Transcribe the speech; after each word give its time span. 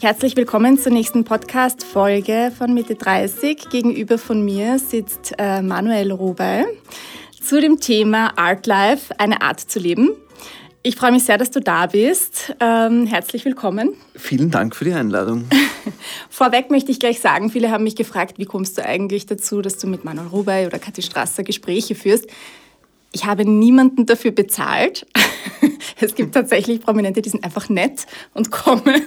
Herzlich 0.00 0.36
willkommen 0.36 0.78
zur 0.78 0.92
nächsten 0.92 1.24
Podcast-Folge 1.24 2.52
von 2.56 2.72
Mitte 2.72 2.94
30. 2.94 3.68
Gegenüber 3.68 4.16
von 4.16 4.44
mir 4.44 4.78
sitzt 4.78 5.34
äh, 5.38 5.60
Manuel 5.60 6.12
Robey 6.12 6.64
zu 7.42 7.60
dem 7.60 7.80
Thema 7.80 8.38
Art 8.38 8.68
Life, 8.68 9.12
eine 9.18 9.42
Art 9.42 9.58
zu 9.58 9.80
leben. 9.80 10.10
Ich 10.84 10.94
freue 10.94 11.10
mich 11.10 11.24
sehr, 11.24 11.36
dass 11.36 11.50
du 11.50 11.60
da 11.60 11.86
bist. 11.86 12.54
Ähm, 12.60 13.06
herzlich 13.06 13.44
willkommen. 13.44 13.94
Vielen 14.14 14.52
Dank 14.52 14.76
für 14.76 14.84
die 14.84 14.92
Einladung. 14.92 15.46
Vorweg 16.30 16.70
möchte 16.70 16.92
ich 16.92 17.00
gleich 17.00 17.18
sagen, 17.18 17.50
viele 17.50 17.72
haben 17.72 17.82
mich 17.82 17.96
gefragt, 17.96 18.38
wie 18.38 18.44
kommst 18.44 18.78
du 18.78 18.84
eigentlich 18.84 19.26
dazu, 19.26 19.62
dass 19.62 19.78
du 19.78 19.88
mit 19.88 20.04
Manuel 20.04 20.28
Rubey 20.28 20.66
oder 20.66 20.78
Kathi 20.78 21.02
Strasser 21.02 21.42
Gespräche 21.42 21.96
führst. 21.96 22.28
Ich 23.12 23.24
habe 23.24 23.44
niemanden 23.44 24.06
dafür 24.06 24.30
bezahlt. 24.30 25.06
Es 26.00 26.14
gibt 26.14 26.34
tatsächlich 26.34 26.80
Prominente, 26.80 27.22
die 27.22 27.28
sind 27.28 27.42
einfach 27.42 27.68
nett 27.68 28.06
und 28.32 28.52
kommen 28.52 29.02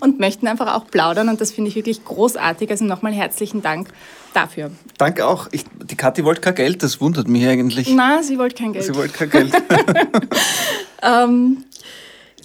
und 0.00 0.20
möchten 0.20 0.46
einfach 0.46 0.74
auch 0.74 0.86
plaudern. 0.86 1.28
Und 1.28 1.40
das 1.40 1.52
finde 1.52 1.68
ich 1.68 1.76
wirklich 1.76 2.02
großartig. 2.02 2.70
Also 2.70 2.86
nochmal 2.86 3.12
herzlichen 3.12 3.60
Dank 3.60 3.90
dafür. 4.32 4.70
Danke 4.96 5.26
auch. 5.26 5.48
Ich, 5.52 5.64
die 5.82 5.96
Kathi 5.96 6.24
wollte 6.24 6.40
kein 6.40 6.54
Geld, 6.54 6.82
das 6.82 7.00
wundert 7.00 7.28
mich 7.28 7.46
eigentlich. 7.46 7.90
Na, 7.94 8.22
sie 8.22 8.38
wollte 8.38 8.62
kein 8.62 8.72
Geld. 8.72 8.86
Sie 8.86 8.94
wollte 8.94 9.12
kein 9.12 9.30
Geld. 9.30 9.52
ähm, 11.02 11.64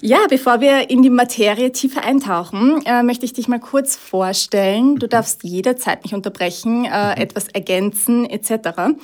ja, 0.02 0.18
bevor 0.28 0.60
wir 0.60 0.88
in 0.88 1.02
die 1.02 1.10
Materie 1.10 1.72
tiefer 1.72 2.04
eintauchen, 2.04 2.82
äh, 2.86 3.02
möchte 3.02 3.26
ich 3.26 3.34
dich 3.34 3.48
mal 3.48 3.60
kurz 3.60 3.96
vorstellen. 3.96 4.96
Du 4.96 5.06
mhm. 5.06 5.10
darfst 5.10 5.44
jederzeit 5.44 6.02
mich 6.04 6.14
unterbrechen, 6.14 6.84
äh, 6.84 7.16
mhm. 7.16 7.22
etwas 7.22 7.48
ergänzen 7.48 8.28
etc. 8.28 8.94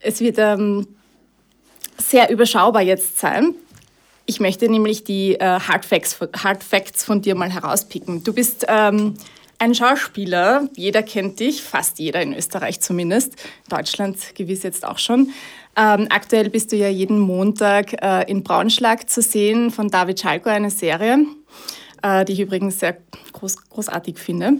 Es 0.00 0.20
wird 0.20 0.36
ähm, 0.38 0.86
sehr 1.98 2.30
überschaubar 2.30 2.82
jetzt 2.82 3.18
sein. 3.18 3.54
Ich 4.26 4.40
möchte 4.40 4.68
nämlich 4.68 5.04
die 5.04 5.34
äh, 5.34 5.60
Hard, 5.60 5.84
Facts, 5.84 6.18
Hard 6.42 6.64
Facts 6.64 7.04
von 7.04 7.22
dir 7.22 7.34
mal 7.34 7.50
herauspicken. 7.50 8.24
Du 8.24 8.32
bist 8.32 8.66
ähm, 8.68 9.14
ein 9.58 9.74
Schauspieler, 9.74 10.68
jeder 10.74 11.02
kennt 11.02 11.40
dich, 11.40 11.62
fast 11.62 11.98
jeder 11.98 12.20
in 12.22 12.34
Österreich 12.34 12.80
zumindest, 12.80 13.36
Deutschland 13.68 14.18
gewiss 14.34 14.62
jetzt 14.64 14.84
auch 14.84 14.98
schon. 14.98 15.30
Ähm, 15.76 16.08
aktuell 16.10 16.50
bist 16.50 16.72
du 16.72 16.76
ja 16.76 16.88
jeden 16.88 17.18
Montag 17.18 18.02
äh, 18.02 18.30
in 18.30 18.42
Braunschlag 18.42 19.08
zu 19.08 19.22
sehen 19.22 19.70
von 19.70 19.90
David 19.90 20.20
Schalko, 20.20 20.48
eine 20.48 20.70
Serie, 20.70 21.24
äh, 22.06 22.24
die 22.24 22.34
ich 22.34 22.40
übrigens 22.40 22.78
sehr 22.78 22.96
groß, 23.32 23.68
großartig 23.68 24.18
finde. 24.18 24.58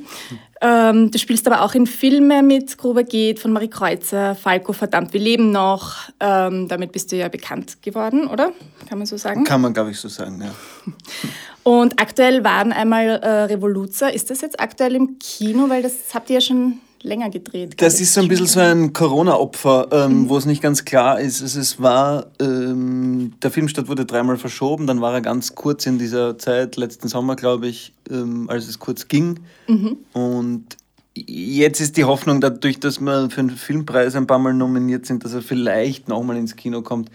Ähm, 0.60 1.10
du 1.10 1.18
spielst 1.18 1.46
aber 1.46 1.62
auch 1.62 1.74
in 1.74 1.86
Filme 1.86 2.42
mit 2.42 2.76
Gruber 2.78 3.04
geht 3.04 3.38
von 3.38 3.52
Marie 3.52 3.68
Kreuzer, 3.68 4.34
Falco, 4.34 4.72
Verdammt, 4.72 5.12
wir 5.12 5.20
leben 5.20 5.52
noch. 5.52 6.08
Ähm, 6.18 6.66
damit 6.68 6.92
bist 6.92 7.12
du 7.12 7.16
ja 7.16 7.28
bekannt 7.28 7.82
geworden, 7.82 8.26
oder? 8.26 8.52
Kann 8.88 8.98
man 8.98 9.06
so 9.06 9.16
sagen? 9.16 9.44
Kann 9.44 9.60
man, 9.60 9.74
glaube 9.74 9.90
ich, 9.90 9.98
so 9.98 10.08
sagen, 10.08 10.42
ja. 10.42 10.50
Und 11.62 12.00
aktuell 12.00 12.44
waren 12.44 12.72
einmal 12.72 13.06
äh, 13.06 13.28
Revoluzer. 13.44 14.12
Ist 14.12 14.30
das 14.30 14.40
jetzt 14.40 14.60
aktuell 14.60 14.94
im 14.94 15.18
Kino? 15.18 15.68
Weil 15.68 15.82
das 15.82 16.14
habt 16.14 16.30
ihr 16.30 16.34
ja 16.34 16.40
schon 16.40 16.80
länger 17.02 17.30
gedreht. 17.30 17.74
Das 17.80 18.00
ist 18.00 18.14
so 18.14 18.20
ein 18.20 18.28
bisschen 18.28 18.46
so 18.46 18.60
ein 18.60 18.92
Corona-Opfer, 18.92 19.88
ähm, 19.92 20.22
mhm. 20.22 20.28
wo 20.28 20.36
es 20.36 20.46
nicht 20.46 20.62
ganz 20.62 20.84
klar 20.84 21.20
ist. 21.20 21.42
Also 21.42 21.60
es 21.60 21.80
war, 21.80 22.26
ähm, 22.40 23.34
der 23.42 23.50
Filmstart 23.50 23.88
wurde 23.88 24.04
dreimal 24.04 24.36
verschoben, 24.36 24.86
dann 24.86 25.00
war 25.00 25.14
er 25.14 25.20
ganz 25.20 25.54
kurz 25.54 25.86
in 25.86 25.98
dieser 25.98 26.38
Zeit, 26.38 26.76
letzten 26.76 27.08
Sommer, 27.08 27.36
glaube 27.36 27.68
ich, 27.68 27.92
ähm, 28.10 28.48
als 28.48 28.68
es 28.68 28.78
kurz 28.78 29.08
ging. 29.08 29.40
Mhm. 29.68 29.96
Und 30.12 30.76
jetzt 31.14 31.80
ist 31.80 31.96
die 31.96 32.04
Hoffnung, 32.04 32.40
dadurch, 32.40 32.80
dass 32.80 33.00
wir 33.00 33.30
für 33.30 33.42
den 33.42 33.50
Filmpreis 33.50 34.16
ein 34.16 34.26
paar 34.26 34.38
Mal 34.38 34.54
nominiert 34.54 35.06
sind, 35.06 35.24
dass 35.24 35.34
er 35.34 35.42
vielleicht 35.42 36.08
nochmal 36.08 36.36
ins 36.36 36.56
Kino 36.56 36.82
kommt. 36.82 37.10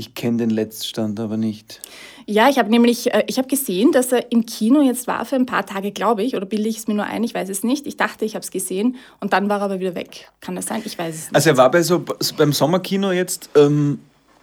Ich 0.00 0.14
kenne 0.14 0.38
den 0.38 0.48
Letztstand 0.48 1.20
aber 1.20 1.36
nicht. 1.36 1.82
Ja, 2.24 2.48
ich 2.48 2.58
habe 2.58 2.70
nämlich, 2.70 3.12
äh, 3.12 3.22
ich 3.26 3.36
habe 3.36 3.48
gesehen, 3.48 3.92
dass 3.92 4.12
er 4.12 4.32
im 4.32 4.46
Kino 4.46 4.80
jetzt 4.80 5.06
war 5.06 5.26
für 5.26 5.36
ein 5.36 5.44
paar 5.44 5.66
Tage, 5.66 5.92
glaube 5.92 6.22
ich, 6.22 6.34
oder 6.34 6.46
bilde 6.46 6.70
ich 6.70 6.78
es 6.78 6.88
mir 6.88 6.94
nur 6.94 7.04
ein, 7.04 7.22
ich 7.22 7.34
weiß 7.34 7.50
es 7.50 7.64
nicht. 7.64 7.86
Ich 7.86 7.98
dachte, 7.98 8.24
ich 8.24 8.34
habe 8.34 8.42
es 8.42 8.50
gesehen 8.50 8.96
und 9.20 9.34
dann 9.34 9.50
war 9.50 9.58
er 9.58 9.64
aber 9.64 9.78
wieder 9.78 9.94
weg. 9.94 10.30
Kann 10.40 10.56
das 10.56 10.66
sein? 10.66 10.80
Ich 10.86 10.98
weiß 10.98 11.14
es 11.14 11.20
nicht. 11.24 11.34
Also 11.34 11.50
er 11.50 11.58
war 11.58 11.70
bei 11.70 11.82
so, 11.82 12.02
beim 12.38 12.54
Sommerkino 12.54 13.12
jetzt 13.12 13.50
ähm, 13.56 13.98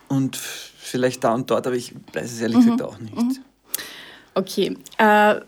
und 0.09 0.37
vielleicht 0.37 1.23
da 1.23 1.33
und 1.33 1.49
dort, 1.49 1.65
aber 1.65 1.75
ich 1.75 1.91
weiß 2.13 2.33
es 2.33 2.39
ehrlich 2.39 2.57
mhm. 2.57 2.61
gesagt 2.61 2.81
auch 2.83 2.99
nicht. 2.99 3.15
Mhm. 3.15 3.37
Okay. 4.35 4.77
Äh, 4.99 5.41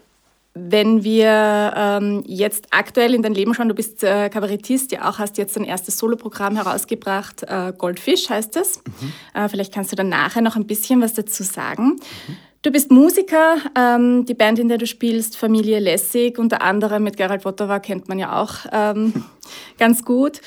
wenn 0.68 1.04
wir 1.04 1.74
ähm, 1.76 2.24
jetzt 2.26 2.68
aktuell 2.72 3.14
in 3.14 3.22
dein 3.22 3.34
Leben 3.34 3.54
schauen, 3.54 3.70
du 3.70 3.76
bist 3.76 4.04
äh, 4.04 4.30
Kabarettist, 4.30 4.92
ja 4.92 5.10
auch 5.10 5.20
hast 5.20 5.38
jetzt 5.38 5.56
dein 5.56 5.64
erstes 5.64 5.98
Soloprogramm 5.98 6.56
herausgebracht, 6.56 7.44
äh, 7.44 7.74
Goldfish 7.78 8.30
heißt 8.30 8.56
es. 8.58 8.82
Mhm. 8.84 9.14
Äh, 9.34 9.50
vielleicht 9.50 9.74
kannst 9.74 9.92
du 9.92 9.96
dann 9.96 10.10
nachher 10.10 10.42
noch 10.42 10.56
ein 10.56 10.68
bisschen 10.68 11.02
was 11.02 11.14
dazu 11.14 11.44
sagen. 11.44 12.00
Mhm. 12.28 12.38
Du 12.62 12.72
bist 12.72 12.92
Musiker, 12.92 13.56
ähm, 13.74 14.26
die 14.26 14.34
Band, 14.34 14.60
in 14.60 14.68
der 14.68 14.78
du 14.78 14.86
spielst, 14.86 15.38
Familie 15.38 15.80
Lessig, 15.80 16.38
unter 16.38 16.62
anderem 16.62 17.04
mit 17.04 17.16
Gerald 17.16 17.46
Wottowa 17.46 17.80
kennt 17.80 18.10
man 18.10 18.20
ja 18.20 18.42
auch 18.42 18.54
ähm, 18.74 19.24
ganz 19.78 20.04
gut. 20.04 20.42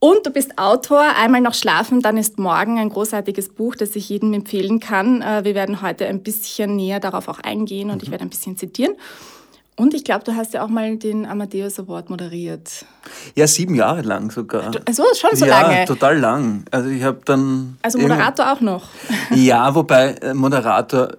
Und 0.00 0.24
du 0.24 0.30
bist 0.30 0.56
Autor, 0.58 1.02
einmal 1.16 1.40
noch 1.40 1.54
schlafen, 1.54 2.00
dann 2.00 2.16
ist 2.16 2.38
morgen 2.38 2.78
ein 2.78 2.88
großartiges 2.88 3.50
Buch, 3.50 3.74
das 3.74 3.96
ich 3.96 4.08
jedem 4.08 4.32
empfehlen 4.32 4.80
kann. 4.80 5.20
Äh, 5.20 5.44
wir 5.44 5.54
werden 5.54 5.82
heute 5.82 6.06
ein 6.06 6.22
bisschen 6.22 6.76
näher 6.76 7.00
darauf 7.00 7.28
auch 7.28 7.40
eingehen 7.40 7.90
und 7.90 7.96
mhm. 7.96 8.02
ich 8.04 8.10
werde 8.10 8.24
ein 8.24 8.30
bisschen 8.30 8.56
zitieren. 8.56 8.94
Und 9.78 9.94
ich 9.94 10.02
glaube, 10.02 10.24
du 10.24 10.34
hast 10.34 10.54
ja 10.54 10.64
auch 10.64 10.68
mal 10.68 10.96
den 10.96 11.24
Amadeus 11.24 11.78
Award 11.78 12.10
moderiert. 12.10 12.84
Ja, 13.36 13.46
sieben 13.46 13.76
Jahre 13.76 14.02
lang 14.02 14.32
sogar. 14.32 14.72
Also 14.84 15.04
schon 15.14 15.36
so 15.36 15.46
ja, 15.46 15.62
lange? 15.62 15.78
Ja, 15.78 15.84
total 15.86 16.18
lang. 16.18 16.64
Also 16.72 16.88
ich 16.88 17.04
habe 17.04 17.20
dann... 17.24 17.78
Also 17.80 17.98
Moderator 17.98 18.52
auch 18.52 18.60
noch? 18.60 18.88
Ja, 19.30 19.72
wobei 19.76 20.14
äh, 20.14 20.34
Moderator, 20.34 21.12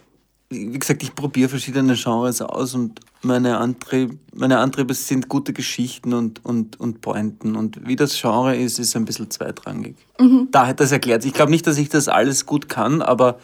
wie 0.50 0.78
gesagt, 0.78 1.02
ich 1.03 1.16
probiere 1.16 1.48
verschiedene 1.48 1.96
Genres 1.96 2.42
aus 2.42 2.74
und 2.74 3.00
meine, 3.22 3.59
Antrieb, 3.59 4.19
meine 4.34 4.59
Antriebe 4.59 4.94
sind 4.94 5.30
gute 5.30 5.53
Geschichten 5.53 6.14
und, 6.14 6.44
und, 6.44 6.78
und 6.81 7.00
Pointen. 7.00 7.56
Und 7.56 7.88
wie 7.88 7.96
das 7.96 8.19
Genre 8.19 8.58
ist, 8.58 8.78
ist 8.78 8.94
ein 8.98 9.06
bisschen 9.06 9.31
zweitrangig. 9.31 9.96
Mhm. 10.19 10.50
Daher 10.52 10.74
das 10.74 10.92
erklärt 10.92 11.24
Ich 11.24 11.34
glaube 11.34 11.52
nicht, 11.52 11.66
dass 11.66 11.78
ich 11.78 11.88
das 11.88 12.09
alles 12.09 12.46
gut 12.46 12.68
kann, 12.68 13.02
aber 13.02 13.40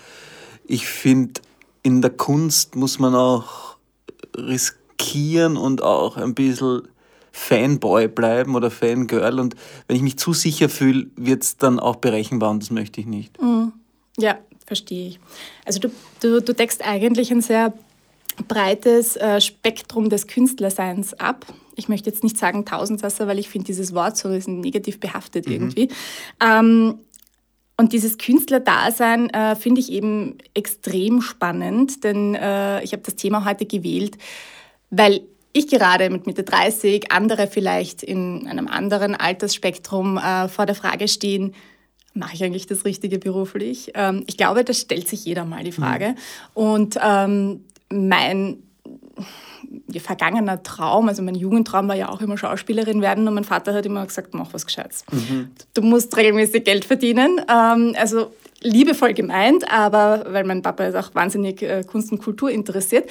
ich 0.65 0.87
finde, 0.87 1.39
in 1.83 2.01
der 2.01 2.11
Kunst 2.11 2.75
muss 2.75 2.99
man 2.99 3.15
auch 3.15 3.77
riskieren 4.35 4.84
riskieren 4.99 5.57
und 5.57 5.81
auch 5.81 6.17
ein 6.17 6.35
bisschen 6.35 6.83
Fanboy 7.31 8.07
bleiben 8.07 8.55
oder 8.55 8.71
Fangirl. 8.71 9.39
Und 9.39 9.55
wenn 9.87 9.97
ich 9.97 10.01
mich 10.01 10.17
zu 10.17 10.33
sicher 10.33 10.69
fühle, 10.69 11.07
wird 11.15 11.43
es 11.43 11.57
dann 11.57 11.79
auch 11.79 11.97
berechenbar 11.97 12.51
und 12.51 12.63
das 12.63 12.71
möchte 12.71 13.01
ich 13.01 13.07
nicht. 13.07 13.41
Mhm. 13.41 13.73
Ja, 14.17 14.37
verstehe 14.65 15.09
ich. 15.09 15.19
Also 15.65 15.79
du, 15.79 15.91
du, 16.21 16.41
du 16.41 16.53
deckst 16.53 16.81
eigentlich 16.83 17.31
ein 17.31 17.41
sehr 17.41 17.73
breites 18.47 19.15
äh, 19.17 19.39
Spektrum 19.41 20.09
des 20.09 20.27
Künstlerseins 20.27 21.13
ab. 21.13 21.45
Ich 21.75 21.89
möchte 21.89 22.09
jetzt 22.09 22.23
nicht 22.23 22.37
sagen 22.37 22.65
Tausendsasser, 22.65 23.27
weil 23.27 23.39
ich 23.39 23.49
finde 23.49 23.65
dieses 23.65 23.93
Wort 23.93 24.17
so 24.17 24.29
ist 24.29 24.47
negativ 24.47 24.99
behaftet 24.99 25.47
mhm. 25.47 25.53
irgendwie. 25.53 25.89
Ähm, 26.41 26.99
und 27.77 27.91
dieses 27.91 28.17
Künstlerdasein 28.17 29.29
äh, 29.31 29.55
finde 29.57 29.81
ich 29.81 29.91
eben 29.91 30.37
extrem 30.53 31.21
spannend, 31.21 32.05
denn 32.05 32.33
äh, 32.33 32.81
ich 32.83 32.93
habe 32.93 33.03
das 33.03 33.17
Thema 33.17 33.43
heute 33.43 33.65
gewählt, 33.65 34.17
weil 34.89 35.21
ich 35.53 35.67
gerade 35.67 36.09
mit 36.09 36.27
Mitte 36.27 36.43
30, 36.43 37.11
andere 37.11 37.47
vielleicht 37.47 38.03
in 38.03 38.47
einem 38.47 38.67
anderen 38.67 39.15
Altersspektrum 39.15 40.17
äh, 40.17 40.49
vor 40.49 40.65
der 40.65 40.75
Frage 40.75 41.07
stehen, 41.07 41.53
mache 42.13 42.35
ich 42.35 42.43
eigentlich 42.43 42.67
das 42.67 42.85
Richtige 42.85 43.19
beruflich? 43.19 43.91
Ähm, 43.93 44.23
ich 44.27 44.37
glaube, 44.37 44.63
das 44.63 44.81
stellt 44.81 45.07
sich 45.07 45.23
jeder 45.25 45.45
mal 45.45 45.63
die 45.63 45.71
mhm. 45.71 45.75
Frage. 45.75 46.09
Mhm. 46.09 46.15
Und 46.53 46.99
ähm, 47.01 47.65
mein 47.89 48.63
vergangener 49.99 50.61
Traum, 50.61 51.07
also 51.07 51.21
mein 51.23 51.35
Jugendtraum 51.35 51.87
war 51.87 51.95
ja 51.95 52.09
auch 52.09 52.21
immer 52.21 52.37
Schauspielerin 52.37 53.01
werden 53.01 53.27
und 53.27 53.33
mein 53.33 53.43
Vater 53.43 53.73
hat 53.73 53.85
immer 53.85 54.05
gesagt, 54.05 54.33
mach 54.33 54.53
was 54.53 54.65
Gescheites. 54.65 55.05
Mhm. 55.11 55.51
Du 55.73 55.81
musst 55.81 56.15
regelmäßig 56.17 56.63
Geld 56.63 56.85
verdienen. 56.85 57.41
Ähm, 57.49 57.95
also 57.97 58.31
liebevoll 58.61 59.13
gemeint, 59.13 59.69
aber 59.71 60.25
weil 60.29 60.43
mein 60.43 60.61
Papa 60.61 60.85
ist 60.85 60.95
auch 60.95 61.13
wahnsinnig 61.13 61.61
äh, 61.61 61.83
Kunst 61.83 62.11
und 62.11 62.19
Kultur 62.19 62.49
interessiert. 62.49 63.09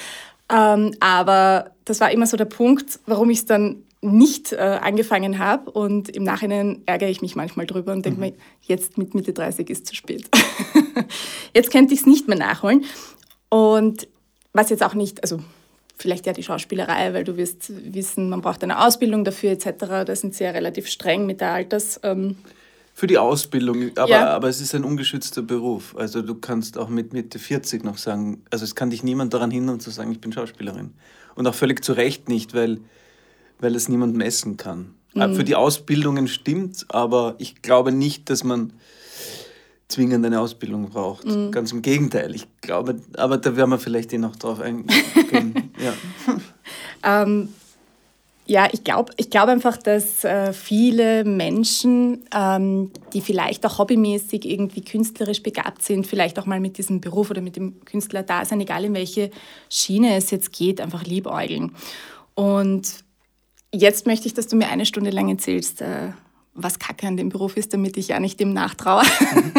Ähm, 0.54 0.94
aber 1.00 1.73
das 1.84 2.00
war 2.00 2.12
immer 2.12 2.26
so 2.26 2.37
der 2.37 2.44
Punkt, 2.44 3.00
warum 3.06 3.31
ich 3.31 3.38
es 3.38 3.46
dann 3.46 3.82
nicht 4.02 4.52
äh, 4.52 4.56
angefangen 4.56 5.38
habe. 5.38 5.70
Und 5.70 6.11
im 6.11 6.23
Nachhinein 6.23 6.82
ärgere 6.87 7.08
ich 7.08 7.23
mich 7.23 7.34
manchmal 7.34 7.67
drüber 7.67 7.93
und 7.93 8.05
denke 8.05 8.20
mhm. 8.20 8.26
mir, 8.26 8.34
jetzt 8.62 8.99
mit 8.99 9.14
Mitte 9.14 9.32
30 9.32 9.69
ist 9.70 9.87
zu 9.87 9.94
spät. 9.94 10.29
jetzt 11.55 11.70
könnte 11.70 11.94
ich 11.94 12.00
es 12.00 12.06
nicht 12.06 12.29
mehr 12.29 12.38
nachholen. 12.38 12.84
Und 13.49 14.06
was 14.52 14.70
jetzt 14.70 14.82
auch 14.82 14.94
nicht, 14.94 15.23
also 15.23 15.40
vielleicht 15.96 16.26
ja 16.26 16.32
die 16.32 16.43
Schauspielerei, 16.43 17.14
weil 17.14 17.25
du 17.25 17.37
wirst 17.37 17.73
wissen, 17.93 18.29
man 18.29 18.40
braucht 18.40 18.62
eine 18.62 18.84
Ausbildung 18.84 19.25
dafür 19.25 19.52
etc. 19.52 20.05
Da 20.06 20.17
sind 20.17 20.34
sie 20.34 20.44
ja 20.44 20.50
relativ 20.50 20.87
streng 20.87 21.26
mit 21.26 21.40
der 21.40 21.52
Alters. 21.52 21.99
Ähm, 22.02 22.37
für 22.96 23.08
die 23.08 23.19
Ausbildung, 23.19 23.91
aber, 23.96 24.08
ja. 24.08 24.29
aber 24.29 24.49
es 24.49 24.61
ist 24.61 24.73
ein 24.75 24.85
ungeschützter 24.85 25.43
Beruf. 25.43 25.96
Also 25.96 26.23
du 26.23 26.37
kannst 26.37 26.79
auch 26.79 26.88
mit 26.88 27.12
Mitte 27.12 27.41
40 27.41 27.82
noch 27.82 27.99
sagen, 27.99 28.44
also 28.50 28.64
es 28.64 28.76
kann 28.76 28.91
dich 28.91 29.02
niemand 29.02 29.35
daran 29.35 29.50
hindern 29.50 29.81
zu 29.81 29.91
sagen, 29.91 30.12
ich 30.12 30.20
bin 30.20 30.32
Schauspielerin. 30.32 30.93
Und 31.35 31.46
auch 31.49 31.55
völlig 31.55 31.85
zu 31.85 31.93
Recht 31.93 32.29
nicht, 32.29 32.55
weil, 32.55 32.79
weil 33.58 33.75
es 33.75 33.88
niemand 33.88 34.17
messen 34.17 34.56
kann. 34.56 34.94
Mhm. 35.12 35.35
Für 35.35 35.43
die 35.43 35.56
Ausbildungen 35.56 36.29
stimmt, 36.29 36.87
aber 36.88 37.35
ich 37.38 37.62
glaube 37.62 37.91
nicht, 37.91 38.31
dass 38.31 38.44
man 38.44 38.73
zwingend 39.88 40.25
eine 40.25 40.41
Ausbildung 40.41 40.88
braucht. 40.88 41.26
Mhm. 41.26 41.50
Ganz 41.50 41.73
im 41.73 41.82
Gegenteil. 41.82 42.32
Ich 42.32 42.46
glaube, 42.61 43.00
aber 43.17 43.38
da 43.38 43.56
werden 43.56 43.70
wir 43.70 43.79
vielleicht 43.79 44.12
eh 44.12 44.19
noch 44.19 44.37
drauf 44.37 44.61
eingehen. 44.61 45.73
ja. 45.82 45.94
Ähm, 47.02 47.49
ja, 48.46 48.69
ich 48.73 48.85
glaube 48.85 49.12
ich 49.17 49.31
glaub 49.31 49.49
einfach, 49.49 49.76
dass 49.76 50.23
äh, 50.25 50.52
viele 50.52 51.25
Menschen, 51.25 52.25
ähm, 52.35 52.91
die 53.12 53.23
vielleicht 53.23 53.64
auch 53.64 53.79
hobbymäßig 53.79 54.44
irgendwie 54.44 54.82
künstlerisch 54.82 55.43
begabt 55.43 55.82
sind, 55.82 56.06
vielleicht 56.06 56.38
auch 56.38 56.46
mal 56.46 56.61
mit 56.61 56.76
diesem 56.76 57.00
Beruf 57.00 57.31
oder 57.31 57.41
mit 57.41 57.56
dem 57.56 57.85
Künstler 57.85 58.23
da 58.23 58.44
sein, 58.44 58.61
egal 58.61 58.85
in 58.85 58.94
welche 58.94 59.31
Schiene 59.70 60.14
es 60.17 60.31
jetzt 60.31 60.52
geht, 60.52 60.81
einfach 60.81 61.05
liebäugeln. 61.05 61.73
Und 62.35 63.05
jetzt 63.73 64.06
möchte 64.06 64.26
ich, 64.26 64.35
dass 64.35 64.46
du 64.46 64.56
mir 64.56 64.69
eine 64.69 64.85
Stunde 64.85 65.11
lang 65.11 65.31
erzählst, 65.31 65.81
äh, 65.81 66.11
was 66.52 66.79
Kacke 66.79 67.06
an 67.06 67.17
dem 67.17 67.31
Beruf 67.31 67.56
ist, 67.56 67.73
damit 67.73 67.96
ich 67.96 68.08
ja 68.08 68.20
nicht 68.20 68.38
dem 68.41 68.52
nachtraue. 68.52 69.02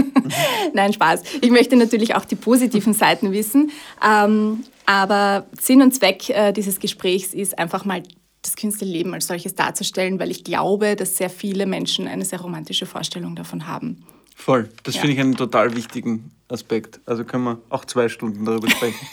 Nein, 0.73 0.93
Spaß. 0.93 1.23
Ich 1.41 1.49
möchte 1.49 1.75
natürlich 1.75 2.15
auch 2.15 2.25
die 2.25 2.35
positiven 2.35 2.93
Seiten 2.93 3.31
wissen. 3.31 3.71
Ähm, 4.05 4.63
aber 4.85 5.47
Sinn 5.59 5.81
und 5.81 5.93
Zweck 5.93 6.29
äh, 6.29 6.53
dieses 6.53 6.79
Gesprächs 6.79 7.33
ist 7.33 7.57
einfach 7.57 7.83
mal 7.83 8.03
das 8.45 8.55
Künstlerleben 8.55 9.13
als 9.13 9.27
solches 9.27 9.55
darzustellen, 9.55 10.19
weil 10.19 10.31
ich 10.31 10.43
glaube, 10.43 10.95
dass 10.95 11.17
sehr 11.17 11.29
viele 11.29 11.65
Menschen 11.65 12.07
eine 12.07 12.25
sehr 12.25 12.41
romantische 12.41 12.85
Vorstellung 12.85 13.35
davon 13.35 13.67
haben. 13.67 14.05
Voll, 14.35 14.69
das 14.83 14.95
ja. 14.95 15.01
finde 15.01 15.13
ich 15.13 15.19
einen 15.19 15.35
total 15.35 15.75
wichtigen 15.75 16.31
Aspekt. 16.49 16.99
Also 17.05 17.23
können 17.23 17.45
wir 17.45 17.61
auch 17.69 17.85
zwei 17.85 18.09
Stunden 18.09 18.45
darüber 18.45 18.69
sprechen. 18.69 19.07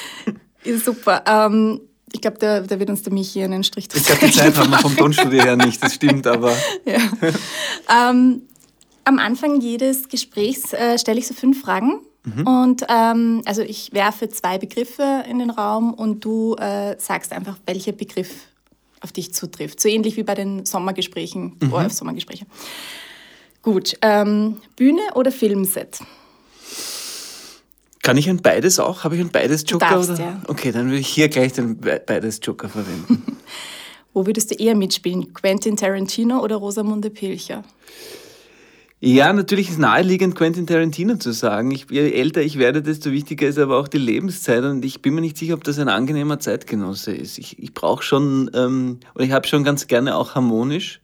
Ist 0.64 0.84
super. 0.84 1.22
Ähm, 1.26 1.80
ich 2.12 2.20
glaube, 2.20 2.38
da, 2.38 2.60
da, 2.60 2.78
wird 2.78 2.90
uns 2.90 3.02
der 3.02 3.12
Michi 3.12 3.42
einen 3.42 3.64
Strich 3.64 3.88
drüber. 3.88 4.00
Ich 4.00 4.06
glaube, 4.06 4.26
die 4.26 4.32
Zeit 4.32 4.56
haben 4.56 4.70
wir 4.70 4.78
vom 4.78 4.96
Tonstudio 4.96 5.42
her 5.42 5.56
nicht, 5.56 5.82
das 5.82 5.94
stimmt, 5.94 6.26
aber. 6.26 6.56
Ja. 6.84 8.10
ähm, 8.10 8.42
am 9.04 9.18
Anfang 9.18 9.60
jedes 9.60 10.08
Gesprächs 10.08 10.72
äh, 10.72 10.98
stelle 10.98 11.18
ich 11.18 11.26
so 11.26 11.34
fünf 11.34 11.60
Fragen. 11.60 12.00
Mhm. 12.24 12.46
Und 12.46 12.82
ähm, 12.88 13.42
also 13.44 13.62
ich 13.62 13.92
werfe 13.92 14.28
zwei 14.28 14.58
Begriffe 14.58 15.24
in 15.28 15.38
den 15.38 15.50
Raum 15.50 15.92
und 15.92 16.24
du 16.24 16.54
äh, 16.54 16.96
sagst 16.98 17.32
einfach, 17.32 17.58
welcher 17.66 17.92
Begriff 17.92 18.30
auf 19.02 19.12
dich 19.12 19.34
zutrifft. 19.34 19.80
So 19.80 19.88
ähnlich 19.88 20.16
wie 20.16 20.22
bei 20.22 20.34
den 20.34 20.64
Sommergesprächen, 20.64 21.56
mhm. 21.60 21.72
ORF-Sommergespräche. 21.72 22.46
Gut, 23.62 23.96
ähm, 24.02 24.56
Bühne 24.76 25.02
oder 25.14 25.30
Filmset? 25.30 26.00
Kann 28.02 28.16
ich 28.16 28.28
ein 28.28 28.42
beides 28.42 28.80
auch? 28.80 29.04
Habe 29.04 29.14
ich 29.14 29.20
ein 29.20 29.30
beides 29.30 29.64
Joker? 29.66 29.86
Du 29.86 29.94
darfst, 29.94 30.10
oder? 30.10 30.20
Ja. 30.20 30.42
Okay, 30.48 30.72
dann 30.72 30.86
würde 30.86 30.98
ich 30.98 31.08
hier 31.08 31.28
gleich 31.28 31.52
den 31.52 31.78
beides 31.78 32.40
Joker 32.42 32.68
verwenden. 32.68 33.22
Wo 34.12 34.26
würdest 34.26 34.50
du 34.50 34.56
eher 34.56 34.74
mitspielen? 34.74 35.32
Quentin 35.32 35.76
Tarantino 35.76 36.40
oder 36.42 36.56
Rosamunde 36.56 37.10
Pilcher? 37.10 37.62
Ja, 39.04 39.32
natürlich 39.32 39.68
ist 39.68 39.80
naheliegend, 39.80 40.36
Quentin 40.36 40.64
Tarantino 40.64 41.16
zu 41.16 41.32
sagen. 41.32 41.72
Ich, 41.72 41.86
je 41.90 42.12
älter 42.12 42.40
ich 42.40 42.56
werde, 42.56 42.82
desto 42.82 43.10
wichtiger 43.10 43.48
ist 43.48 43.58
aber 43.58 43.76
auch 43.78 43.88
die 43.88 43.98
Lebenszeit 43.98 44.62
und 44.62 44.84
ich 44.84 45.02
bin 45.02 45.14
mir 45.14 45.22
nicht 45.22 45.36
sicher, 45.36 45.54
ob 45.54 45.64
das 45.64 45.80
ein 45.80 45.88
angenehmer 45.88 46.38
Zeitgenosse 46.38 47.12
ist. 47.12 47.36
Ich, 47.36 47.58
ich 47.58 47.74
brauche 47.74 48.04
schon, 48.04 48.48
ähm, 48.54 49.00
oder 49.16 49.24
ich 49.24 49.32
habe 49.32 49.48
schon 49.48 49.64
ganz 49.64 49.88
gerne 49.88 50.14
auch 50.14 50.36
harmonisch. 50.36 51.00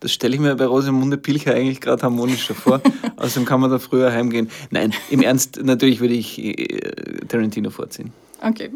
Das 0.00 0.12
stelle 0.12 0.34
ich 0.34 0.42
mir 0.42 0.54
bei 0.56 0.66
Rosamunde 0.66 1.16
Pilcher 1.16 1.54
eigentlich 1.54 1.80
gerade 1.80 2.02
harmonischer 2.02 2.54
vor. 2.54 2.82
Außerdem 3.16 3.46
kann 3.46 3.60
man 3.62 3.70
da 3.70 3.78
früher 3.78 4.12
heimgehen. 4.12 4.50
Nein, 4.68 4.92
im 5.08 5.22
Ernst, 5.22 5.58
natürlich 5.62 6.00
würde 6.00 6.12
ich 6.12 6.38
äh, 6.38 6.80
Tarantino 7.28 7.70
vorziehen. 7.70 8.12
Okay. 8.42 8.72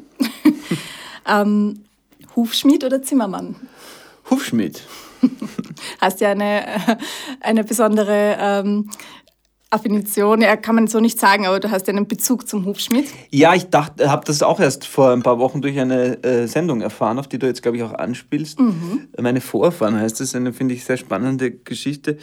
ähm, 1.29 1.81
Hufschmied 2.35 2.85
oder 2.85 3.03
Zimmermann? 3.03 3.55
Hufschmied. 4.31 4.81
Hast 6.01 6.21
ja 6.21 6.31
eine, 6.31 6.65
eine 7.41 7.65
besondere 7.65 8.37
ähm, 8.39 8.91
Affinition, 9.73 10.43
ja, 10.43 10.57
kann 10.57 10.75
man 10.75 10.87
so 10.87 11.01
nicht 11.01 11.19
sagen, 11.19 11.47
aber 11.47 11.59
du 11.59 11.71
hast 11.71 11.87
ja 11.87 11.95
einen 11.95 12.07
Bezug 12.07 12.47
zum 12.47 12.67
Hufschmied. 12.67 13.09
Ja, 13.31 13.55
ich 13.55 13.71
dachte, 13.71 14.11
habe 14.11 14.25
das 14.27 14.43
auch 14.43 14.61
erst 14.61 14.85
vor 14.85 15.11
ein 15.11 15.23
paar 15.23 15.39
Wochen 15.39 15.63
durch 15.63 15.79
eine 15.81 16.23
äh, 16.23 16.47
Sendung 16.47 16.83
erfahren, 16.83 17.19
auf 17.19 17.27
die 17.27 17.39
du 17.39 17.47
jetzt, 17.47 17.63
glaube 17.63 17.79
ich, 17.79 17.83
auch 17.83 17.95
anspielst. 17.95 18.61
Mhm. 18.61 19.09
Meine 19.19 19.41
Vorfahren 19.41 19.99
heißt 19.99 20.21
es, 20.21 20.35
eine, 20.35 20.53
finde 20.53 20.75
ich, 20.75 20.85
sehr 20.85 20.99
spannende 20.99 21.51
Geschichte, 21.51 22.19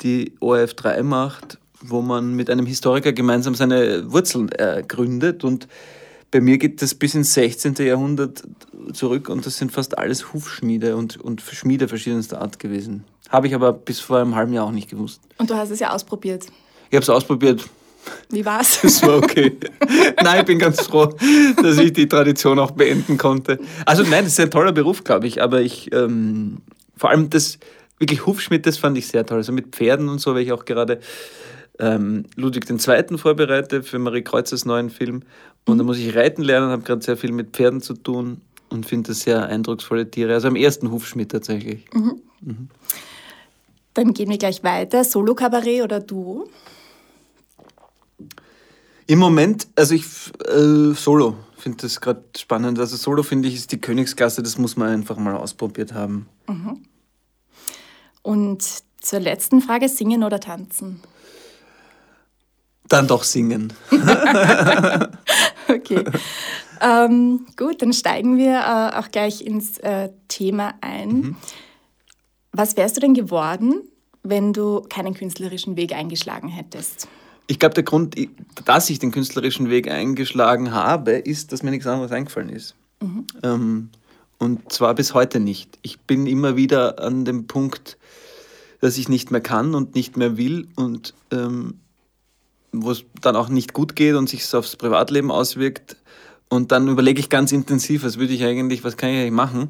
die 0.00 0.34
ORF 0.40 0.74
3 0.74 1.04
macht, 1.04 1.58
wo 1.80 2.02
man 2.02 2.34
mit 2.34 2.50
einem 2.50 2.66
Historiker 2.66 3.12
gemeinsam 3.12 3.54
seine 3.54 4.10
Wurzeln 4.12 4.50
äh, 4.52 4.82
gründet 4.86 5.44
und 5.44 5.68
bei 6.30 6.40
mir 6.40 6.58
geht 6.58 6.80
das 6.82 6.94
bis 6.94 7.14
ins 7.14 7.34
16. 7.34 7.74
Jahrhundert 7.80 8.42
zurück 8.92 9.28
und 9.28 9.44
das 9.46 9.58
sind 9.58 9.72
fast 9.72 9.98
alles 9.98 10.32
Hufschmiede 10.32 10.96
und, 10.96 11.16
und 11.16 11.40
Schmiede 11.40 11.88
verschiedenster 11.88 12.40
Art 12.40 12.58
gewesen. 12.58 13.04
Habe 13.28 13.48
ich 13.48 13.54
aber 13.54 13.72
bis 13.72 14.00
vor 14.00 14.18
einem 14.18 14.34
halben 14.34 14.52
Jahr 14.52 14.66
auch 14.66 14.72
nicht 14.72 14.90
gewusst. 14.90 15.20
Und 15.38 15.50
du 15.50 15.54
hast 15.54 15.70
es 15.70 15.80
ja 15.80 15.90
ausprobiert. 15.92 16.46
Ich 16.90 16.96
habe 16.96 17.02
es 17.02 17.10
ausprobiert. 17.10 17.64
Wie 18.30 18.44
war's? 18.44 18.80
Das 18.82 19.02
war 19.02 19.18
okay. 19.18 19.56
nein, 20.22 20.40
ich 20.40 20.46
bin 20.46 20.58
ganz 20.58 20.80
froh, 20.80 21.14
dass 21.62 21.78
ich 21.78 21.92
die 21.92 22.08
Tradition 22.08 22.58
auch 22.58 22.72
beenden 22.72 23.18
konnte. 23.18 23.58
Also 23.84 24.02
nein, 24.02 24.24
das 24.24 24.34
ist 24.34 24.40
ein 24.40 24.50
toller 24.50 24.72
Beruf, 24.72 25.04
glaube 25.04 25.26
ich, 25.26 25.42
aber 25.42 25.60
ich, 25.60 25.92
ähm, 25.92 26.58
vor 26.96 27.10
allem 27.10 27.30
das, 27.30 27.58
wirklich 27.98 28.26
Hufschmied, 28.26 28.66
das 28.66 28.78
fand 28.78 28.96
ich 28.96 29.08
sehr 29.08 29.26
toll. 29.26 29.38
Also 29.38 29.52
mit 29.52 29.74
Pferden 29.76 30.08
und 30.08 30.18
so, 30.20 30.34
weil 30.34 30.42
ich 30.42 30.52
auch 30.52 30.64
gerade 30.64 31.00
ähm, 31.78 32.24
Ludwig 32.36 32.68
II. 32.68 33.18
vorbereite 33.18 33.82
für 33.82 33.98
Marie 33.98 34.22
Kreuzers 34.22 34.64
neuen 34.64 34.90
Film. 34.90 35.22
Und 35.66 35.74
mhm. 35.74 35.78
da 35.78 35.84
muss 35.84 35.98
ich 35.98 36.14
reiten 36.14 36.42
lernen, 36.42 36.70
habe 36.70 36.82
gerade 36.82 37.02
sehr 37.02 37.16
viel 37.16 37.32
mit 37.32 37.50
Pferden 37.50 37.80
zu 37.80 37.94
tun 37.94 38.40
und 38.70 38.86
finde 38.86 39.08
das 39.08 39.20
sehr 39.20 39.46
eindrucksvolle 39.46 40.10
Tiere. 40.10 40.34
Also 40.34 40.48
am 40.48 40.56
ersten 40.56 40.90
Hufschmied 40.90 41.30
tatsächlich. 41.30 41.84
Mhm. 41.92 42.20
Mhm. 42.40 42.68
Dann 43.94 44.14
gehen 44.14 44.30
wir 44.30 44.38
gleich 44.38 44.62
weiter. 44.62 45.04
Solo-Kabarett 45.04 45.82
oder 45.82 46.00
Duo? 46.00 46.48
Im 49.06 49.18
Moment, 49.18 49.66
also 49.74 49.94
ich 49.94 50.04
äh, 50.46 50.94
Solo 50.94 51.36
finde 51.56 51.78
das 51.78 52.00
gerade 52.00 52.22
spannend. 52.36 52.78
Also 52.78 52.96
Solo 52.96 53.22
finde 53.22 53.48
ich 53.48 53.56
ist 53.56 53.72
die 53.72 53.80
Königsklasse, 53.80 54.42
das 54.42 54.58
muss 54.58 54.76
man 54.76 54.88
einfach 54.88 55.16
mal 55.16 55.36
ausprobiert 55.36 55.92
haben. 55.92 56.28
Mhm. 56.48 56.82
Und 58.22 58.64
zur 59.00 59.20
letzten 59.20 59.60
Frage, 59.60 59.88
singen 59.88 60.24
oder 60.24 60.40
tanzen? 60.40 61.00
Dann 62.90 63.06
doch 63.06 63.22
singen. 63.22 63.72
okay. 65.68 66.04
Ähm, 66.80 67.46
gut, 67.56 67.82
dann 67.82 67.92
steigen 67.92 68.36
wir 68.36 68.58
äh, 68.58 68.98
auch 68.98 69.12
gleich 69.12 69.42
ins 69.42 69.78
äh, 69.78 70.10
Thema 70.26 70.74
ein. 70.80 71.08
Mhm. 71.08 71.36
Was 72.50 72.76
wärst 72.76 72.96
du 72.96 73.00
denn 73.00 73.14
geworden, 73.14 73.82
wenn 74.24 74.52
du 74.52 74.80
keinen 74.88 75.14
künstlerischen 75.14 75.76
Weg 75.76 75.94
eingeschlagen 75.94 76.48
hättest? 76.48 77.06
Ich 77.46 77.60
glaube, 77.60 77.74
der 77.74 77.84
Grund, 77.84 78.16
dass 78.64 78.90
ich 78.90 78.98
den 78.98 79.12
künstlerischen 79.12 79.70
Weg 79.70 79.88
eingeschlagen 79.88 80.72
habe, 80.72 81.12
ist, 81.12 81.52
dass 81.52 81.62
mir 81.62 81.70
nichts 81.70 81.86
anderes 81.86 82.10
eingefallen 82.10 82.48
ist. 82.48 82.74
Mhm. 83.00 83.26
Ähm, 83.44 83.90
und 84.38 84.72
zwar 84.72 84.96
bis 84.96 85.14
heute 85.14 85.38
nicht. 85.38 85.78
Ich 85.82 86.00
bin 86.00 86.26
immer 86.26 86.56
wieder 86.56 86.98
an 86.98 87.24
dem 87.24 87.46
Punkt, 87.46 87.98
dass 88.80 88.98
ich 88.98 89.08
nicht 89.08 89.30
mehr 89.30 89.40
kann 89.40 89.76
und 89.76 89.94
nicht 89.94 90.16
mehr 90.16 90.36
will 90.36 90.66
und 90.74 91.14
ähm, 91.30 91.78
wo 92.72 92.90
es 92.90 93.04
dann 93.20 93.36
auch 93.36 93.48
nicht 93.48 93.72
gut 93.72 93.96
geht 93.96 94.14
und 94.14 94.28
sich 94.28 94.54
aufs 94.54 94.76
Privatleben 94.76 95.30
auswirkt. 95.30 95.96
Und 96.48 96.72
dann 96.72 96.88
überlege 96.88 97.20
ich 97.20 97.28
ganz 97.28 97.52
intensiv, 97.52 98.04
was 98.04 98.18
würde 98.18 98.32
ich 98.32 98.44
eigentlich, 98.44 98.82
was 98.84 98.96
kann 98.96 99.10
ich 99.10 99.18
eigentlich 99.18 99.32
machen? 99.32 99.68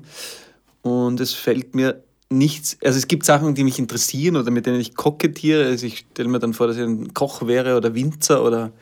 Und 0.82 1.20
es 1.20 1.32
fällt 1.34 1.74
mir 1.74 2.02
nichts, 2.30 2.78
also 2.82 2.96
es 2.96 3.08
gibt 3.08 3.26
Sachen, 3.26 3.54
die 3.54 3.64
mich 3.64 3.78
interessieren 3.78 4.36
oder 4.36 4.50
mit 4.50 4.66
denen 4.66 4.80
ich 4.80 4.94
kokettiere. 4.94 5.66
Also 5.66 5.86
ich 5.86 6.06
stelle 6.10 6.28
mir 6.28 6.38
dann 6.38 6.54
vor, 6.54 6.68
dass 6.68 6.76
ich 6.76 6.82
ein 6.82 7.12
Koch 7.12 7.46
wäre 7.46 7.76
oder 7.76 7.94
Winzer 7.94 8.44
oder 8.44 8.72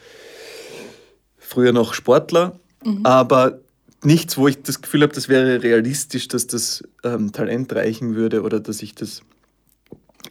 früher 1.38 1.72
noch 1.72 1.94
Sportler. 1.94 2.58
Mhm. 2.84 3.04
Aber 3.04 3.60
nichts, 4.04 4.36
wo 4.36 4.46
ich 4.48 4.62
das 4.62 4.80
Gefühl 4.80 5.02
habe, 5.02 5.12
das 5.12 5.28
wäre 5.28 5.62
realistisch, 5.62 6.28
dass 6.28 6.46
das 6.46 6.84
ähm, 7.02 7.32
Talent 7.32 7.72
reichen 7.72 8.14
würde 8.14 8.42
oder 8.42 8.60
dass 8.60 8.82
ich 8.82 8.94
das 8.94 9.22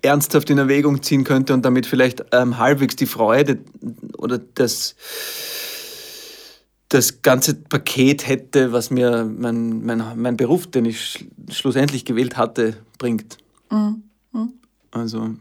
ernsthaft 0.02 0.50
in 0.50 0.58
Erwägung 0.58 1.02
ziehen 1.02 1.24
könnte 1.24 1.54
und 1.54 1.64
damit 1.66 1.86
vielleicht 1.86 2.26
ähm, 2.32 2.58
halbwegs 2.58 2.96
die 2.96 3.06
Freude 3.06 3.60
oder 4.18 4.38
das, 4.38 4.96
das 6.90 7.22
ganze 7.22 7.56
Paket 7.56 8.28
hätte, 8.28 8.72
was 8.72 8.90
mir 8.90 9.26
mein, 9.26 9.86
mein, 9.86 10.04
mein 10.16 10.38
Beruf, 10.38 10.68
den 10.68 10.86
ich 10.86 11.28
schlussendlich 11.50 12.06
gewählt 12.06 12.38
hatte, 12.38 12.78
bringt. 12.98 13.38
Mhm. 13.70 14.04
Mhm. 14.32 14.54
Also. 14.92 15.36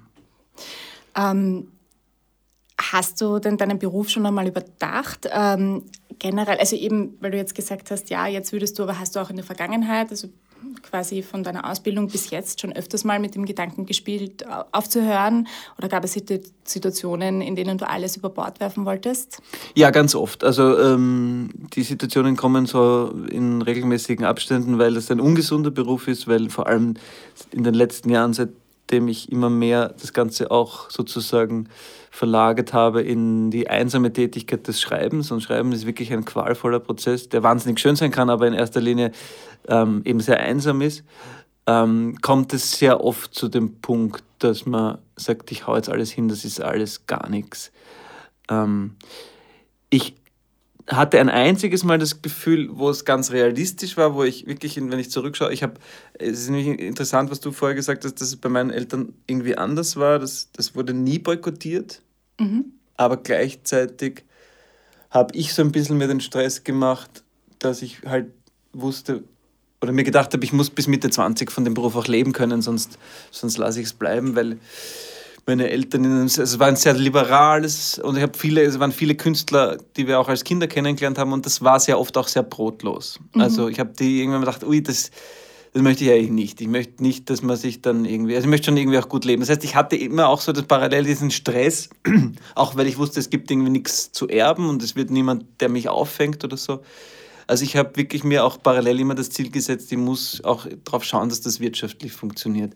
Ähm, 1.14 1.68
hast 2.78 3.20
du 3.20 3.38
denn 3.38 3.56
deinen 3.56 3.78
Beruf 3.78 4.08
schon 4.08 4.26
einmal 4.26 4.46
überdacht? 4.46 5.28
Ähm, 5.30 5.84
generell, 6.18 6.58
also 6.58 6.76
eben, 6.76 7.16
weil 7.20 7.30
du 7.30 7.36
jetzt 7.36 7.54
gesagt 7.54 7.90
hast, 7.90 8.10
ja, 8.10 8.26
jetzt 8.26 8.52
würdest 8.52 8.78
du, 8.78 8.82
aber 8.82 8.98
hast 8.98 9.16
du 9.16 9.20
auch 9.20 9.30
in 9.30 9.36
der 9.36 9.44
Vergangenheit, 9.44 10.10
also 10.10 10.28
quasi 10.82 11.22
von 11.22 11.42
deiner 11.42 11.70
Ausbildung 11.70 12.08
bis 12.08 12.30
jetzt 12.30 12.60
schon 12.60 12.72
öfters 12.72 13.04
mal 13.04 13.18
mit 13.18 13.34
dem 13.34 13.46
Gedanken 13.46 13.86
gespielt, 13.86 14.44
aufzuhören? 14.72 15.48
Oder 15.78 15.88
gab 15.88 16.04
es 16.04 16.12
Situationen, 16.64 17.40
in 17.40 17.56
denen 17.56 17.78
du 17.78 17.88
alles 17.88 18.16
über 18.16 18.30
Bord 18.30 18.60
werfen 18.60 18.84
wolltest? 18.84 19.40
Ja, 19.74 19.90
ganz 19.90 20.14
oft. 20.14 20.44
Also 20.44 20.78
ähm, 20.78 21.50
die 21.74 21.82
Situationen 21.82 22.36
kommen 22.36 22.66
so 22.66 23.12
in 23.30 23.62
regelmäßigen 23.62 24.24
Abständen, 24.24 24.78
weil 24.78 24.96
es 24.96 25.10
ein 25.10 25.20
ungesunder 25.20 25.70
Beruf 25.70 26.08
ist, 26.08 26.28
weil 26.28 26.50
vor 26.50 26.66
allem 26.66 26.94
in 27.52 27.64
den 27.64 27.74
letzten 27.74 28.10
Jahren, 28.10 28.32
seit 28.32 28.50
nachdem 28.86 29.08
ich 29.08 29.32
immer 29.32 29.50
mehr 29.50 29.88
das 30.00 30.12
Ganze 30.12 30.52
auch 30.52 30.90
sozusagen 30.90 31.68
verlagert 32.12 32.72
habe 32.72 33.02
in 33.02 33.50
die 33.50 33.68
einsame 33.68 34.12
Tätigkeit 34.12 34.68
des 34.68 34.80
Schreibens. 34.80 35.32
Und 35.32 35.40
Schreiben 35.40 35.72
ist 35.72 35.86
wirklich 35.86 36.12
ein 36.12 36.24
qualvoller 36.24 36.78
Prozess, 36.78 37.28
der 37.28 37.42
wahnsinnig 37.42 37.80
schön 37.80 37.96
sein 37.96 38.12
kann, 38.12 38.30
aber 38.30 38.46
in 38.46 38.54
erster 38.54 38.80
Linie 38.80 39.10
ähm, 39.66 40.02
eben 40.04 40.20
sehr 40.20 40.38
einsam 40.38 40.82
ist, 40.82 41.02
ähm, 41.66 42.16
kommt 42.22 42.52
es 42.52 42.78
sehr 42.78 43.02
oft 43.02 43.34
zu 43.34 43.48
dem 43.48 43.80
Punkt, 43.80 44.22
dass 44.38 44.66
man 44.66 44.98
sagt, 45.16 45.50
ich 45.50 45.66
hau 45.66 45.74
jetzt 45.74 45.88
alles 45.88 46.12
hin, 46.12 46.28
das 46.28 46.44
ist 46.44 46.62
alles 46.62 47.06
gar 47.06 47.28
nichts. 47.28 47.72
Ähm, 48.48 48.94
ich 49.90 50.14
hatte 50.88 51.18
ein 51.18 51.28
einziges 51.28 51.82
Mal 51.82 51.98
das 51.98 52.22
Gefühl, 52.22 52.68
wo 52.72 52.90
es 52.90 53.04
ganz 53.04 53.32
realistisch 53.32 53.96
war, 53.96 54.14
wo 54.14 54.22
ich 54.22 54.46
wirklich, 54.46 54.76
wenn 54.76 54.98
ich 54.98 55.10
zurückschaue, 55.10 55.52
ich 55.52 55.62
habe, 55.62 55.74
es 56.14 56.40
ist 56.40 56.50
nämlich 56.50 56.78
interessant, 56.78 57.30
was 57.30 57.40
du 57.40 57.50
vorher 57.50 57.74
gesagt 57.74 58.04
hast, 58.04 58.20
dass 58.20 58.28
es 58.28 58.36
bei 58.36 58.48
meinen 58.48 58.70
Eltern 58.70 59.12
irgendwie 59.26 59.56
anders 59.56 59.96
war. 59.96 60.18
Das, 60.18 60.50
das 60.52 60.74
wurde 60.76 60.94
nie 60.94 61.18
boykottiert, 61.18 62.02
mhm. 62.38 62.66
aber 62.96 63.16
gleichzeitig 63.16 64.24
habe 65.10 65.34
ich 65.36 65.54
so 65.54 65.62
ein 65.62 65.72
bisschen 65.72 65.98
mir 65.98 66.08
den 66.08 66.20
Stress 66.20 66.62
gemacht, 66.62 67.24
dass 67.58 67.82
ich 67.82 68.02
halt 68.04 68.26
wusste 68.72 69.24
oder 69.80 69.92
mir 69.92 70.04
gedacht 70.04 70.32
habe, 70.32 70.44
ich 70.44 70.52
muss 70.52 70.70
bis 70.70 70.86
Mitte 70.86 71.10
20 71.10 71.50
von 71.50 71.64
dem 71.64 71.74
Beruf 71.74 71.96
auch 71.96 72.06
leben 72.06 72.32
können, 72.32 72.62
sonst, 72.62 72.98
sonst 73.30 73.58
lasse 73.58 73.80
ich 73.80 73.86
es 73.86 73.92
bleiben, 73.92 74.36
weil 74.36 74.58
meine 75.46 75.70
Eltern, 75.70 76.04
in 76.04 76.10
einem, 76.12 76.26
es 76.26 76.58
war 76.58 76.66
ein 76.66 76.76
sehr 76.76 76.94
liberales 76.94 78.00
und 78.00 78.16
ich 78.16 78.22
habe 78.22 78.36
viele, 78.36 78.62
es 78.62 78.80
waren 78.80 78.90
viele 78.90 79.14
Künstler, 79.14 79.78
die 79.96 80.08
wir 80.08 80.18
auch 80.18 80.28
als 80.28 80.42
Kinder 80.42 80.66
kennengelernt 80.66 81.18
haben 81.18 81.32
und 81.32 81.46
das 81.46 81.62
war 81.62 81.78
sehr 81.78 82.00
oft 82.00 82.16
auch 82.18 82.26
sehr 82.26 82.42
brotlos. 82.42 83.20
Mhm. 83.32 83.40
Also 83.40 83.68
ich 83.68 83.78
habe 83.78 83.92
die 83.96 84.20
irgendwann 84.20 84.40
gedacht, 84.40 84.64
ui, 84.64 84.82
das, 84.82 85.12
das 85.72 85.82
möchte 85.82 86.04
ich 86.04 86.10
eigentlich 86.10 86.30
nicht. 86.32 86.60
Ich 86.60 86.66
möchte 86.66 87.00
nicht, 87.00 87.30
dass 87.30 87.42
man 87.42 87.56
sich 87.56 87.80
dann 87.80 88.04
irgendwie, 88.04 88.34
also 88.34 88.46
ich 88.46 88.50
möchte 88.50 88.66
schon 88.66 88.76
irgendwie 88.76 88.98
auch 88.98 89.08
gut 89.08 89.24
leben. 89.24 89.40
Das 89.40 89.48
heißt, 89.48 89.62
ich 89.62 89.76
hatte 89.76 89.94
immer 89.94 90.28
auch 90.28 90.40
so 90.40 90.50
das 90.50 90.64
parallel 90.64 91.04
diesen 91.04 91.30
Stress, 91.30 91.90
auch 92.56 92.74
weil 92.76 92.88
ich 92.88 92.98
wusste, 92.98 93.20
es 93.20 93.30
gibt 93.30 93.48
irgendwie 93.48 93.70
nichts 93.70 94.10
zu 94.10 94.26
erben 94.26 94.68
und 94.68 94.82
es 94.82 94.96
wird 94.96 95.10
niemand, 95.10 95.44
der 95.60 95.68
mich 95.68 95.88
auffängt 95.88 96.42
oder 96.42 96.56
so. 96.56 96.82
Also 97.46 97.62
ich 97.62 97.76
habe 97.76 97.96
wirklich 97.96 98.24
mir 98.24 98.44
auch 98.44 98.60
parallel 98.60 98.98
immer 98.98 99.14
das 99.14 99.30
Ziel 99.30 99.52
gesetzt, 99.52 99.92
ich 99.92 99.98
muss 99.98 100.42
auch 100.42 100.66
darauf 100.84 101.04
schauen, 101.04 101.28
dass 101.28 101.40
das 101.40 101.60
wirtschaftlich 101.60 102.10
funktioniert. 102.10 102.74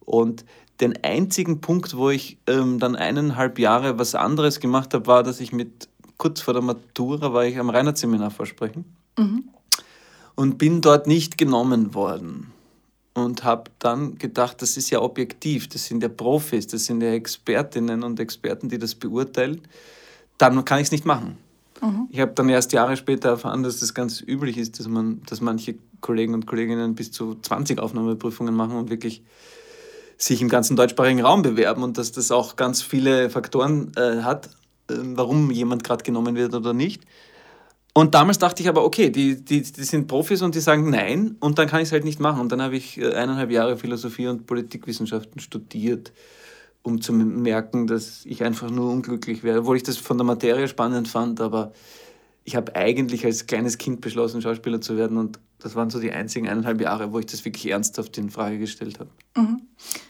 Und 0.00 0.46
den 0.80 1.02
einzigen 1.02 1.60
Punkt, 1.60 1.96
wo 1.96 2.10
ich 2.10 2.38
ähm, 2.46 2.78
dann 2.78 2.96
eineinhalb 2.96 3.58
Jahre 3.58 3.98
was 3.98 4.14
anderes 4.14 4.60
gemacht 4.60 4.94
habe, 4.94 5.06
war, 5.06 5.22
dass 5.22 5.40
ich 5.40 5.52
mit 5.52 5.88
kurz 6.18 6.40
vor 6.40 6.54
der 6.54 6.62
Matura 6.62 7.32
war 7.32 7.44
ich 7.44 7.58
am 7.58 7.70
Reinhardt-Seminar 7.70 8.30
vorsprechen 8.30 8.84
mhm. 9.18 9.44
und 10.34 10.58
bin 10.58 10.80
dort 10.80 11.06
nicht 11.06 11.38
genommen 11.38 11.94
worden 11.94 12.52
und 13.14 13.44
habe 13.44 13.70
dann 13.78 14.18
gedacht, 14.18 14.60
das 14.62 14.76
ist 14.76 14.90
ja 14.90 15.00
objektiv, 15.00 15.68
das 15.68 15.86
sind 15.86 16.02
ja 16.02 16.08
Profis, 16.08 16.66
das 16.66 16.84
sind 16.84 17.02
ja 17.02 17.12
Expertinnen 17.12 18.02
und 18.02 18.20
Experten, 18.20 18.68
die 18.68 18.78
das 18.78 18.94
beurteilen, 18.94 19.62
dann 20.38 20.64
kann 20.64 20.80
ich 20.80 20.86
es 20.86 20.92
nicht 20.92 21.06
machen. 21.06 21.38
Mhm. 21.80 22.08
Ich 22.10 22.20
habe 22.20 22.32
dann 22.32 22.48
erst 22.48 22.72
Jahre 22.72 22.96
später 22.96 23.30
erfahren, 23.30 23.62
dass 23.62 23.80
das 23.80 23.94
ganz 23.94 24.20
üblich 24.20 24.58
ist, 24.58 24.78
dass 24.78 24.88
man, 24.88 25.22
dass 25.26 25.40
manche 25.40 25.76
Kollegen 26.00 26.34
und 26.34 26.46
Kolleginnen 26.46 26.94
bis 26.94 27.10
zu 27.10 27.34
20 27.40 27.78
Aufnahmeprüfungen 27.78 28.54
machen 28.54 28.76
und 28.76 28.90
wirklich 28.90 29.22
sich 30.18 30.40
im 30.40 30.48
ganzen 30.48 30.76
deutschsprachigen 30.76 31.20
Raum 31.20 31.42
bewerben 31.42 31.82
und 31.82 31.98
dass 31.98 32.12
das 32.12 32.30
auch 32.30 32.56
ganz 32.56 32.82
viele 32.82 33.30
Faktoren 33.30 33.92
äh, 33.96 34.22
hat, 34.22 34.46
äh, 34.90 34.94
warum 34.98 35.50
jemand 35.50 35.84
gerade 35.84 36.04
genommen 36.04 36.36
wird 36.36 36.54
oder 36.54 36.72
nicht. 36.72 37.02
Und 37.92 38.14
damals 38.14 38.38
dachte 38.38 38.62
ich 38.62 38.68
aber, 38.68 38.84
okay, 38.84 39.08
die, 39.08 39.42
die, 39.42 39.62
die 39.62 39.84
sind 39.84 40.06
Profis 40.06 40.42
und 40.42 40.54
die 40.54 40.60
sagen 40.60 40.90
nein 40.90 41.36
und 41.40 41.58
dann 41.58 41.66
kann 41.66 41.80
ich 41.80 41.88
es 41.88 41.92
halt 41.92 42.04
nicht 42.04 42.20
machen. 42.20 42.40
Und 42.40 42.52
dann 42.52 42.60
habe 42.60 42.76
ich 42.76 42.98
äh, 42.98 43.14
eineinhalb 43.14 43.50
Jahre 43.50 43.76
Philosophie 43.76 44.26
und 44.28 44.46
Politikwissenschaften 44.46 45.40
studiert, 45.40 46.12
um 46.82 47.00
zu 47.00 47.12
merken, 47.12 47.86
dass 47.86 48.24
ich 48.24 48.42
einfach 48.44 48.70
nur 48.70 48.90
unglücklich 48.90 49.42
wäre, 49.42 49.60
obwohl 49.60 49.76
ich 49.76 49.82
das 49.82 49.96
von 49.96 50.18
der 50.18 50.26
Materie 50.26 50.68
spannend 50.68 51.08
fand, 51.08 51.40
aber 51.40 51.72
ich 52.44 52.54
habe 52.54 52.76
eigentlich 52.76 53.24
als 53.24 53.46
kleines 53.46 53.76
Kind 53.76 54.00
beschlossen, 54.00 54.40
Schauspieler 54.40 54.80
zu 54.80 54.96
werden 54.96 55.16
und 55.16 55.40
das 55.58 55.74
waren 55.74 55.90
so 55.90 56.00
die 56.00 56.12
einzigen 56.12 56.48
eineinhalb 56.48 56.80
Jahre, 56.80 57.12
wo 57.12 57.18
ich 57.18 57.26
das 57.26 57.44
wirklich 57.44 57.70
ernsthaft 57.70 58.18
in 58.18 58.30
Frage 58.30 58.58
gestellt 58.58 58.98
habe. 59.00 59.10
Mhm. 59.36 59.62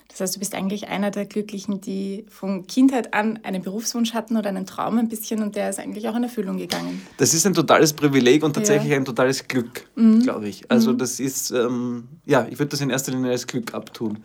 Das 0.08 0.20
heißt, 0.22 0.36
du 0.36 0.38
bist 0.38 0.54
eigentlich 0.54 0.88
einer 0.88 1.10
der 1.10 1.26
Glücklichen, 1.26 1.82
die 1.82 2.24
von 2.30 2.66
Kindheit 2.66 3.12
an 3.12 3.38
einen 3.42 3.62
Berufswunsch 3.62 4.14
hatten 4.14 4.38
oder 4.38 4.48
einen 4.48 4.64
Traum 4.64 4.96
ein 4.96 5.10
bisschen 5.10 5.42
und 5.42 5.56
der 5.56 5.68
ist 5.68 5.78
eigentlich 5.78 6.08
auch 6.08 6.16
in 6.16 6.22
Erfüllung 6.22 6.56
gegangen. 6.56 7.02
Das 7.18 7.34
ist 7.34 7.46
ein 7.46 7.52
totales 7.52 7.92
Privileg 7.92 8.42
und 8.42 8.54
tatsächlich 8.54 8.92
ja. 8.92 8.96
ein 8.96 9.04
totales 9.04 9.46
Glück, 9.46 9.86
mhm. 9.94 10.22
glaube 10.22 10.48
ich. 10.48 10.70
Also 10.70 10.94
mhm. 10.94 10.98
das 10.98 11.20
ist, 11.20 11.50
ähm, 11.50 12.04
ja, 12.24 12.46
ich 12.50 12.58
würde 12.58 12.70
das 12.70 12.80
in 12.80 12.88
erster 12.88 13.12
Linie 13.12 13.30
als 13.30 13.46
Glück 13.46 13.74
abtun. 13.74 14.18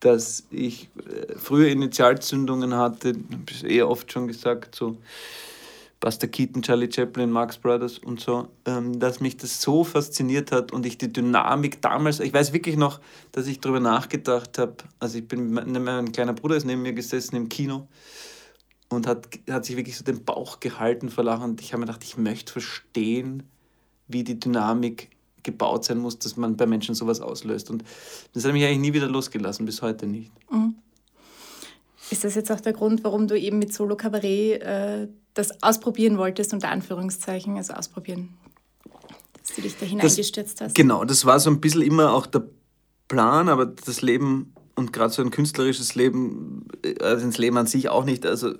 Dass 0.00 0.44
ich 0.50 0.90
äh, 0.98 1.38
frühe 1.38 1.70
Initialzündungen 1.70 2.74
hatte, 2.74 3.10
habe 3.10 3.44
ich 3.50 3.64
eh 3.64 3.82
oft 3.82 4.12
schon 4.12 4.28
gesagt, 4.28 4.74
so 4.74 4.98
Buster 6.02 6.26
Keaton, 6.26 6.62
Charlie 6.62 6.90
Chaplin, 6.92 7.30
Marx 7.30 7.56
Brothers 7.56 7.98
und 7.98 8.18
so, 8.18 8.48
ähm, 8.66 8.98
dass 8.98 9.20
mich 9.20 9.36
das 9.36 9.62
so 9.62 9.84
fasziniert 9.84 10.50
hat 10.50 10.72
und 10.72 10.84
ich 10.84 10.98
die 10.98 11.12
Dynamik 11.12 11.80
damals, 11.80 12.18
ich 12.18 12.34
weiß 12.34 12.52
wirklich 12.52 12.76
noch, 12.76 13.00
dass 13.30 13.46
ich 13.46 13.60
darüber 13.60 13.78
nachgedacht 13.78 14.58
habe, 14.58 14.74
also 14.98 15.18
ich 15.18 15.28
bin, 15.28 15.52
mein 15.52 16.10
kleiner 16.10 16.32
Bruder 16.32 16.56
ist 16.56 16.66
neben 16.66 16.82
mir 16.82 16.92
gesessen 16.92 17.36
im 17.36 17.48
Kino 17.48 17.86
und 18.88 19.06
hat, 19.06 19.28
hat 19.48 19.64
sich 19.64 19.76
wirklich 19.76 19.96
so 19.96 20.02
den 20.02 20.24
Bauch 20.24 20.58
gehalten 20.58 21.08
vor 21.08 21.22
Lachen 21.22 21.50
und 21.50 21.60
ich 21.60 21.72
habe 21.72 21.78
mir 21.80 21.86
gedacht, 21.86 22.02
ich 22.02 22.16
möchte 22.16 22.52
verstehen, 22.52 23.44
wie 24.08 24.24
die 24.24 24.40
Dynamik 24.40 25.10
gebaut 25.44 25.84
sein 25.84 25.98
muss, 25.98 26.18
dass 26.18 26.36
man 26.36 26.56
bei 26.56 26.66
Menschen 26.66 26.96
sowas 26.96 27.20
auslöst 27.20 27.70
und 27.70 27.84
das 28.32 28.44
hat 28.44 28.52
mich 28.52 28.64
eigentlich 28.64 28.80
nie 28.80 28.92
wieder 28.92 29.08
losgelassen, 29.08 29.66
bis 29.66 29.82
heute 29.82 30.08
nicht. 30.08 30.32
Mhm. 30.50 30.74
Ist 32.12 32.24
das 32.24 32.34
jetzt 32.34 32.52
auch 32.52 32.60
der 32.60 32.74
Grund, 32.74 33.04
warum 33.04 33.26
du 33.26 33.38
eben 33.38 33.58
mit 33.58 33.72
Solo 33.72 33.96
Cabaret 33.96 34.60
äh, 34.60 35.08
das 35.32 35.62
ausprobieren 35.62 36.18
wolltest, 36.18 36.52
unter 36.52 36.68
Anführungszeichen, 36.68 37.56
also 37.56 37.72
ausprobieren, 37.72 38.34
dass 39.40 39.56
du 39.56 39.62
dich 39.62 39.78
da 39.78 39.86
hineingestürzt 39.86 40.60
hast? 40.60 40.74
Genau, 40.74 41.06
das 41.06 41.24
war 41.24 41.40
so 41.40 41.48
ein 41.48 41.58
bisschen 41.58 41.80
immer 41.80 42.12
auch 42.12 42.26
der 42.26 42.44
Plan, 43.08 43.48
aber 43.48 43.64
das 43.64 44.02
Leben 44.02 44.52
und 44.74 44.92
gerade 44.92 45.10
so 45.10 45.22
ein 45.22 45.30
künstlerisches 45.30 45.94
Leben, 45.94 46.68
also 47.00 47.24
ins 47.24 47.38
Leben 47.38 47.56
an 47.56 47.66
sich 47.66 47.88
auch 47.88 48.04
nicht, 48.04 48.26
also 48.26 48.52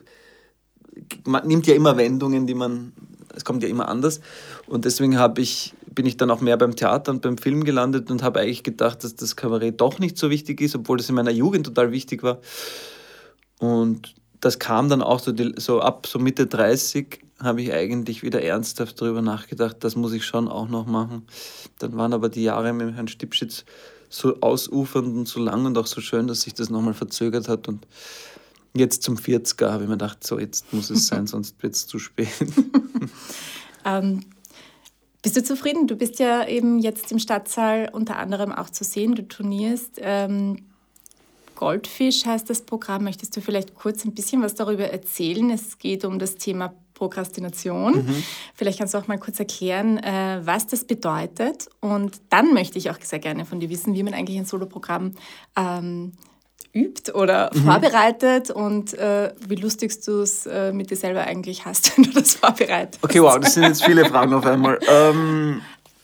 man 1.27 1.47
nimmt 1.47 1.67
ja 1.67 1.75
immer 1.75 1.99
Wendungen, 1.99 2.47
die 2.47 2.55
man, 2.55 2.95
es 3.35 3.45
kommt 3.45 3.63
ja 3.63 3.69
immer 3.69 3.87
anders 3.87 4.23
und 4.67 4.87
deswegen 4.87 5.19
habe 5.19 5.43
ich 5.43 5.75
bin 5.95 6.07
ich 6.07 6.17
dann 6.17 6.31
auch 6.31 6.41
mehr 6.41 6.57
beim 6.57 6.75
Theater 6.75 7.13
und 7.13 7.21
beim 7.21 7.37
Film 7.37 7.65
gelandet 7.65 8.11
und 8.11 8.23
habe 8.23 8.41
eigentlich 8.41 8.63
gedacht, 8.63 9.05
dass 9.05 9.15
das 9.15 9.37
Kabarett 9.37 9.79
doch 9.79 9.99
nicht 9.99 10.17
so 10.17 10.31
wichtig 10.31 10.63
ist, 10.63 10.75
obwohl 10.75 10.97
das 10.97 11.11
in 11.11 11.15
meiner 11.15 11.31
Jugend 11.31 11.67
total 11.67 11.93
wichtig 11.93 12.23
war. 12.23 12.41
Und 13.59 14.15
das 14.41 14.59
kam 14.59 14.89
dann 14.89 15.03
auch 15.03 15.21
so, 15.21 15.33
die, 15.33 15.53
so 15.57 15.81
ab 15.81 16.07
so 16.07 16.19
Mitte 16.19 16.47
30 16.47 17.21
habe 17.39 17.63
ich 17.63 17.73
eigentlich 17.73 18.23
wieder 18.23 18.43
ernsthaft 18.43 19.01
darüber 19.01 19.23
nachgedacht, 19.23 19.77
das 19.81 19.97
muss 19.97 20.13
ich 20.13 20.25
schon 20.25 20.49
auch 20.49 20.69
noch 20.69 20.87
machen. 20.87 21.27
Dann 21.79 21.97
waren 21.97 22.13
aber 22.13 22.29
die 22.29 22.43
Jahre 22.43 22.73
mit 22.73 22.95
Herrn 22.95 23.09
Stipschitz 23.09 23.65
so 24.09 24.41
ausufernd 24.41 25.17
und 25.17 25.29
so 25.29 25.41
lang 25.41 25.65
und 25.65 25.79
auch 25.79 25.87
so 25.87 26.01
schön, 26.01 26.27
dass 26.27 26.43
sich 26.43 26.55
das 26.55 26.71
nochmal 26.71 26.95
verzögert 26.95 27.49
hat. 27.49 27.67
Und 27.67 27.87
jetzt 28.75 29.03
zum 29.03 29.17
40er 29.17 29.71
habe 29.71 29.85
ich 29.85 29.89
mir 29.89 29.97
gedacht, 29.97 30.25
so 30.25 30.39
jetzt 30.39 30.73
muss 30.73 30.91
es 30.91 31.07
sein, 31.07 31.27
sonst 31.29 31.63
wird 31.63 31.75
es 31.75 31.87
zu 31.87 31.99
spät. 31.99 32.29
ähm, 33.85 34.25
bist 35.23 35.37
du 35.37 35.43
zufrieden? 35.43 35.87
Du 35.87 35.97
bist 35.97 36.19
ja 36.19 36.47
eben 36.47 36.79
jetzt 36.79 37.11
im 37.13 37.19
Stadtsaal 37.19 37.91
unter 37.93 38.17
anderem 38.17 38.53
auch 38.53 38.71
zu 38.71 38.85
sehen, 38.85 39.15
du 39.15 39.27
turnierst. 39.27 39.99
Ähm, 39.99 40.67
Goldfisch 41.55 42.27
heißt 42.27 42.49
das 42.51 42.63
Programm. 42.63 43.05
Möchtest 43.05 43.37
du 43.37 43.41
vielleicht 43.41 43.75
kurz 43.75 44.05
ein 44.05 44.15
bisschen 44.15 44.43
was 44.43 44.55
darüber 44.55 44.85
erzählen? 44.85 45.51
Es 45.51 45.79
geht 45.79 46.05
um 46.05 46.19
das 46.19 46.37
Thema 46.37 46.75
Prokrastination. 46.95 48.07
Mhm. 48.07 48.23
Vielleicht 48.55 48.79
kannst 48.79 48.95
du 48.95 48.99
auch 48.99 49.09
mal 49.09 49.19
kurz 49.19 49.39
erklären, 49.39 49.99
äh, 49.99 50.41
was 50.45 50.67
das 50.67 50.85
bedeutet. 50.85 51.69
Und 51.81 52.21
dann 52.29 52.55
möchte 52.55 52.79
ich 52.79 52.91
auch 52.91 52.99
sehr 53.03 53.19
gerne 53.19 53.45
von 53.45 53.61
dir 53.61 53.71
wissen, 53.71 53.95
wie 53.95 54.03
man 54.03 54.15
eigentlich 54.15 54.39
ein 54.39 54.45
Soloprogramm 54.45 55.15
ähm, 55.57 56.13
übt 56.73 57.13
oder 57.13 57.51
mhm. 57.53 57.65
vorbereitet 57.65 58.51
und 58.51 58.95
äh, 58.95 59.33
wie 59.47 59.57
lustig 59.57 60.01
du 60.05 60.21
es 60.21 60.47
äh, 60.47 60.73
mit 60.73 60.91
dir 60.91 60.97
selber 60.97 61.23
eigentlich 61.23 61.65
hast, 61.65 61.97
wenn 61.97 62.05
du 62.05 62.13
das 62.13 62.35
vorbereitest. 62.35 63.03
Okay, 63.03 63.21
wow, 63.21 63.39
das 63.39 63.55
sind 63.55 63.65
jetzt 63.65 63.85
viele 63.85 64.05
Fragen 64.05 64.33
auf 64.35 64.47
einmal. 64.47 64.79
Ähm, 64.89 65.61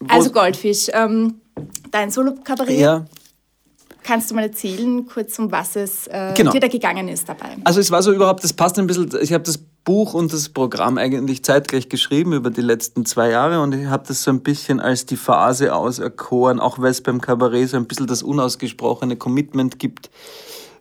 also 0.09 0.31
Goldfisch, 0.31 0.89
ähm, 0.93 1.41
dein 1.91 2.11
Solo-Kabarett. 2.11 2.79
Ja. 2.79 3.07
Kannst 4.09 4.31
du 4.31 4.37
mal 4.37 4.45
erzählen, 4.45 5.05
kurz 5.05 5.39
um 5.39 5.53
was 5.53 5.77
es 5.77 6.07
äh, 6.07 6.33
genau. 6.35 6.51
dir 6.51 6.61
da 6.61 6.69
gegangen 6.69 7.09
ist 7.09 7.29
dabei? 7.29 7.59
Also 7.65 7.79
es 7.79 7.91
war 7.91 8.03
so 8.03 8.11
überhaupt, 8.11 8.43
das 8.43 8.55
passt 8.55 8.79
ein 8.79 8.87
bisschen, 8.87 9.11
ich 9.21 9.35
habe 9.35 9.45
das 9.45 9.59
Buch 9.59 10.15
und 10.15 10.33
das 10.33 10.49
Programm 10.49 10.97
eigentlich 10.97 11.45
zeitgleich 11.45 11.91
geschrieben 11.91 12.33
über 12.33 12.49
die 12.49 12.63
letzten 12.63 13.05
zwei 13.05 13.29
Jahre 13.29 13.61
und 13.61 13.75
ich 13.75 13.85
habe 13.85 14.09
das 14.09 14.23
so 14.23 14.31
ein 14.31 14.41
bisschen 14.41 14.81
als 14.81 15.05
die 15.05 15.19
Phase 15.19 15.75
auserkoren, 15.75 16.59
auch 16.59 16.79
weil 16.79 16.91
es 16.91 17.03
beim 17.03 17.21
Kabarett 17.21 17.69
so 17.69 17.77
ein 17.77 17.85
bisschen 17.85 18.07
das 18.07 18.23
unausgesprochene 18.23 19.17
Commitment 19.17 19.79
gibt, 19.79 20.09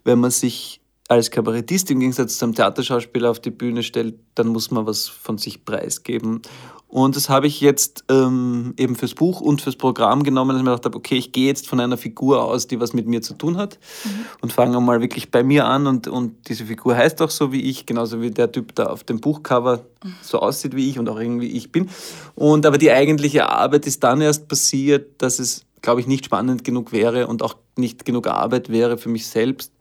wenn 0.06 0.20
man 0.20 0.32
sich 0.32 0.80
als 1.10 1.30
Kabarettist 1.30 1.92
im 1.92 2.00
Gegensatz 2.00 2.38
zum 2.38 2.56
Theaterschauspieler 2.56 3.30
auf 3.30 3.42
die 3.42 3.52
Bühne 3.52 3.84
stellt, 3.84 4.16
dann 4.36 4.48
muss 4.48 4.72
man 4.72 4.86
was 4.86 5.10
von 5.10 5.38
sich 5.38 5.66
preisgeben. 5.66 6.44
Und 6.90 7.18
das 7.18 7.28
habe 7.28 7.48
ich 7.48 7.60
jetzt 7.60 8.06
ähm, 8.10 8.74
eben 8.78 8.96
fürs 8.96 9.14
Buch 9.14 9.42
und 9.42 9.62
fürs 9.62 9.76
Programm 9.76 10.24
genommen, 10.24 10.52
dass 10.52 10.60
ich 10.60 10.64
mir 10.64 10.72
gedacht 10.72 10.86
habe, 10.86 10.98
okay, 10.98 11.18
ich 11.18 11.34
gehe 11.34 11.46
jetzt 11.48 11.68
von 11.68 11.82
einer 11.82 11.98
Figur 11.98 12.42
aus, 12.44 12.68
die 12.68 12.80
was 12.80 12.94
mit 12.94 13.08
mir 13.08 13.22
zu 13.22 13.34
tun 13.34 13.58
hat 13.58 13.78
mhm. 14.06 14.26
und 14.42 14.54
fange 14.54 14.80
mal 14.80 15.02
wirklich 15.02 15.30
bei 15.30 15.44
mir 15.44 15.66
an. 15.66 15.86
Und, 15.86 16.08
und 16.08 16.48
diese 16.48 16.66
Figur 16.66 16.96
heißt 16.96 17.22
auch 17.22 17.30
so 17.30 17.52
wie 17.52 17.62
ich, 17.62 17.86
genauso 17.86 18.22
wie 18.22 18.32
der 18.32 18.52
Typ 18.54 18.74
da 18.76 18.86
auf 18.86 19.04
dem 19.04 19.20
Buchcover 19.20 19.86
mhm. 20.02 20.16
so 20.22 20.40
aussieht 20.40 20.78
wie 20.78 20.90
ich 20.90 20.98
und 20.98 21.10
auch 21.10 21.20
irgendwie 21.20 21.48
ich 21.48 21.74
bin. 21.74 21.90
Und 22.36 22.66
aber 22.66 22.78
die 22.78 22.92
eigentliche 22.92 23.50
Arbeit 23.50 23.86
ist 23.86 24.04
dann 24.04 24.22
erst 24.22 24.48
passiert, 24.48 25.22
dass 25.22 25.40
es, 25.40 25.66
glaube 25.82 26.00
ich, 26.00 26.08
nicht 26.08 26.24
spannend 26.24 26.64
genug 26.64 26.94
wäre 26.94 27.28
und 27.28 27.44
auch 27.44 27.58
nicht 27.76 28.06
genug 28.06 28.28
Arbeit 28.28 28.70
wäre 28.70 28.98
für 28.98 29.10
mich 29.10 29.28
selbst, 29.28 29.74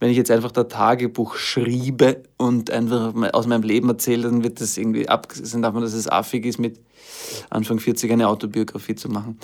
wenn 0.00 0.10
ich 0.10 0.16
jetzt 0.16 0.30
einfach 0.30 0.50
da 0.50 0.64
Tagebuch 0.64 1.36
schriebe 1.36 2.22
und 2.38 2.70
einfach 2.70 3.14
aus 3.34 3.46
meinem 3.46 3.62
Leben 3.62 3.88
erzähle, 3.90 4.22
dann 4.22 4.42
wird 4.42 4.60
das 4.60 4.78
irgendwie 4.78 5.08
abgesehen 5.08 5.62
davon, 5.62 5.82
dass 5.82 5.92
es 5.92 6.08
affig 6.08 6.46
ist, 6.46 6.58
mit 6.58 6.80
Anfang 7.50 7.78
40 7.78 8.10
eine 8.10 8.28
Autobiografie 8.28 8.94
zu 8.94 9.10
machen. 9.10 9.38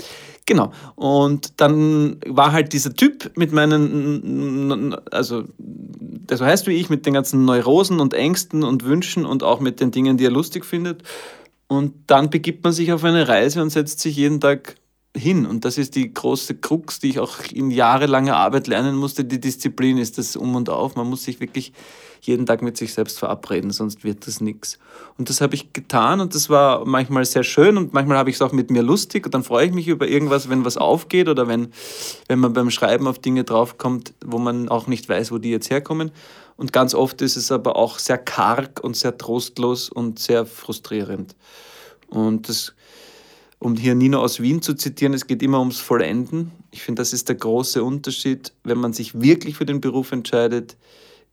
Genau. 0.46 0.72
Und 0.94 1.60
dann 1.60 2.16
war 2.26 2.52
halt 2.52 2.72
dieser 2.72 2.94
Typ 2.94 3.36
mit 3.36 3.52
meinen, 3.52 4.94
also 5.12 5.44
der 5.58 6.38
so 6.38 6.44
heißt 6.46 6.66
wie 6.66 6.72
ich, 6.72 6.88
mit 6.88 7.04
den 7.04 7.12
ganzen 7.12 7.44
Neurosen 7.44 8.00
und 8.00 8.14
Ängsten 8.14 8.64
und 8.64 8.84
Wünschen 8.84 9.26
und 9.26 9.42
auch 9.42 9.60
mit 9.60 9.80
den 9.80 9.90
Dingen, 9.90 10.16
die 10.16 10.24
er 10.24 10.30
lustig 10.30 10.64
findet. 10.64 11.02
Und 11.68 11.92
dann 12.06 12.30
begibt 12.30 12.64
man 12.64 12.72
sich 12.72 12.92
auf 12.92 13.04
eine 13.04 13.28
Reise 13.28 13.60
und 13.60 13.70
setzt 13.70 14.00
sich 14.00 14.16
jeden 14.16 14.40
Tag 14.40 14.76
hin. 15.16 15.46
Und 15.46 15.64
das 15.64 15.78
ist 15.78 15.94
die 15.96 16.12
große 16.12 16.56
Krux, 16.56 16.98
die 17.00 17.10
ich 17.10 17.20
auch 17.20 17.38
in 17.52 17.70
jahrelanger 17.70 18.36
Arbeit 18.36 18.66
lernen 18.66 18.96
musste. 18.96 19.24
Die 19.24 19.40
Disziplin 19.40 19.98
ist 19.98 20.18
das 20.18 20.36
Um 20.36 20.54
und 20.54 20.68
Auf. 20.70 20.96
Man 20.96 21.08
muss 21.08 21.24
sich 21.24 21.40
wirklich 21.40 21.72
jeden 22.20 22.46
Tag 22.46 22.62
mit 22.62 22.76
sich 22.76 22.92
selbst 22.92 23.18
verabreden, 23.18 23.70
sonst 23.70 24.04
wird 24.04 24.26
das 24.26 24.40
nichts. 24.40 24.78
Und 25.16 25.28
das 25.28 25.40
habe 25.40 25.54
ich 25.54 25.72
getan 25.72 26.20
und 26.20 26.34
das 26.34 26.50
war 26.50 26.84
manchmal 26.84 27.24
sehr 27.24 27.44
schön 27.44 27.76
und 27.76 27.92
manchmal 27.92 28.18
habe 28.18 28.30
ich 28.30 28.36
es 28.36 28.42
auch 28.42 28.52
mit 28.52 28.70
mir 28.70 28.82
lustig 28.82 29.26
und 29.26 29.34
dann 29.34 29.44
freue 29.44 29.66
ich 29.66 29.72
mich 29.72 29.88
über 29.88 30.08
irgendwas, 30.08 30.48
wenn 30.48 30.64
was 30.64 30.76
aufgeht 30.76 31.28
oder 31.28 31.46
wenn, 31.46 31.68
wenn 32.28 32.38
man 32.38 32.52
beim 32.52 32.70
Schreiben 32.70 33.06
auf 33.06 33.18
Dinge 33.18 33.44
draufkommt, 33.44 34.14
wo 34.24 34.38
man 34.38 34.68
auch 34.68 34.86
nicht 34.86 35.08
weiß, 35.08 35.30
wo 35.30 35.38
die 35.38 35.50
jetzt 35.50 35.70
herkommen. 35.70 36.10
Und 36.56 36.72
ganz 36.72 36.94
oft 36.94 37.20
ist 37.22 37.36
es 37.36 37.52
aber 37.52 37.76
auch 37.76 37.98
sehr 37.98 38.18
karg 38.18 38.80
und 38.82 38.96
sehr 38.96 39.16
trostlos 39.16 39.90
und 39.90 40.18
sehr 40.18 40.46
frustrierend. 40.46 41.36
Und 42.08 42.48
das 42.48 42.74
um 43.66 43.74
hier 43.74 43.96
Nino 43.96 44.20
aus 44.20 44.40
Wien 44.40 44.62
zu 44.62 44.74
zitieren, 44.74 45.12
es 45.12 45.26
geht 45.26 45.42
immer 45.42 45.58
ums 45.58 45.80
Vollenden. 45.80 46.52
Ich 46.70 46.82
finde, 46.82 47.00
das 47.00 47.12
ist 47.12 47.28
der 47.28 47.34
große 47.34 47.82
Unterschied, 47.82 48.52
wenn 48.62 48.78
man 48.78 48.92
sich 48.92 49.20
wirklich 49.20 49.56
für 49.56 49.66
den 49.66 49.80
Beruf 49.80 50.12
entscheidet, 50.12 50.76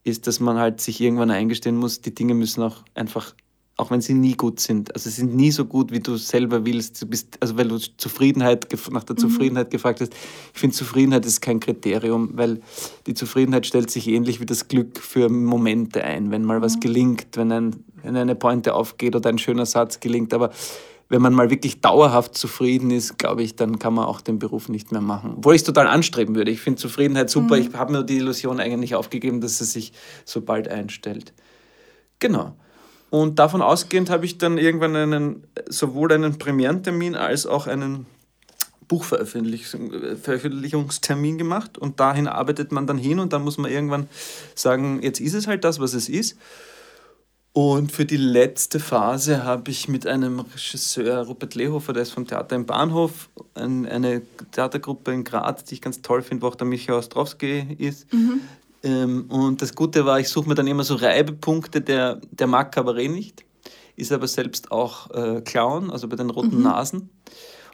ist, 0.03 0.25
dass 0.25 0.39
man 0.39 0.57
halt 0.57 0.81
sich 0.81 0.99
irgendwann 0.99 1.29
eingestehen 1.29 1.77
muss, 1.77 2.01
die 2.01 2.15
Dinge 2.15 2.33
müssen 2.33 2.63
auch 2.63 2.77
einfach, 2.95 3.35
auch 3.77 3.91
wenn 3.91 4.01
sie 4.01 4.15
nie 4.15 4.33
gut 4.33 4.59
sind, 4.59 4.95
also 4.95 5.11
sie 5.11 5.15
sind 5.17 5.35
nie 5.35 5.51
so 5.51 5.65
gut, 5.65 5.91
wie 5.91 5.99
du 5.99 6.17
selber 6.17 6.65
willst. 6.65 7.03
Du 7.03 7.05
bist, 7.05 7.37
also 7.39 7.55
weil 7.55 7.67
du 7.67 7.77
Zufriedenheit, 7.77 8.67
nach 8.89 9.03
der 9.03 9.15
mhm. 9.15 9.19
Zufriedenheit 9.19 9.69
gefragt 9.69 10.01
hast, 10.01 10.13
ich 10.55 10.59
finde, 10.59 10.75
Zufriedenheit 10.75 11.27
ist 11.27 11.39
kein 11.39 11.59
Kriterium, 11.59 12.31
weil 12.33 12.61
die 13.05 13.13
Zufriedenheit 13.13 13.67
stellt 13.67 13.91
sich 13.91 14.07
ähnlich 14.07 14.39
wie 14.39 14.47
das 14.47 14.67
Glück 14.67 14.97
für 14.97 15.29
Momente 15.29 16.03
ein, 16.03 16.31
wenn 16.31 16.43
mal 16.43 16.63
was 16.63 16.77
mhm. 16.77 16.79
gelingt, 16.79 17.27
wenn, 17.37 17.51
ein, 17.51 17.75
wenn 18.01 18.15
eine 18.15 18.33
Pointe 18.33 18.73
aufgeht 18.73 19.15
oder 19.15 19.29
ein 19.29 19.37
schöner 19.37 19.67
Satz 19.67 19.99
gelingt, 19.99 20.33
aber 20.33 20.49
wenn 21.09 21.21
man 21.21 21.33
mal 21.33 21.49
wirklich 21.49 21.81
dauerhaft 21.81 22.35
zufrieden 22.35 22.91
ist, 22.91 23.17
glaube 23.17 23.43
ich, 23.43 23.55
dann 23.55 23.79
kann 23.79 23.93
man 23.93 24.05
auch 24.05 24.21
den 24.21 24.39
Beruf 24.39 24.69
nicht 24.69 24.91
mehr 24.91 25.01
machen. 25.01 25.33
Obwohl 25.37 25.55
ich 25.55 25.61
es 25.61 25.65
total 25.65 25.87
anstreben 25.87 26.35
würde. 26.35 26.51
Ich 26.51 26.61
finde 26.61 26.79
Zufriedenheit 26.79 27.29
super. 27.29 27.57
Mhm. 27.57 27.61
Ich 27.61 27.73
habe 27.73 27.91
mir 27.91 28.03
die 28.03 28.17
Illusion 28.17 28.59
eigentlich 28.59 28.95
aufgegeben, 28.95 29.41
dass 29.41 29.59
sie 29.59 29.65
sich 29.65 29.93
so 30.25 30.41
bald 30.41 30.67
einstellt. 30.67 31.33
Genau. 32.19 32.55
Und 33.09 33.37
davon 33.37 33.61
ausgehend 33.61 34.09
habe 34.09 34.25
ich 34.25 34.37
dann 34.39 34.57
irgendwann 34.57 34.95
einen, 34.95 35.43
sowohl 35.69 36.11
einen 36.13 36.39
Premierentermin 36.39 37.15
als 37.15 37.45
auch 37.45 37.67
einen 37.67 38.07
Buchveröffentlichungstermin 38.87 41.37
gemacht. 41.37 41.77
Und 41.77 41.99
dahin 41.99 42.27
arbeitet 42.27 42.71
man 42.71 42.87
dann 42.87 42.97
hin 42.97 43.19
und 43.19 43.33
dann 43.33 43.43
muss 43.43 43.59
man 43.59 43.69
irgendwann 43.69 44.07
sagen, 44.55 45.03
jetzt 45.03 45.19
ist 45.19 45.35
es 45.35 45.45
halt 45.47 45.63
das, 45.63 45.79
was 45.79 45.93
es 45.93 46.09
ist. 46.09 46.39
Und 47.53 47.91
für 47.91 48.05
die 48.05 48.17
letzte 48.17 48.79
Phase 48.79 49.43
habe 49.43 49.69
ich 49.69 49.87
mit 49.87 50.07
einem 50.07 50.39
Regisseur, 50.39 51.27
Rupert 51.27 51.53
Lehofer, 51.53 51.93
der 51.93 52.01
ist 52.01 52.09
vom 52.09 52.25
Theater 52.25 52.55
im 52.55 52.65
Bahnhof, 52.65 53.29
ein, 53.53 53.85
eine 53.85 54.23
Theatergruppe 54.51 55.13
in 55.13 55.23
Graz, 55.23 55.63
die 55.63 55.75
ich 55.75 55.81
ganz 55.81 56.01
toll 56.01 56.23
finde, 56.23 56.41
wo 56.41 56.47
auch 56.47 56.55
der 56.55 56.65
Michael 56.65 56.97
Ostrowski 56.97 57.75
ist. 57.77 58.11
Mhm. 58.11 58.41
Ähm, 58.81 59.25
und 59.29 59.61
das 59.61 59.75
Gute 59.75 60.03
war, 60.03 60.19
ich 60.19 60.29
suche 60.29 60.49
mir 60.49 60.55
dann 60.55 60.65
immer 60.65 60.83
so 60.83 60.95
Reibepunkte, 60.95 61.81
der, 61.81 62.19
der 62.31 62.47
mag 62.47 62.71
Kabarett 62.71 63.11
nicht, 63.11 63.45
ist 63.95 64.11
aber 64.11 64.27
selbst 64.27 64.71
auch 64.71 65.11
äh, 65.11 65.41
Clown, 65.41 65.91
also 65.91 66.07
bei 66.07 66.15
den 66.15 66.31
roten 66.31 66.57
mhm. 66.57 66.63
Nasen. 66.63 67.09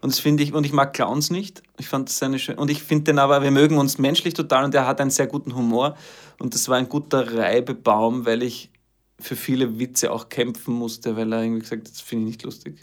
Und 0.01 0.12
das 0.12 0.19
finde 0.19 0.43
ich, 0.43 0.53
und 0.53 0.65
ich 0.65 0.73
mag 0.73 0.93
Clowns 0.93 1.30
nicht. 1.30 1.63
Ich 1.77 1.88
fand 1.88 2.10
das 2.10 2.21
eine 2.21 2.38
schön, 2.38 2.58
und 2.58 2.69
ich 2.69 2.84
finde 2.84 3.06
den 3.06 3.19
aber, 3.19 3.43
wir 3.43 3.51
mögen 3.51 3.77
uns 3.77 3.97
menschlich 3.97 4.34
total 4.34 4.65
und 4.65 4.73
der 4.73 4.86
hat 4.86 4.99
einen 4.99 5.10
sehr 5.10 5.27
guten 5.27 5.56
Humor. 5.56 5.95
Und 6.38 6.53
das 6.53 6.67
war 6.67 6.77
ein 6.77 6.89
guter 6.89 7.34
Reibebaum, 7.34 8.25
weil 8.25 8.43
ich 8.43 8.71
für 9.19 9.36
viele 9.36 9.79
Witze 9.79 10.12
auch 10.12 10.29
kämpfen 10.29 10.73
musste, 10.73 11.15
weil 11.15 11.32
er 11.34 11.43
irgendwie 11.43 11.62
gesagt 11.62 11.88
hat, 11.88 11.93
das 11.93 12.01
finde 12.01 12.25
ich 12.25 12.38
nicht 12.38 12.43
lustig. 12.43 12.77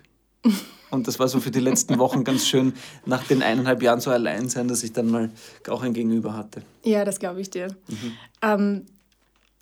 Und 0.90 1.08
das 1.08 1.18
war 1.18 1.26
so 1.26 1.40
für 1.40 1.50
die 1.50 1.60
letzten 1.60 1.98
Wochen 1.98 2.22
ganz 2.22 2.46
schön, 2.46 2.72
nach 3.06 3.24
den 3.24 3.42
eineinhalb 3.42 3.82
Jahren 3.82 4.00
so 4.00 4.10
allein 4.10 4.48
sein, 4.48 4.68
dass 4.68 4.84
ich 4.84 4.92
dann 4.92 5.10
mal 5.10 5.30
auch 5.68 5.82
ein 5.82 5.92
Gegenüber 5.92 6.34
hatte. 6.34 6.62
Ja, 6.84 7.04
das 7.04 7.18
glaube 7.18 7.40
ich 7.40 7.50
dir. 7.50 7.68
Mhm. 7.88 8.12
Ähm, 8.42 8.86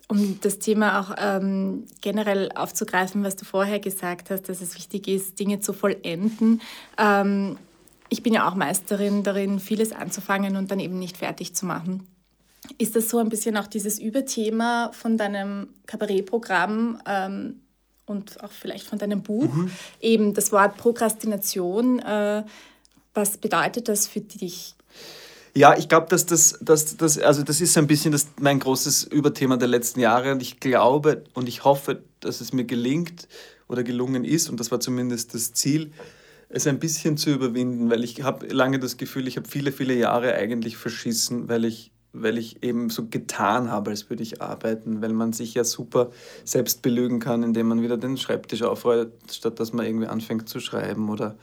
um 0.07 0.39
das 0.41 0.59
Thema 0.59 0.99
auch 0.99 1.15
ähm, 1.17 1.85
generell 2.01 2.51
aufzugreifen, 2.53 3.23
was 3.23 3.35
du 3.35 3.45
vorher 3.45 3.79
gesagt 3.79 4.29
hast, 4.29 4.43
dass 4.49 4.61
es 4.61 4.75
wichtig 4.75 5.07
ist, 5.07 5.39
Dinge 5.39 5.61
zu 5.61 5.73
vollenden. 5.73 6.61
Ähm, 6.97 7.57
ich 8.09 8.21
bin 8.21 8.33
ja 8.33 8.47
auch 8.47 8.55
Meisterin 8.55 9.23
darin, 9.23 9.59
vieles 9.59 9.91
anzufangen 9.91 10.57
und 10.57 10.69
dann 10.69 10.79
eben 10.79 10.99
nicht 10.99 11.17
fertig 11.17 11.55
zu 11.55 11.65
machen. 11.65 12.07
Ist 12.77 12.95
das 12.95 13.09
so 13.09 13.17
ein 13.19 13.29
bisschen 13.29 13.57
auch 13.57 13.67
dieses 13.67 13.99
Überthema 13.99 14.91
von 14.93 15.17
deinem 15.17 15.69
Kabarettprogramm 15.85 17.01
ähm, 17.07 17.61
und 18.05 18.43
auch 18.43 18.51
vielleicht 18.51 18.85
von 18.85 18.99
deinem 18.99 19.21
Buch? 19.21 19.53
Mhm. 19.53 19.71
Eben 20.01 20.33
das 20.33 20.51
Wort 20.51 20.77
Prokrastination. 20.77 21.99
Äh, 21.99 22.43
was 23.13 23.37
bedeutet 23.37 23.87
das 23.87 24.07
für 24.07 24.21
dich? 24.21 24.75
Ja, 25.57 25.77
ich 25.77 25.87
glaube, 25.87 26.07
dass 26.09 26.25
das, 26.25 26.59
dass 26.59 26.97
das, 26.97 27.17
also 27.17 27.41
das 27.41 27.61
ist 27.61 27.77
ein 27.77 27.87
bisschen 27.87 28.11
das, 28.11 28.27
mein 28.39 28.59
großes 28.59 29.05
Überthema 29.05 29.55
der 29.55 29.69
letzten 29.69 30.01
Jahre 30.01 30.33
und 30.33 30.41
ich 30.41 30.59
glaube 30.59 31.23
und 31.33 31.47
ich 31.47 31.63
hoffe, 31.63 32.03
dass 32.19 32.41
es 32.41 32.51
mir 32.51 32.65
gelingt 32.65 33.29
oder 33.69 33.83
gelungen 33.83 34.25
ist 34.25 34.49
und 34.49 34.59
das 34.59 34.69
war 34.71 34.81
zumindest 34.81 35.33
das 35.33 35.53
Ziel, 35.53 35.93
es 36.49 36.67
ein 36.67 36.79
bisschen 36.79 37.15
zu 37.15 37.29
überwinden, 37.31 37.89
weil 37.89 38.03
ich 38.03 38.21
habe 38.21 38.47
lange 38.47 38.79
das 38.79 38.97
Gefühl, 38.97 39.29
ich 39.29 39.37
habe 39.37 39.47
viele, 39.47 39.71
viele 39.71 39.93
Jahre 39.93 40.33
eigentlich 40.35 40.75
verschissen, 40.75 41.47
weil 41.47 41.63
ich 41.63 41.91
weil 42.21 42.37
ich 42.37 42.63
eben 42.63 42.89
so 42.89 43.07
getan 43.07 43.71
habe, 43.71 43.91
als 43.91 44.09
würde 44.09 44.23
ich 44.23 44.41
arbeiten, 44.41 45.01
weil 45.01 45.13
man 45.13 45.33
sich 45.33 45.53
ja 45.53 45.63
super 45.63 46.11
selbst 46.43 46.81
belügen 46.81 47.19
kann, 47.19 47.43
indem 47.43 47.67
man 47.67 47.81
wieder 47.81 47.97
den 47.97 48.17
Schreibtisch 48.17 48.63
aufrollt, 48.63 49.11
statt 49.31 49.59
dass 49.59 49.73
man 49.73 49.85
irgendwie 49.85 50.07
anfängt 50.07 50.49
zu 50.49 50.59
schreiben 50.59 51.09
oder 51.09 51.35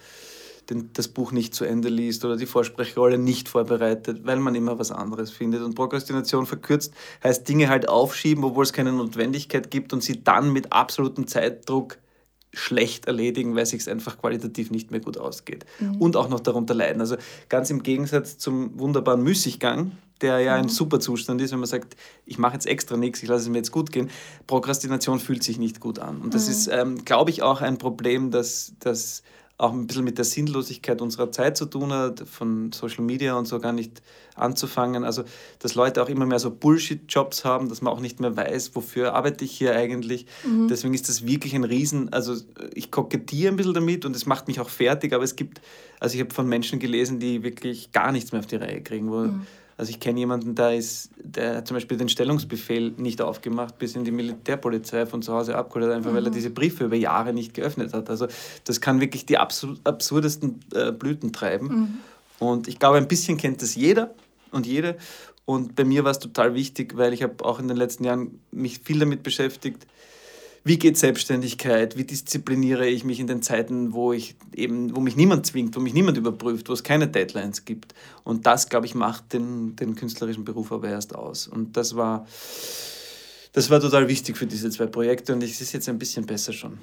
den, 0.71 0.91
das 0.93 1.09
Buch 1.09 1.33
nicht 1.33 1.55
zu 1.55 1.65
Ende 1.65 1.89
liest 1.89 2.25
oder 2.25 2.37
die 2.37 2.47
Vorsprechrolle 2.47 3.19
nicht 3.19 3.49
vorbereitet, 3.49 4.25
weil 4.25 4.39
man 4.39 4.55
immer 4.55 4.79
was 4.79 4.91
anderes 4.91 5.31
findet. 5.31 5.63
Und 5.63 5.75
Prokrastination 5.75 6.47
verkürzt 6.47 6.95
heißt 7.23 7.49
Dinge 7.49 7.69
halt 7.69 7.89
aufschieben, 7.89 8.45
obwohl 8.45 8.65
es 8.65 8.73
keine 8.73 8.93
Notwendigkeit 8.93 9.71
gibt 9.71 9.93
und 9.93 10.03
sie 10.03 10.23
dann 10.23 10.53
mit 10.53 10.73
absolutem 10.73 11.27
Zeitdruck 11.27 11.99
schlecht 12.53 13.07
erledigen, 13.07 13.57
weil 13.57 13.67
sich 13.67 13.81
es 13.81 13.89
einfach 13.89 14.19
qualitativ 14.19 14.71
nicht 14.71 14.91
mehr 14.91 15.01
gut 15.01 15.17
ausgeht. 15.17 15.65
Mhm. 15.81 15.97
Und 15.97 16.17
auch 16.17 16.29
noch 16.29 16.41
darunter 16.41 16.75
leiden. 16.75 17.01
Also 17.01 17.17
ganz 17.49 17.71
im 17.71 17.83
Gegensatz 17.83 18.39
zum 18.39 18.79
wunderbaren 18.79 19.23
Müßiggang, 19.23 19.93
der 20.21 20.41
ja 20.41 20.57
mhm. 20.57 20.65
ein 20.65 20.69
super 20.69 21.01
Zustand 21.01 21.41
ist, 21.41 21.53
wenn 21.53 21.61
man 21.61 21.69
sagt, 21.69 21.97
ich 22.27 22.39
mache 22.39 22.55
jetzt 22.55 22.67
extra 22.67 22.97
nichts, 22.97 23.23
ich 23.23 23.29
lasse 23.29 23.45
es 23.45 23.49
mir 23.49 23.59
jetzt 23.59 23.73
gut 23.73 23.91
gehen. 23.91 24.11
Prokrastination 24.47 25.19
fühlt 25.19 25.43
sich 25.43 25.59
nicht 25.59 25.81
gut 25.81 25.99
an. 25.99 26.21
Und 26.21 26.35
das 26.35 26.47
mhm. 26.47 26.53
ist, 26.53 26.69
ähm, 26.69 27.05
glaube 27.05 27.31
ich, 27.31 27.43
auch 27.43 27.63
ein 27.63 27.79
Problem, 27.79 28.31
dass, 28.31 28.75
dass 28.79 29.23
auch 29.63 29.73
ein 29.73 29.87
bisschen 29.87 30.03
mit 30.03 30.19
der 30.19 30.25
Sinnlosigkeit 30.25 31.01
unserer 31.01 31.31
Zeit 31.31 31.57
zu 31.57 31.67
tun 31.67 31.93
hat, 31.93 32.21
von 32.29 32.73
Social 32.73 33.05
Media 33.05 33.35
und 33.35 33.47
so 33.47 33.61
gar 33.61 33.73
nicht 33.73 34.03
anzufangen. 34.35 35.05
Also, 35.05 35.23
dass 35.61 35.77
Leute 35.77 36.03
auch 36.03 36.09
immer 36.09 36.27
mehr 36.27 36.41
so 36.41 36.51
Bullshit-Jobs 36.51 37.45
haben, 37.45 37.69
dass 37.69 37.81
man 37.81 37.93
auch 37.93 38.01
nicht 38.01 38.19
mehr 38.19 38.37
weiß, 38.37 38.75
wofür 38.75 39.15
arbeite 39.15 39.45
ich 39.45 39.53
hier 39.53 39.77
eigentlich. 39.77 40.27
Mhm. 40.45 40.67
Deswegen 40.67 40.95
ist 40.95 41.09
das 41.09 41.27
wirklich 41.27 41.55
ein 41.55 41.63
Riesen, 41.63 42.13
also 42.13 42.35
ich 42.75 42.91
kokettiere 42.91 43.53
ein 43.53 43.57
bisschen 43.57 43.75
damit 43.75 44.05
und 44.05 44.17
es 44.17 44.27
macht 44.27 44.49
mich 44.49 44.59
auch 44.59 44.69
fertig, 44.69 45.13
aber 45.13 45.23
es 45.23 45.37
gibt, 45.37 45.61
also 46.01 46.17
ich 46.17 46.21
habe 46.21 46.35
von 46.35 46.49
Menschen 46.49 46.81
gelesen, 46.81 47.21
die 47.21 47.45
wirklich 47.45 47.93
gar 47.93 48.11
nichts 48.11 48.33
mehr 48.33 48.41
auf 48.41 48.47
die 48.47 48.57
Reihe 48.57 48.83
kriegen, 48.83 49.11
wo 49.11 49.19
mhm 49.19 49.47
also 49.83 49.91
ich 49.91 49.99
kenne 49.99 50.21
jemanden, 50.21 50.55
der, 50.55 50.77
ist, 50.77 51.11
der 51.17 51.57
hat 51.57 51.67
zum 51.67 51.75
Beispiel 51.75 51.97
den 51.97 52.09
Stellungsbefehl 52.09 52.93
nicht 52.99 53.21
aufgemacht, 53.21 53.81
bis 53.81 53.97
in 53.97 54.05
die 54.05 54.13
Militärpolizei 54.13 55.07
von 55.07 55.23
zu 55.23 55.33
Hause 55.33 55.57
abgeholt 55.57 55.87
hat, 55.87 55.97
einfach 55.97 56.13
mhm. 56.13 56.15
weil 56.15 56.27
er 56.27 56.31
mhm. 56.31 56.35
diese 56.35 56.51
Briefe 56.51 56.85
über 56.85 56.95
Jahre 56.95 57.33
nicht 57.33 57.53
geöffnet 57.53 57.93
hat. 57.93 58.09
Also 58.09 58.29
das 58.63 58.81
kann 58.81 59.01
wirklich 59.01 59.27
die 59.27 59.39
absurdesten 59.39 60.61
äh, 60.73 60.93
Blüten 60.93 61.33
treiben. 61.33 61.67
Mhm. 61.67 61.99
Und 62.39 62.69
ich 62.69 62.79
glaube, 62.79 62.99
ein 62.99 63.09
bisschen 63.09 63.39
kennt 63.39 63.61
das 63.61 63.75
jeder 63.75 64.15
und 64.53 64.69
jede. 64.69 64.99
Und 65.47 65.75
bei 65.75 65.83
mir 65.83 66.05
war 66.05 66.13
es 66.13 66.21
total 66.21 66.55
wichtig, 66.55 66.97
weil 66.97 67.13
ich 67.13 67.25
habe 67.25 67.45
auch 67.45 67.59
in 67.59 67.67
den 67.67 67.77
letzten 67.77 68.05
Jahren 68.05 68.39
mich 68.53 68.79
viel 68.85 69.01
damit 69.01 69.25
beschäftigt, 69.25 69.85
wie 70.65 70.79
geht 70.79 70.97
Selbstständigkeit, 70.97 71.97
wie 71.97 72.05
diszipliniere 72.05 72.87
ich 72.87 73.03
mich 73.05 73.19
in 73.19 73.27
den 73.27 73.43
Zeiten, 73.43 73.93
wo 73.93 74.13
ich 74.13 74.37
eben, 74.55 74.95
wo 74.95 75.01
mich 75.01 75.17
niemand 75.17 75.45
zwingt, 75.47 75.75
wo 75.75 75.81
mich 75.81 75.95
niemand 75.95 76.17
überprüft, 76.17 76.69
wo 76.69 76.73
es 76.73 76.85
keine 76.85 77.09
Deadlines 77.09 77.65
gibt. 77.65 77.95
Und 78.23 78.47
das, 78.47 78.69
glaube 78.69 78.87
ich, 78.87 78.95
macht 78.95 79.33
den, 79.33 79.75
den 79.75 79.97
künstlerischen 79.97 80.45
Beruf 80.45 80.71
aber 80.71 80.89
erst 80.89 81.15
aus. 81.15 81.49
Und 81.49 81.77
das 81.77 81.97
war, 81.97 82.27
das 83.53 83.71
war 83.71 83.81
total 83.81 84.09
wichtig 84.09 84.37
für 84.37 84.47
diese 84.47 84.71
zwei 84.71 84.87
Projekte 84.87 85.33
und 85.33 85.43
es 85.43 85.61
ist 85.61 85.73
jetzt 85.73 85.89
ein 85.89 85.99
bisschen 85.99 86.27
besser 86.27 86.53
schon. 86.53 86.79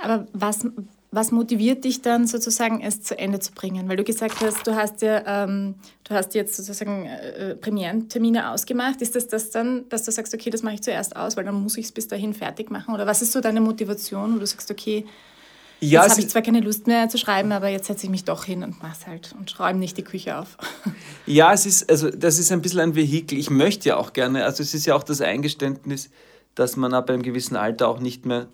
Aber 0.00 0.26
was, 0.32 0.66
was 1.10 1.32
motiviert 1.32 1.84
dich 1.84 2.02
dann 2.02 2.26
sozusagen, 2.26 2.80
es 2.82 3.02
zu 3.02 3.18
Ende 3.18 3.40
zu 3.40 3.52
bringen? 3.52 3.88
Weil 3.88 3.96
du 3.96 4.04
gesagt 4.04 4.40
hast, 4.40 4.66
du 4.66 4.74
hast 4.74 5.02
ja, 5.02 5.44
ähm, 5.44 5.74
du 6.04 6.14
hast 6.14 6.34
jetzt 6.34 6.56
sozusagen 6.56 7.06
äh, 7.06 7.54
Premierentermine 7.56 8.50
ausgemacht. 8.50 9.00
Ist 9.00 9.16
das 9.16 9.26
das 9.28 9.50
dann, 9.50 9.88
dass 9.88 10.04
du 10.04 10.12
sagst, 10.12 10.34
okay, 10.34 10.50
das 10.50 10.62
mache 10.62 10.74
ich 10.74 10.82
zuerst 10.82 11.16
aus, 11.16 11.36
weil 11.36 11.44
dann 11.44 11.62
muss 11.62 11.76
ich 11.76 11.86
es 11.86 11.92
bis 11.92 12.08
dahin 12.08 12.34
fertig 12.34 12.70
machen? 12.70 12.94
Oder 12.94 13.06
was 13.06 13.22
ist 13.22 13.32
so 13.32 13.40
deine 13.40 13.60
Motivation, 13.60 14.34
wo 14.34 14.38
du 14.38 14.46
sagst, 14.46 14.70
okay, 14.70 15.04
ja, 15.80 16.02
jetzt 16.02 16.10
habe 16.10 16.20
ich 16.22 16.28
zwar 16.28 16.42
keine 16.42 16.60
Lust 16.60 16.88
mehr 16.88 17.08
zu 17.08 17.18
schreiben, 17.18 17.52
aber 17.52 17.68
jetzt 17.68 17.86
setze 17.86 18.06
ich 18.06 18.10
mich 18.10 18.24
doch 18.24 18.44
hin 18.44 18.64
und 18.64 18.82
mache 18.82 18.96
es 19.00 19.06
halt 19.06 19.34
und 19.38 19.58
räume 19.60 19.78
nicht 19.78 19.96
die 19.96 20.02
Küche 20.04 20.38
auf. 20.38 20.56
Ja, 21.26 21.52
es 21.52 21.66
ist, 21.66 21.90
also 21.90 22.08
das 22.08 22.38
ist 22.38 22.50
ein 22.52 22.62
bisschen 22.62 22.80
ein 22.80 22.94
Vehikel. 22.94 23.38
Ich 23.38 23.50
möchte 23.50 23.90
ja 23.90 23.98
auch 23.98 24.14
gerne, 24.14 24.46
also 24.46 24.62
es 24.62 24.72
ist 24.72 24.86
ja 24.86 24.94
auch 24.94 25.02
das 25.02 25.20
Eingeständnis, 25.20 26.08
dass 26.54 26.76
man 26.76 26.94
ab 26.94 27.10
einem 27.10 27.20
gewissen 27.20 27.54
Alter 27.54 27.86
auch 27.86 28.00
nicht 28.00 28.24
mehr 28.24 28.48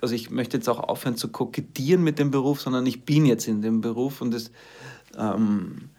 also 0.00 0.14
ich 0.14 0.30
möchte 0.30 0.56
jetzt 0.56 0.68
auch 0.68 0.80
aufhören 0.80 1.16
zu 1.16 1.28
kokettieren 1.28 2.02
mit 2.02 2.18
dem 2.18 2.30
Beruf, 2.30 2.60
sondern 2.60 2.86
ich 2.86 3.04
bin 3.04 3.26
jetzt 3.26 3.48
in 3.48 3.62
dem 3.62 3.80
Beruf 3.80 4.20
und 4.20 4.32
das, 4.32 4.50
ähm, 5.16 5.90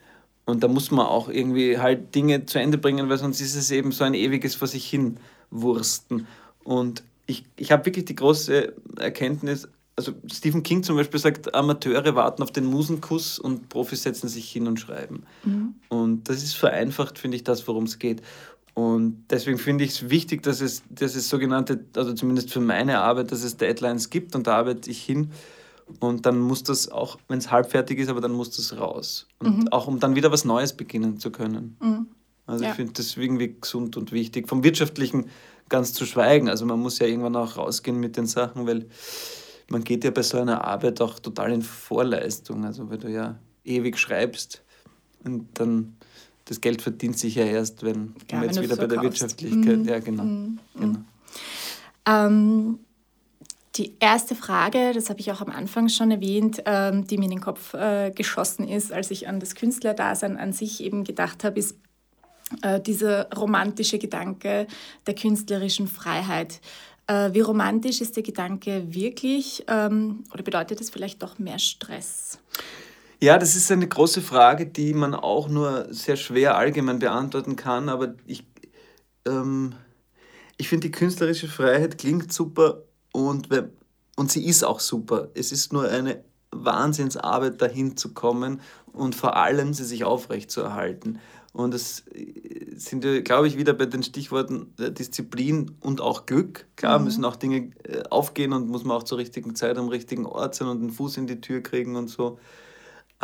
und 0.46 0.64
da 0.64 0.68
muss 0.68 0.92
man 0.92 1.06
auch 1.06 1.30
irgendwie 1.30 1.78
halt 1.78 2.14
Dinge 2.16 2.46
zu 2.46 2.60
Ende 2.60 2.78
bringen, 2.78 3.10
weil 3.10 3.18
sonst 3.18 3.42
ist 3.42 3.56
es 3.56 3.72
eben 3.72 3.92
so 3.92 4.04
ein 4.04 4.14
ewiges 4.14 4.56
vor 4.56 4.68
sich 4.68 4.88
hin 4.88 5.18
Wursten. 5.50 6.28
Und 6.64 7.04
ich, 7.26 7.46
ich 7.56 7.72
habe 7.72 7.86
wirklich 7.86 8.06
die 8.06 8.16
große 8.16 8.74
Erkenntnis, 8.98 9.68
also 9.96 10.12
Stephen 10.32 10.62
King 10.64 10.84
zum 10.84 10.98
Beispiel 10.98 11.20
sagt, 11.20 11.56
Amateure 11.56 12.16
warten 12.16 12.44
auf 12.44 12.52
den 12.52 12.66
Musenkuss 12.66 13.40
und 13.40 13.70
Profis 13.70 14.04
setzen 14.04 14.28
sich 14.28 14.52
hin 14.52 14.68
und 14.68 14.80
schreiben. 14.80 15.24
Mhm. 15.44 15.76
Und 15.88 16.30
das 16.30 16.44
ist 16.44 16.56
vereinfacht, 16.56 17.18
finde 17.18 17.38
ich, 17.38 17.44
das, 17.44 17.68
worum 17.68 17.86
es 17.86 17.98
geht. 17.98 18.22
Und 18.76 19.24
deswegen 19.30 19.58
finde 19.58 19.86
ich 19.86 19.92
es 19.92 20.10
wichtig, 20.10 20.44
dass 20.44 20.60
es, 20.60 20.84
dass 20.90 21.16
es 21.16 21.30
sogenannte, 21.30 21.86
also 21.96 22.14
zumindest 22.14 22.52
für 22.52 22.60
meine 22.60 23.00
Arbeit, 23.00 23.32
dass 23.32 23.42
es 23.42 23.56
Deadlines 23.56 24.10
gibt 24.10 24.36
und 24.36 24.48
da 24.48 24.58
arbeite 24.58 24.92
ich 24.92 25.02
hin. 25.02 25.32
Und 26.02 26.26
dann 26.26 26.40
muss 26.40 26.64
das 26.64 26.92
auch, 26.92 27.18
wenn 27.30 27.38
es 27.38 27.52
halbfertig 27.52 28.00
ist, 28.00 28.10
aber 28.10 28.20
dann 28.20 28.34
muss 28.34 28.52
das 28.52 28.78
raus. 28.78 29.28
Und 29.40 29.60
mhm. 29.60 29.68
auch 29.70 29.88
um 29.88 30.00
dann 30.02 30.16
wieder 30.16 30.30
was 30.32 30.44
Neues 30.44 30.74
beginnen 30.74 31.20
zu 31.20 31.32
können. 31.32 31.78
Mhm. 31.80 32.08
Also 32.48 32.66
ja. 32.66 32.72
ich 32.72 32.76
finde 32.76 32.94
das 32.94 33.16
irgendwie 33.16 33.56
gesund 33.60 33.96
und 33.96 34.12
wichtig. 34.12 34.50
Vom 34.50 34.64
Wirtschaftlichen 34.64 35.30
ganz 35.70 35.94
zu 35.94 36.06
schweigen. 36.06 36.50
Also 36.50 36.66
man 36.66 36.80
muss 36.80 37.00
ja 37.00 37.08
irgendwann 37.08 37.36
auch 37.38 37.56
rausgehen 37.56 38.00
mit 38.00 38.18
den 38.18 38.26
Sachen, 38.26 38.68
weil 38.68 38.88
man 39.70 39.86
geht 39.86 40.04
ja 40.04 40.12
bei 40.12 40.22
so 40.22 40.38
einer 40.38 40.66
Arbeit 40.66 41.00
auch 41.00 41.18
total 41.20 41.54
in 41.54 41.62
Vorleistung. 41.62 42.66
Also 42.66 42.90
weil 42.90 42.98
du 42.98 43.10
ja 43.10 43.40
ewig 43.64 43.98
schreibst 43.98 44.64
und 45.24 45.48
dann 45.54 45.96
das 46.46 46.62
Geld 46.62 46.82
verdient 46.82 47.18
sich 47.18 47.36
ja 47.36 47.46
erst, 47.46 47.84
wenn, 47.84 48.16
ja, 48.32 48.42
wenn 48.42 48.50
jetzt 48.50 48.62
wieder 48.62 48.76
bei 48.76 48.88
der 48.88 49.02
Wirtschaftlichkeit. 49.02 49.80
Mm, 49.80 49.88
ja, 49.88 50.00
genau. 50.00 50.24
Mm, 50.24 50.60
genau. 50.76 51.00
Ähm, 52.08 52.80
die 53.76 53.96
erste 54.00 54.36
Frage, 54.36 54.94
das 54.94 55.10
habe 55.10 55.20
ich 55.20 55.32
auch 55.32 55.42
am 55.42 55.50
Anfang 55.50 55.90
schon 55.90 56.12
erwähnt, 56.12 56.62
ähm, 56.66 57.06
die 57.08 57.18
mir 57.18 57.26
in 57.26 57.32
den 57.32 57.42
Kopf 57.42 57.74
äh, 57.74 58.12
geschossen 58.12 58.68
ist, 58.68 58.94
als 58.94 59.12
ich 59.12 59.28
an 59.28 59.40
das 59.40 59.56
Künstlerdasein 59.56 60.38
an 60.38 60.54
sich 60.54 60.82
eben 60.82 61.04
gedacht 61.04 61.44
habe, 61.44 61.60
ist 61.60 61.76
äh, 62.62 62.80
dieser 62.80 63.30
romantische 63.34 63.98
Gedanke 63.98 64.68
der 65.08 65.16
künstlerischen 65.16 65.88
Freiheit. 65.88 66.62
Äh, 67.08 67.34
wie 67.34 67.42
romantisch 67.42 68.02
ist 68.02 68.16
der 68.16 68.24
Gedanke 68.24 68.94
wirklich 68.94 69.66
ähm, 69.68 70.24
oder 70.34 70.44
bedeutet 70.44 70.80
das 70.80 70.90
vielleicht 70.90 71.22
doch 71.22 71.38
mehr 71.40 71.60
Stress? 71.60 72.40
Ja, 73.22 73.38
das 73.38 73.56
ist 73.56 73.72
eine 73.72 73.88
große 73.88 74.22
Frage, 74.22 74.66
die 74.66 74.94
man 74.94 75.14
auch 75.14 75.48
nur 75.48 75.88
sehr 75.94 76.16
schwer 76.16 76.58
allgemein 76.58 77.00
beantworten 77.00 77.56
kann, 77.56 77.90
aber 77.90 78.16
ich, 78.28 78.46
ähm, 79.26 79.76
ich 80.58 80.68
finde, 80.68 80.88
die 80.88 80.92
künstlerische 80.92 81.48
Freiheit 81.48 81.98
klingt 81.98 82.34
super 82.34 82.84
und, 83.12 83.50
und 84.16 84.32
sie 84.32 84.46
ist 84.46 84.64
auch 84.64 84.80
super. 84.80 85.30
Es 85.34 85.52
ist 85.52 85.72
nur 85.72 85.88
eine 85.88 86.24
Wahnsinnsarbeit, 86.52 87.62
dahin 87.62 87.98
zu 87.98 88.14
kommen 88.14 88.62
und 88.92 89.16
vor 89.16 89.36
allem 89.38 89.74
sie 89.74 89.86
sich 89.86 90.04
aufrecht 90.04 90.52
zu 90.52 90.62
erhalten. 90.62 91.20
Und 91.54 91.74
das 91.74 92.04
äh, 92.14 92.76
sind 92.76 93.04
wir, 93.04 93.22
glaube 93.22 93.48
ich, 93.48 93.58
wieder 93.58 93.74
bei 93.74 93.86
den 93.86 94.04
Stichworten 94.04 94.74
äh, 94.78 94.92
Disziplin 94.92 95.72
und 95.80 96.02
auch 96.02 96.26
Glück. 96.26 96.66
Klar 96.76 97.00
mhm. 97.00 97.06
müssen 97.06 97.26
auch 97.26 97.38
Dinge 97.38 97.72
äh, 97.84 98.04
aufgehen 98.10 98.52
und 98.52 98.68
muss 98.68 98.84
man 98.84 98.98
auch 98.98 99.04
zur 99.04 99.20
richtigen 99.20 99.56
Zeit 99.56 99.78
am 99.78 99.88
richtigen 99.88 100.26
Ort 100.26 100.56
sein 100.56 100.68
und 100.68 100.82
den 100.82 100.90
Fuß 100.90 101.16
in 101.16 101.28
die 101.28 101.40
Tür 101.40 101.62
kriegen 101.62 101.96
und 101.96 102.10
so. 102.10 102.40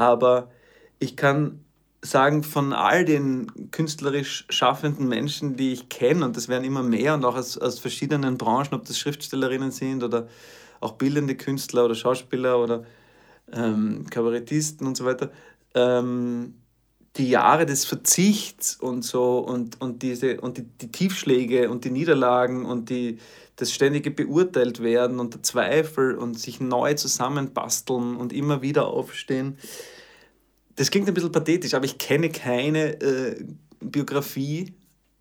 Aber 0.02 0.50
ich 0.98 1.16
kann 1.16 1.64
sagen, 2.02 2.44
von 2.44 2.74
all 2.74 3.06
den 3.06 3.70
künstlerisch 3.70 4.48
schaffenden 4.50 5.08
Menschen, 5.08 5.56
die 5.58 5.74
ich 5.74 5.90
kenne, 5.90 6.26
und 6.26 6.36
das 6.36 6.50
werden 6.50 6.64
immer 6.64 6.82
mehr 6.82 7.14
und 7.14 7.24
auch 7.24 7.36
aus, 7.36 7.60
aus 7.60 7.78
verschiedenen 7.78 8.40
Branchen, 8.40 8.74
ob 8.74 8.86
das 8.86 8.98
Schriftstellerinnen 8.98 9.70
sind 9.70 10.04
oder 10.04 10.28
auch 10.80 10.94
bildende 10.94 11.36
Künstler 11.36 11.86
oder 11.86 11.94
Schauspieler 11.94 12.58
oder 12.58 12.84
ähm, 13.54 14.08
Kabarettisten 14.10 14.88
und 14.88 14.98
so 14.98 15.06
weiter, 15.06 15.30
ähm, 15.76 16.56
die 17.18 17.30
Jahre 17.30 17.66
des 17.66 17.86
Verzichts 17.86 18.76
und 18.76 19.04
so 19.04 19.40
und, 19.40 19.82
und, 19.82 20.02
diese, 20.02 20.40
und 20.40 20.58
die, 20.58 20.64
die 20.64 20.92
Tiefschläge 20.92 21.70
und 21.70 21.84
die 21.84 21.92
Niederlagen 21.92 22.66
und 22.66 22.90
die, 22.90 23.18
das 23.58 23.74
ständige 23.74 24.12
beurteilt 24.12 24.82
werden 24.82 25.20
und 25.20 25.34
der 25.34 25.44
Zweifel 25.44 26.16
und 26.16 26.40
sich 26.40 26.62
neu 26.62 26.94
zusammenbasteln 26.94 28.16
und 28.16 28.32
immer 28.32 28.62
wieder 28.62 28.88
aufstehen. 28.88 29.58
Das 30.76 30.90
klingt 30.90 31.08
ein 31.08 31.14
bisschen 31.14 31.34
pathetisch, 31.34 31.74
aber 31.74 31.86
ich 31.86 31.98
kenne 31.98 32.30
keine 32.30 33.02
äh, 33.02 33.44
Biografie, 33.82 34.74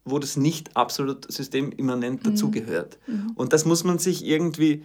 wo 0.05 0.19
das 0.19 0.37
nicht 0.37 0.77
absolut 0.77 1.31
systemimmanent 1.31 2.25
mhm. 2.25 2.31
dazugehört. 2.31 2.99
Mhm. 3.07 3.33
Und 3.35 3.53
das 3.53 3.65
muss 3.65 3.83
man 3.85 3.99
sich 3.99 4.25
irgendwie, 4.25 4.85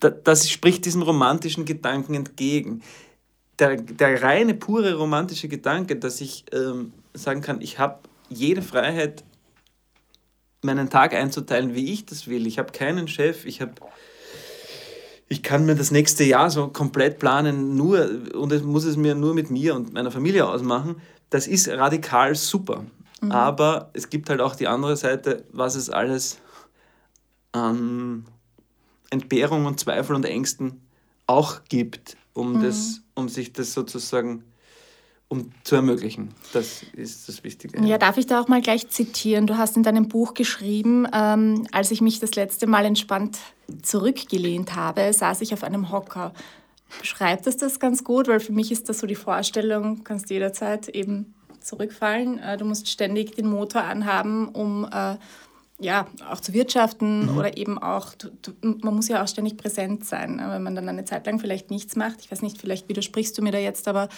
das 0.00 0.48
spricht 0.48 0.84
diesem 0.84 1.02
romantischen 1.02 1.64
Gedanken 1.64 2.14
entgegen. 2.14 2.82
Der, 3.58 3.76
der 3.76 4.22
reine, 4.22 4.54
pure 4.54 4.94
romantische 4.94 5.48
Gedanke, 5.48 5.96
dass 5.96 6.20
ich 6.20 6.44
ähm, 6.52 6.92
sagen 7.14 7.40
kann, 7.40 7.60
ich 7.60 7.78
habe 7.78 8.00
jede 8.28 8.60
Freiheit, 8.62 9.24
meinen 10.62 10.90
Tag 10.90 11.14
einzuteilen, 11.14 11.74
wie 11.74 11.92
ich 11.92 12.04
das 12.06 12.26
will. 12.26 12.46
Ich 12.46 12.58
habe 12.58 12.72
keinen 12.72 13.08
Chef, 13.08 13.46
ich 13.46 13.60
habe 13.60 13.72
ich 15.28 15.42
kann 15.42 15.66
mir 15.66 15.74
das 15.74 15.90
nächste 15.90 16.22
Jahr 16.24 16.50
so 16.50 16.68
komplett 16.68 17.18
planen, 17.18 17.76
nur 17.76 18.08
und 18.34 18.52
es 18.52 18.62
muss 18.62 18.84
es 18.84 18.96
mir 18.96 19.14
nur 19.14 19.34
mit 19.34 19.50
mir 19.50 19.74
und 19.74 19.92
meiner 19.92 20.10
Familie 20.10 20.46
ausmachen. 20.46 20.96
Das 21.30 21.48
ist 21.48 21.68
radikal 21.68 22.34
super. 22.36 22.84
Mhm. 23.20 23.32
Aber 23.32 23.90
es 23.92 24.08
gibt 24.08 24.30
halt 24.30 24.40
auch 24.40 24.54
die 24.54 24.68
andere 24.68 24.96
Seite, 24.96 25.44
was 25.52 25.74
es 25.74 25.90
alles 25.90 26.38
an 27.52 28.26
Entbehrung 29.10 29.66
und 29.66 29.80
Zweifel 29.80 30.14
und 30.14 30.24
Ängsten 30.24 30.82
auch 31.26 31.64
gibt, 31.68 32.16
um, 32.32 32.54
mhm. 32.54 32.62
das, 32.62 33.00
um 33.16 33.28
sich 33.28 33.52
das 33.52 33.72
sozusagen 33.72 34.44
um 35.28 35.50
zu 35.64 35.74
ermöglichen. 35.74 36.32
Das 36.52 36.84
ist 36.92 37.28
das 37.28 37.42
Wichtige. 37.42 37.82
Ja, 37.84 37.98
darf 37.98 38.16
ich 38.16 38.26
da 38.26 38.40
auch 38.40 38.46
mal 38.46 38.62
gleich 38.62 38.88
zitieren? 38.88 39.48
Du 39.48 39.56
hast 39.56 39.76
in 39.76 39.82
deinem 39.82 40.06
Buch 40.06 40.34
geschrieben, 40.34 41.06
ähm, 41.12 41.66
als 41.72 41.90
ich 41.90 42.00
mich 42.00 42.20
das 42.20 42.36
letzte 42.36 42.68
Mal 42.68 42.84
entspannt 42.84 43.38
zurückgelehnt 43.82 44.76
habe, 44.76 45.12
saß 45.12 45.40
ich 45.40 45.52
auf 45.52 45.64
einem 45.64 45.90
Hocker. 45.90 46.32
Beschreibt 47.00 47.48
das 47.48 47.56
das 47.56 47.80
ganz 47.80 48.04
gut, 48.04 48.28
weil 48.28 48.38
für 48.38 48.52
mich 48.52 48.70
ist 48.70 48.88
das 48.88 49.00
so 49.00 49.08
die 49.08 49.16
Vorstellung, 49.16 50.04
kannst 50.04 50.30
jederzeit 50.30 50.88
eben 50.88 51.34
zurückfallen. 51.60 52.38
Äh, 52.38 52.56
du 52.56 52.64
musst 52.64 52.88
ständig 52.88 53.34
den 53.34 53.48
Motor 53.48 53.82
anhaben, 53.82 54.48
um 54.48 54.84
äh, 54.84 55.16
ja, 55.78 56.06
auch 56.30 56.40
zu 56.40 56.54
wirtschaften 56.54 57.32
mhm. 57.32 57.38
oder 57.38 57.56
eben 57.56 57.78
auch, 57.78 58.14
du, 58.14 58.28
du, 58.42 58.52
man 58.82 58.94
muss 58.94 59.08
ja 59.08 59.22
auch 59.22 59.28
ständig 59.28 59.56
präsent 59.56 60.04
sein, 60.04 60.36
ne? 60.36 60.48
wenn 60.50 60.62
man 60.62 60.74
dann 60.74 60.88
eine 60.88 61.04
Zeit 61.04 61.26
lang 61.26 61.38
vielleicht 61.38 61.70
nichts 61.70 61.96
macht. 61.96 62.20
Ich 62.20 62.30
weiß 62.30 62.42
nicht, 62.42 62.58
vielleicht 62.58 62.88
widersprichst 62.88 63.36
du 63.36 63.42
mir 63.42 63.52
da 63.52 63.58
jetzt, 63.58 63.86
aber 63.86 64.08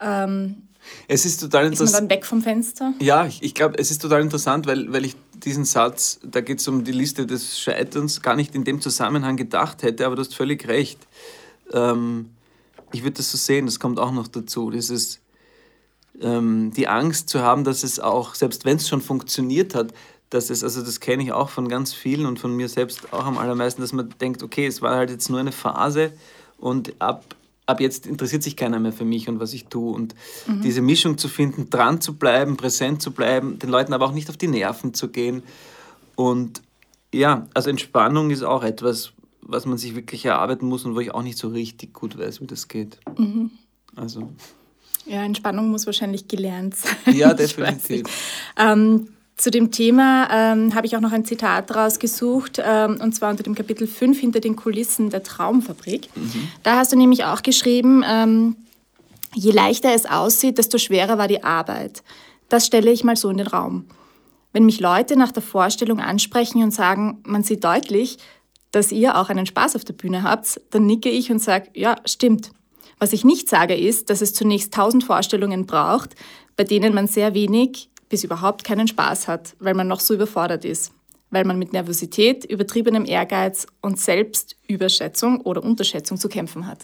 ähm, 0.00 0.68
es 1.08 1.26
ist 1.26 1.40
total 1.40 1.66
interessant. 1.66 1.88
Ist 1.88 1.94
man 1.94 2.08
dann 2.08 2.16
weg 2.16 2.26
vom 2.26 2.42
Fenster? 2.42 2.94
Ja, 3.00 3.26
ich, 3.26 3.42
ich 3.42 3.54
glaube, 3.54 3.78
es 3.78 3.90
ist 3.90 4.00
total 4.00 4.22
interessant, 4.22 4.66
weil, 4.66 4.92
weil 4.92 5.04
ich 5.04 5.16
diesen 5.34 5.64
Satz, 5.64 6.20
da 6.22 6.40
geht 6.40 6.60
es 6.60 6.68
um 6.68 6.84
die 6.84 6.92
Liste 6.92 7.26
des 7.26 7.58
Scheiterns, 7.58 8.22
gar 8.22 8.36
nicht 8.36 8.54
in 8.54 8.64
dem 8.64 8.80
Zusammenhang 8.80 9.36
gedacht 9.36 9.82
hätte, 9.82 10.06
aber 10.06 10.16
du 10.16 10.20
hast 10.20 10.34
völlig 10.34 10.66
recht. 10.68 11.06
Ähm, 11.72 12.30
ich 12.92 13.02
würde 13.02 13.18
das 13.18 13.30
so 13.30 13.38
sehen, 13.38 13.66
das 13.66 13.78
kommt 13.78 13.98
auch 13.98 14.12
noch 14.12 14.28
dazu. 14.28 14.70
Dieses, 14.70 15.20
ähm, 16.20 16.72
die 16.76 16.88
Angst 16.88 17.28
zu 17.28 17.40
haben, 17.40 17.64
dass 17.64 17.82
es 17.82 18.00
auch, 18.00 18.34
selbst 18.34 18.64
wenn 18.64 18.76
es 18.76 18.88
schon 18.88 19.00
funktioniert 19.00 19.74
hat, 19.74 19.92
dass 20.30 20.48
es, 20.50 20.64
also 20.64 20.82
das 20.82 21.00
kenne 21.00 21.22
ich 21.22 21.32
auch 21.32 21.50
von 21.50 21.68
ganz 21.68 21.92
vielen 21.92 22.26
und 22.26 22.38
von 22.38 22.56
mir 22.56 22.68
selbst 22.68 23.12
auch 23.12 23.26
am 23.26 23.36
allermeisten, 23.36 23.82
dass 23.82 23.92
man 23.92 24.14
denkt, 24.20 24.42
okay, 24.42 24.66
es 24.66 24.80
war 24.80 24.96
halt 24.96 25.10
jetzt 25.10 25.28
nur 25.28 25.40
eine 25.40 25.52
Phase 25.52 26.12
und 26.58 26.94
ab 27.00 27.24
ab 27.70 27.80
jetzt 27.80 28.06
interessiert 28.06 28.42
sich 28.42 28.56
keiner 28.56 28.80
mehr 28.80 28.92
für 28.92 29.04
mich 29.04 29.28
und 29.28 29.40
was 29.40 29.54
ich 29.54 29.66
tue. 29.66 29.94
Und 29.94 30.14
mhm. 30.46 30.60
diese 30.60 30.82
Mischung 30.82 31.16
zu 31.16 31.28
finden, 31.28 31.70
dran 31.70 32.00
zu 32.00 32.14
bleiben, 32.14 32.56
präsent 32.56 33.00
zu 33.00 33.12
bleiben, 33.12 33.58
den 33.58 33.70
Leuten 33.70 33.92
aber 33.92 34.06
auch 34.06 34.12
nicht 34.12 34.28
auf 34.28 34.36
die 34.36 34.48
Nerven 34.48 34.92
zu 34.92 35.08
gehen. 35.08 35.42
Und 36.16 36.62
ja, 37.14 37.46
also 37.54 37.70
Entspannung 37.70 38.30
ist 38.30 38.42
auch 38.42 38.62
etwas, 38.62 39.12
was 39.40 39.66
man 39.66 39.78
sich 39.78 39.94
wirklich 39.94 40.24
erarbeiten 40.24 40.66
muss 40.66 40.84
und 40.84 40.94
wo 40.94 41.00
ich 41.00 41.12
auch 41.14 41.22
nicht 41.22 41.38
so 41.38 41.48
richtig 41.48 41.94
gut 41.94 42.18
weiß, 42.18 42.40
wie 42.40 42.46
das 42.46 42.68
geht. 42.68 42.98
Mhm. 43.16 43.50
Also. 43.96 44.30
Ja, 45.06 45.22
Entspannung 45.22 45.70
muss 45.70 45.86
wahrscheinlich 45.86 46.28
gelernt 46.28 46.76
sein. 46.76 47.16
Ja, 47.16 47.34
definitiv. 47.34 48.06
Ähm, 48.56 49.08
zu 49.40 49.50
dem 49.50 49.70
Thema 49.70 50.28
ähm, 50.30 50.74
habe 50.74 50.86
ich 50.86 50.96
auch 50.96 51.00
noch 51.00 51.12
ein 51.12 51.24
Zitat 51.24 51.74
rausgesucht, 51.74 52.60
ähm, 52.62 52.98
und 53.00 53.14
zwar 53.14 53.30
unter 53.30 53.42
dem 53.42 53.54
Kapitel 53.54 53.86
5 53.86 54.20
hinter 54.20 54.40
den 54.40 54.54
Kulissen 54.54 55.08
der 55.08 55.22
Traumfabrik. 55.22 56.08
Mhm. 56.14 56.48
Da 56.62 56.76
hast 56.76 56.92
du 56.92 56.96
nämlich 56.96 57.24
auch 57.24 57.42
geschrieben, 57.42 58.04
ähm, 58.06 58.56
je 59.34 59.52
leichter 59.52 59.94
es 59.94 60.04
aussieht, 60.06 60.58
desto 60.58 60.78
schwerer 60.78 61.16
war 61.16 61.26
die 61.26 61.42
Arbeit. 61.42 62.02
Das 62.48 62.66
stelle 62.66 62.90
ich 62.90 63.02
mal 63.02 63.16
so 63.16 63.30
in 63.30 63.38
den 63.38 63.46
Raum. 63.46 63.86
Wenn 64.52 64.66
mich 64.66 64.80
Leute 64.80 65.16
nach 65.16 65.32
der 65.32 65.42
Vorstellung 65.42 66.00
ansprechen 66.00 66.62
und 66.62 66.72
sagen, 66.72 67.20
man 67.24 67.42
sieht 67.42 67.64
deutlich, 67.64 68.18
dass 68.72 68.92
ihr 68.92 69.16
auch 69.16 69.30
einen 69.30 69.46
Spaß 69.46 69.76
auf 69.76 69.84
der 69.84 69.94
Bühne 69.94 70.22
habt, 70.22 70.60
dann 70.70 70.86
nicke 70.86 71.08
ich 71.08 71.30
und 71.30 71.38
sage, 71.40 71.70
ja, 71.74 71.96
stimmt. 72.04 72.50
Was 72.98 73.12
ich 73.12 73.24
nicht 73.24 73.48
sage, 73.48 73.74
ist, 73.74 74.10
dass 74.10 74.20
es 74.20 74.34
zunächst 74.34 74.74
tausend 74.74 75.04
Vorstellungen 75.04 75.66
braucht, 75.66 76.14
bei 76.56 76.64
denen 76.64 76.92
man 76.92 77.06
sehr 77.06 77.32
wenig 77.32 77.89
bis 78.10 78.24
überhaupt 78.24 78.64
keinen 78.64 78.86
Spaß 78.86 79.28
hat, 79.28 79.54
weil 79.58 79.72
man 79.72 79.88
noch 79.88 80.00
so 80.00 80.12
überfordert 80.12 80.66
ist, 80.66 80.92
weil 81.30 81.46
man 81.46 81.58
mit 81.58 81.72
Nervosität, 81.72 82.44
übertriebenem 82.44 83.06
Ehrgeiz 83.06 83.66
und 83.80 83.98
Selbstüberschätzung 83.98 85.40
oder 85.40 85.62
Unterschätzung 85.62 86.18
zu 86.18 86.28
kämpfen 86.28 86.66
hat. 86.66 86.80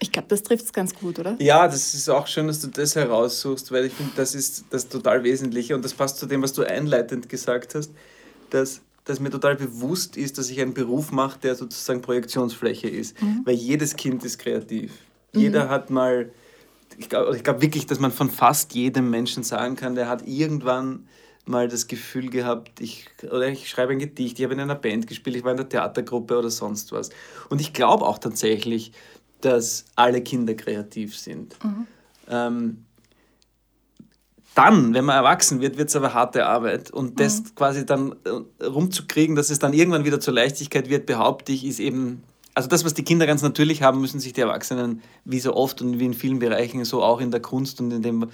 Ich 0.00 0.12
glaube, 0.12 0.28
das 0.28 0.42
trifft 0.42 0.66
es 0.66 0.72
ganz 0.72 0.94
gut, 0.94 1.18
oder? 1.18 1.36
Ja, 1.40 1.66
das 1.66 1.94
ist 1.94 2.10
auch 2.10 2.26
schön, 2.26 2.46
dass 2.46 2.60
du 2.60 2.68
das 2.68 2.94
heraussuchst, 2.94 3.72
weil 3.72 3.86
ich 3.86 3.92
finde, 3.92 4.12
das 4.16 4.34
ist 4.34 4.66
das 4.70 4.88
total 4.88 5.24
Wesentliche 5.24 5.74
und 5.74 5.84
das 5.84 5.94
passt 5.94 6.18
zu 6.18 6.26
dem, 6.26 6.42
was 6.42 6.52
du 6.52 6.62
einleitend 6.62 7.28
gesagt 7.28 7.74
hast, 7.74 7.90
dass, 8.50 8.82
dass 9.04 9.18
mir 9.18 9.30
total 9.30 9.56
bewusst 9.56 10.18
ist, 10.18 10.36
dass 10.36 10.50
ich 10.50 10.60
einen 10.60 10.74
Beruf 10.74 11.10
mache, 11.10 11.38
der 11.38 11.54
sozusagen 11.54 12.02
Projektionsfläche 12.02 12.88
ist, 12.88 13.20
mhm. 13.22 13.42
weil 13.44 13.54
jedes 13.54 13.96
Kind 13.96 14.24
ist 14.24 14.38
kreativ. 14.38 14.92
Mhm. 15.32 15.40
Jeder 15.40 15.68
hat 15.70 15.88
mal 15.88 16.30
ich 16.98 17.08
glaube 17.08 17.38
glaub 17.38 17.60
wirklich, 17.62 17.86
dass 17.86 17.98
man 17.98 18.10
von 18.10 18.30
fast 18.30 18.74
jedem 18.74 19.10
Menschen 19.10 19.42
sagen 19.42 19.76
kann, 19.76 19.94
der 19.94 20.08
hat 20.08 20.26
irgendwann 20.26 21.08
mal 21.46 21.68
das 21.68 21.86
Gefühl 21.88 22.30
gehabt, 22.30 22.80
ich, 22.80 23.06
oder 23.22 23.48
ich 23.48 23.68
schreibe 23.68 23.92
ein 23.92 23.98
Gedicht, 23.98 24.38
ich 24.38 24.44
habe 24.44 24.54
in 24.54 24.60
einer 24.60 24.74
Band 24.74 25.06
gespielt, 25.06 25.36
ich 25.36 25.44
war 25.44 25.50
in 25.50 25.58
der 25.58 25.68
Theatergruppe 25.68 26.38
oder 26.38 26.50
sonst 26.50 26.92
was. 26.92 27.10
Und 27.50 27.60
ich 27.60 27.72
glaube 27.72 28.06
auch 28.06 28.18
tatsächlich, 28.18 28.92
dass 29.40 29.84
alle 29.94 30.22
Kinder 30.22 30.54
kreativ 30.54 31.18
sind. 31.18 31.62
Mhm. 31.62 31.86
Ähm, 32.28 32.84
dann, 34.54 34.94
wenn 34.94 35.04
man 35.04 35.16
erwachsen 35.16 35.60
wird, 35.60 35.76
wird 35.76 35.88
es 35.88 35.96
aber 35.96 36.14
harte 36.14 36.46
Arbeit. 36.46 36.90
Und 36.90 37.20
das 37.20 37.40
mhm. 37.40 37.54
quasi 37.56 37.84
dann 37.84 38.14
äh, 38.24 38.64
rumzukriegen, 38.64 39.36
dass 39.36 39.50
es 39.50 39.58
dann 39.58 39.72
irgendwann 39.72 40.04
wieder 40.04 40.20
zur 40.20 40.34
Leichtigkeit 40.34 40.88
wird, 40.88 41.06
behaupte 41.06 41.52
ich, 41.52 41.66
ist 41.66 41.80
eben 41.80 42.22
also 42.54 42.68
das, 42.68 42.84
was 42.84 42.94
die 42.94 43.02
Kinder 43.02 43.26
ganz 43.26 43.42
natürlich 43.42 43.82
haben, 43.82 44.00
müssen 44.00 44.20
sich 44.20 44.32
die 44.32 44.40
Erwachsenen 44.40 45.02
wie 45.24 45.40
so 45.40 45.54
oft 45.54 45.82
und 45.82 45.98
wie 45.98 46.04
in 46.06 46.14
vielen 46.14 46.38
Bereichen, 46.38 46.84
so 46.84 47.02
auch 47.02 47.20
in 47.20 47.30
der 47.30 47.40
Kunst 47.40 47.80
und 47.80 47.90
in 47.90 48.02
dem, 48.02 48.28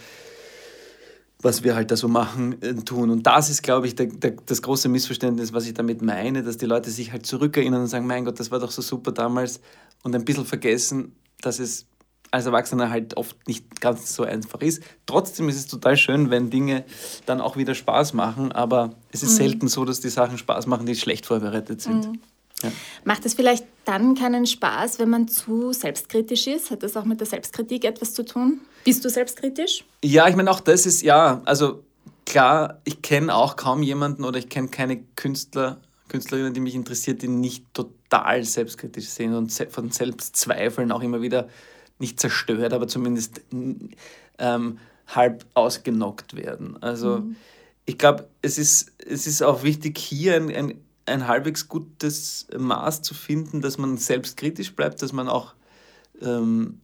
was 1.41 1.65
wir 1.65 1.75
halt 1.75 1.91
da 1.91 1.97
so 1.97 2.07
machen, 2.07 2.61
äh, 2.63 2.75
tun. 2.75 3.11
Und 3.11 3.27
das 3.27 3.49
ist, 3.49 3.63
glaube 3.63 3.87
ich, 3.87 3.95
der, 3.95 4.07
der, 4.07 4.33
das 4.45 4.61
große 4.61 4.91
Missverständnis, 4.91 5.55
was 5.55 5.67
ich 5.67 5.73
damit 5.73 6.03
meine, 6.03 6.43
dass 6.43 6.59
die 6.59 6.67
Leute 6.67 6.91
sich 6.91 7.13
halt 7.13 7.25
zurückerinnern 7.25 7.81
und 7.81 7.87
sagen, 7.87 8.07
mein 8.07 8.27
Gott, 8.27 8.39
das 8.39 8.51
war 8.51 8.59
doch 8.59 8.71
so 8.71 8.83
super 8.83 9.13
damals 9.13 9.61
und 10.03 10.15
ein 10.15 10.25
bisschen 10.25 10.45
vergessen, 10.45 11.17
dass 11.41 11.59
es 11.59 11.87
als 12.31 12.47
Erwachsener 12.47 12.91
halt 12.91 13.17
oft 13.17 13.49
nicht 13.49 13.81
ganz 13.81 14.15
so 14.15 14.23
einfach 14.23 14.61
ist. 14.61 14.83
Trotzdem 15.07 15.49
ist 15.49 15.57
es 15.57 15.67
total 15.67 15.97
schön, 15.97 16.31
wenn 16.31 16.51
Dinge 16.51 16.85
dann 17.27 17.41
auch 17.41 17.57
wieder 17.57 17.75
Spaß 17.75 18.13
machen, 18.13 18.53
aber 18.53 18.91
es 19.11 19.23
ist 19.23 19.33
mhm. 19.33 19.37
selten 19.37 19.69
so, 19.69 19.85
dass 19.85 20.01
die 20.01 20.11
Sachen 20.11 20.39
Spaß 20.39 20.67
machen, 20.67 20.87
die 20.87 20.95
schlecht 20.95 21.27
vorbereitet 21.27 21.81
sind. 21.81 22.07
Mhm. 22.07 22.21
Ja. 22.63 22.73
Macht 23.05 23.25
es 23.27 23.35
vielleicht 23.35 23.65
dann 23.85 24.15
keinen 24.15 24.47
Spaß, 24.47 24.99
wenn 24.99 25.11
man 25.11 25.29
zu 25.29 25.73
selbstkritisch 25.73 26.47
ist? 26.47 26.71
Hat 26.71 26.83
das 26.83 26.97
auch 26.97 27.05
mit 27.05 27.21
der 27.21 27.27
Selbstkritik 27.27 27.85
etwas 27.85 28.15
zu 28.15 28.25
tun? 28.25 28.61
Bist 28.85 29.05
du 29.05 29.09
selbstkritisch? 29.09 29.85
Ja, 30.05 30.29
ich 30.29 30.37
meine, 30.37 30.51
auch 30.51 30.61
das 30.61 30.87
ist, 30.87 31.03
ja, 31.03 31.41
also 31.45 31.83
klar, 32.27 32.81
ich 32.85 33.03
kenne 33.03 33.35
auch 33.35 33.57
kaum 33.57 33.83
jemanden 33.83 34.25
oder 34.25 34.39
ich 34.39 34.49
kenne 34.49 34.69
keine 34.69 35.03
Künstler, 35.17 35.81
Künstlerinnen, 36.09 36.55
die 36.55 36.61
mich 36.61 36.75
interessiert, 36.75 37.23
die 37.23 37.29
nicht 37.29 37.65
total 37.73 38.45
selbstkritisch 38.45 39.09
sind 39.09 39.35
und 39.35 39.53
von 39.71 39.91
Selbstzweifeln 39.91 40.93
auch 40.93 41.03
immer 41.03 41.23
wieder 41.23 41.49
nicht 41.99 42.19
zerstört, 42.19 42.73
aber 42.73 42.89
zumindest 42.89 43.43
ähm, 44.39 44.79
halb 45.07 45.45
ausgenockt 45.55 46.35
werden. 46.37 46.83
Also 46.83 47.19
mhm. 47.19 47.37
ich 47.85 47.99
glaube, 47.99 48.29
es 48.43 48.59
ist, 48.59 48.93
es 48.99 49.27
ist 49.27 49.43
auch 49.43 49.63
wichtig, 49.63 49.99
hier 49.99 50.35
ein, 50.37 50.51
ein 50.51 50.75
ein 51.11 51.29
halbwegs 51.29 51.69
gutes 51.69 52.47
Maß 52.57 53.03
zu 53.03 53.15
finden, 53.15 53.61
dass 53.61 53.79
man 53.79 53.97
selbstkritisch 53.97 54.75
bleibt, 54.75 55.03
dass 55.03 55.13
man 55.13 55.29
auch 55.29 55.55
ähm, 56.23 56.81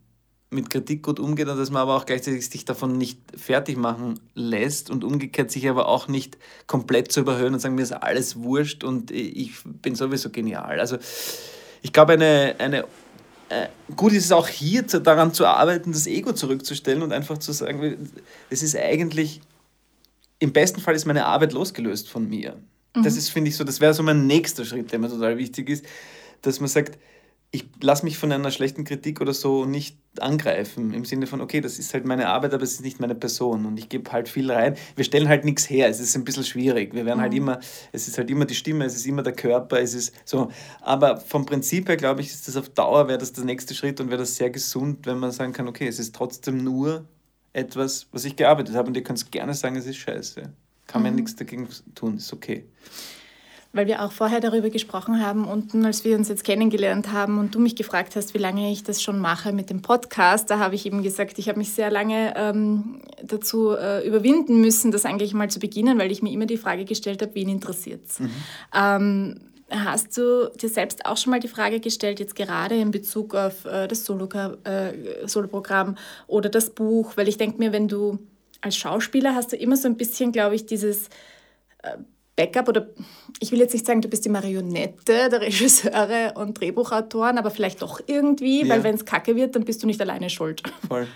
mit 0.51 0.71
Kritik 0.71 1.03
gut 1.03 1.19
umgeht 1.19 1.49
und 1.49 1.59
dass 1.59 1.71
man 1.71 1.83
aber 1.83 1.97
auch 1.97 2.07
gleichzeitig 2.07 2.49
sich 2.49 2.65
davon 2.65 2.97
nicht 2.97 3.21
fertig 3.37 3.77
machen 3.77 4.21
lässt 4.35 4.91
und 4.91 5.05
umgekehrt 5.05 5.51
sich 5.51 5.69
aber 5.69 5.89
auch 5.89 6.09
nicht 6.09 6.39
komplett 6.67 7.11
zu 7.11 7.21
überhöhen 7.21 7.55
und 7.55 7.61
sagen, 7.61 7.75
mir 7.75 7.83
ist 7.83 7.93
alles 7.93 8.37
wurscht 8.37 8.85
und 8.85 9.11
ich 9.11 9.55
bin 9.65 9.95
sowieso 9.95 10.31
genial. 10.31 10.79
Also 10.79 10.99
ich 11.83 11.93
glaube, 11.93 12.15
eine, 12.15 12.55
eine 12.59 12.85
äh, 13.49 13.69
gut 13.97 14.13
ist 14.13 14.27
es 14.27 14.33
auch 14.33 14.49
hier 14.49 14.83
daran 14.83 15.33
zu 15.33 15.47
arbeiten, 15.47 15.93
das 15.93 16.07
Ego 16.07 16.33
zurückzustellen 16.33 17.03
und 17.03 17.13
einfach 17.13 17.39
zu 17.39 17.53
sagen, 17.53 18.11
es 18.51 18.63
ist 18.63 18.77
eigentlich, 18.77 19.41
im 20.39 20.53
besten 20.53 20.81
Fall 20.81 20.95
ist 20.95 21.07
meine 21.07 21.27
Arbeit 21.27 21.53
losgelöst 21.53 22.09
von 22.09 22.29
mir. 22.29 22.57
Das 23.03 23.15
mhm. 23.15 23.19
ist, 23.19 23.29
finde 23.31 23.51
ich, 23.51 23.57
so, 23.57 23.65
das 23.65 23.81
wäre 23.81 23.95
so 23.95 24.03
mein 24.03 24.27
nächster 24.27 24.65
Schritt, 24.65 24.93
der 24.93 24.99
mir 24.99 25.09
total 25.09 25.39
wichtig 25.39 25.69
ist, 25.69 25.85
dass 26.43 26.61
man 26.61 26.69
sagt, 26.69 26.99
ich 27.53 27.65
lasse 27.81 28.05
mich 28.05 28.19
von 28.19 28.33
einer 28.33 28.51
schlechten 28.51 28.85
Kritik 28.85 29.21
oder 29.21 29.33
so 29.33 29.65
nicht 29.65 29.97
angreifen, 30.19 30.93
im 30.93 31.05
Sinne 31.05 31.27
von, 31.27 31.41
okay, 31.41 31.61
das 31.61 31.79
ist 31.79 31.95
halt 31.95 32.05
meine 32.05 32.29
Arbeit, 32.29 32.53
aber 32.53 32.63
es 32.63 32.73
ist 32.73 32.83
nicht 32.83 33.01
meine 33.01 33.15
Person 33.15 33.67
und 33.67 33.79
ich 33.79 33.89
gebe 33.89 34.11
halt 34.13 34.29
viel 34.29 34.51
rein. 34.51 34.77
Wir 34.95 35.05
stellen 35.05 35.29
halt 35.29 35.45
nichts 35.45 35.71
her, 35.71 35.89
es 35.89 36.01
ist 36.01 36.17
ein 36.17 36.25
bisschen 36.25 36.45
schwierig. 36.45 36.93
Wir 36.93 37.07
werden 37.07 37.21
halt 37.21 37.33
mhm. 37.33 37.49
halt 37.49 37.59
immer, 37.59 37.61
es 37.93 38.09
ist 38.09 38.19
halt 38.19 38.31
immer 38.31 38.45
die 38.45 38.55
Stimme, 38.55 38.85
es 38.85 38.95
ist 38.95 39.07
immer 39.07 39.23
der 39.23 39.33
Körper, 39.33 39.81
es 39.81 39.95
ist 39.95 40.15
so. 40.25 40.51
Aber 40.81 41.19
vom 41.19 41.47
Prinzip 41.47 41.89
her, 41.89 41.97
glaube 41.97 42.21
ich, 42.21 42.29
ist 42.29 42.49
das 42.49 42.57
auf 42.57 42.69
Dauer, 42.71 43.09
wäre 43.09 43.19
das 43.19 43.33
der 43.33 43.45
nächste 43.45 43.75
Schritt 43.75 44.01
und 44.01 44.09
wäre 44.11 44.21
das 44.21 44.37
sehr 44.37 44.51
gesund, 44.51 45.07
wenn 45.07 45.19
man 45.19 45.31
sagen 45.31 45.53
kann, 45.53 45.69
okay, 45.69 45.87
es 45.87 45.99
ist 45.99 46.15
trotzdem 46.15 46.63
nur 46.63 47.07
etwas, 47.53 48.09
was 48.13 48.25
ich 48.25 48.37
gearbeitet 48.37 48.75
habe 48.75 48.89
und 48.89 48.97
ihr 48.97 49.03
könnt 49.03 49.31
gerne 49.31 49.55
sagen, 49.55 49.77
es 49.77 49.87
ist 49.87 49.97
scheiße. 49.97 50.53
Kann 50.87 51.03
man 51.03 51.13
mhm. 51.13 51.17
nichts 51.17 51.37
dagegen 51.37 51.69
tun, 51.95 52.17
ist 52.17 52.33
okay. 52.33 52.65
Weil 53.73 53.89
wir 53.89 54.03
auch 54.03 54.13
vorher 54.13 54.41
darüber 54.41 54.71
gesprochen 54.71 55.21
haben, 55.21 55.45
unten, 55.45 55.85
als 55.85 56.03
wir 56.05 56.17
uns 56.17 56.29
jetzt 56.29 56.45
kennengelernt 56.45 57.13
haben 57.13 57.39
und 57.39 57.55
du 57.55 57.59
mich 57.59 57.77
gefragt 57.77 58.17
hast, 58.17 58.33
wie 58.33 58.39
lange 58.39 58.73
ich 58.73 58.85
das 58.85 59.03
schon 59.03 59.19
mache 59.19 59.53
mit 59.53 59.69
dem 59.69 59.83
Podcast, 59.83 60.51
da 60.51 60.59
habe 60.59 60.75
ich 60.75 60.87
eben 60.87 61.03
gesagt, 61.03 61.39
ich 61.39 61.49
habe 61.49 61.59
mich 61.59 61.73
sehr 61.73 61.91
lange 61.91 62.33
ähm, 62.37 63.03
dazu 63.23 63.73
äh, 63.73 64.07
überwinden 64.07 64.63
müssen, 64.63 64.93
das 64.93 65.05
eigentlich 65.05 65.35
mal 65.35 65.51
zu 65.51 65.59
beginnen, 65.59 65.99
weil 65.99 66.11
ich 66.11 66.23
mir 66.23 66.33
immer 66.33 66.47
die 66.47 66.57
Frage 66.57 66.87
gestellt 66.87 67.21
habe, 67.21 67.35
wen 67.35 67.51
interessiert 67.51 68.09
es? 68.09 68.21
Mhm. 68.21 68.31
Ähm, 68.75 69.41
Hast 69.69 70.17
du 70.17 70.49
dir 70.61 70.69
selbst 70.69 71.07
auch 71.07 71.17
schon 71.17 71.33
mal 71.33 71.41
die 71.41 71.49
Frage 71.49 71.81
gestellt, 71.81 72.21
jetzt 72.21 72.37
gerade 72.37 72.77
in 72.77 72.93
Bezug 72.93 73.35
auf 73.35 73.65
äh, 73.65 73.89
das 73.89 74.05
Solo-Programm 74.05 74.63
äh, 74.63 75.27
Solo 75.27 75.63
oder 76.29 76.49
das 76.49 76.71
Buch? 76.71 77.17
Weil 77.17 77.27
ich 77.27 77.37
denke 77.37 77.59
mir, 77.59 77.73
wenn 77.73 77.89
du 77.89 78.21
als 78.67 78.77
Schauspieler 78.77 79.35
hast 79.35 79.53
du 79.53 79.57
immer 79.57 79.77
so 79.77 79.89
ein 79.89 79.97
bisschen, 79.97 80.33
glaube 80.33 80.55
ich, 80.55 80.67
dieses 80.67 81.09
äh, 81.83 81.97
Backup 82.37 82.69
oder 82.69 82.89
ich 83.41 83.51
will 83.51 83.59
jetzt 83.59 83.73
nicht 83.73 83.87
sagen, 83.87 84.03
du 84.03 84.09
bist 84.09 84.25
die 84.25 84.29
Marionette 84.29 85.31
der 85.31 85.41
Regisseure 85.41 86.35
und 86.37 86.61
Drehbuchautoren, 86.61 87.39
aber 87.39 87.51
vielleicht 87.51 87.81
doch 87.81 88.01
irgendwie, 88.07 88.63
ja. 88.63 88.69
weil 88.69 88.85
wenn 88.85 88.95
es 88.95 89.05
kacke 89.05 89.35
wird, 89.37 89.57
dann 89.57 89.65
bist 89.65 89.83
du 89.83 89.87
nicht 89.87 90.01
alleine 90.01 90.29
schuld. 90.29 90.63
Voll. 90.87 91.07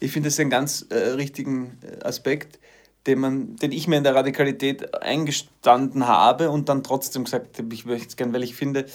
Ich 0.00 0.12
finde 0.12 0.28
das 0.28 0.40
einen 0.40 0.50
ganz 0.50 0.86
äh, 0.88 0.94
richtigen 1.10 1.78
äh, 1.82 2.04
Aspekt, 2.04 2.58
den, 3.06 3.18
man, 3.18 3.56
den 3.56 3.72
ich 3.72 3.86
mir 3.86 3.98
in 3.98 4.04
der 4.04 4.14
Radikalität 4.14 4.94
eingestanden 5.02 6.06
habe 6.06 6.50
und 6.50 6.70
dann 6.70 6.82
trotzdem 6.82 7.24
gesagt 7.24 7.58
habe, 7.58 7.74
ich 7.74 7.84
möchte 7.84 8.08
es 8.08 8.16
gerne, 8.16 8.32
weil 8.32 8.42
ich 8.42 8.54
finde, 8.54 8.86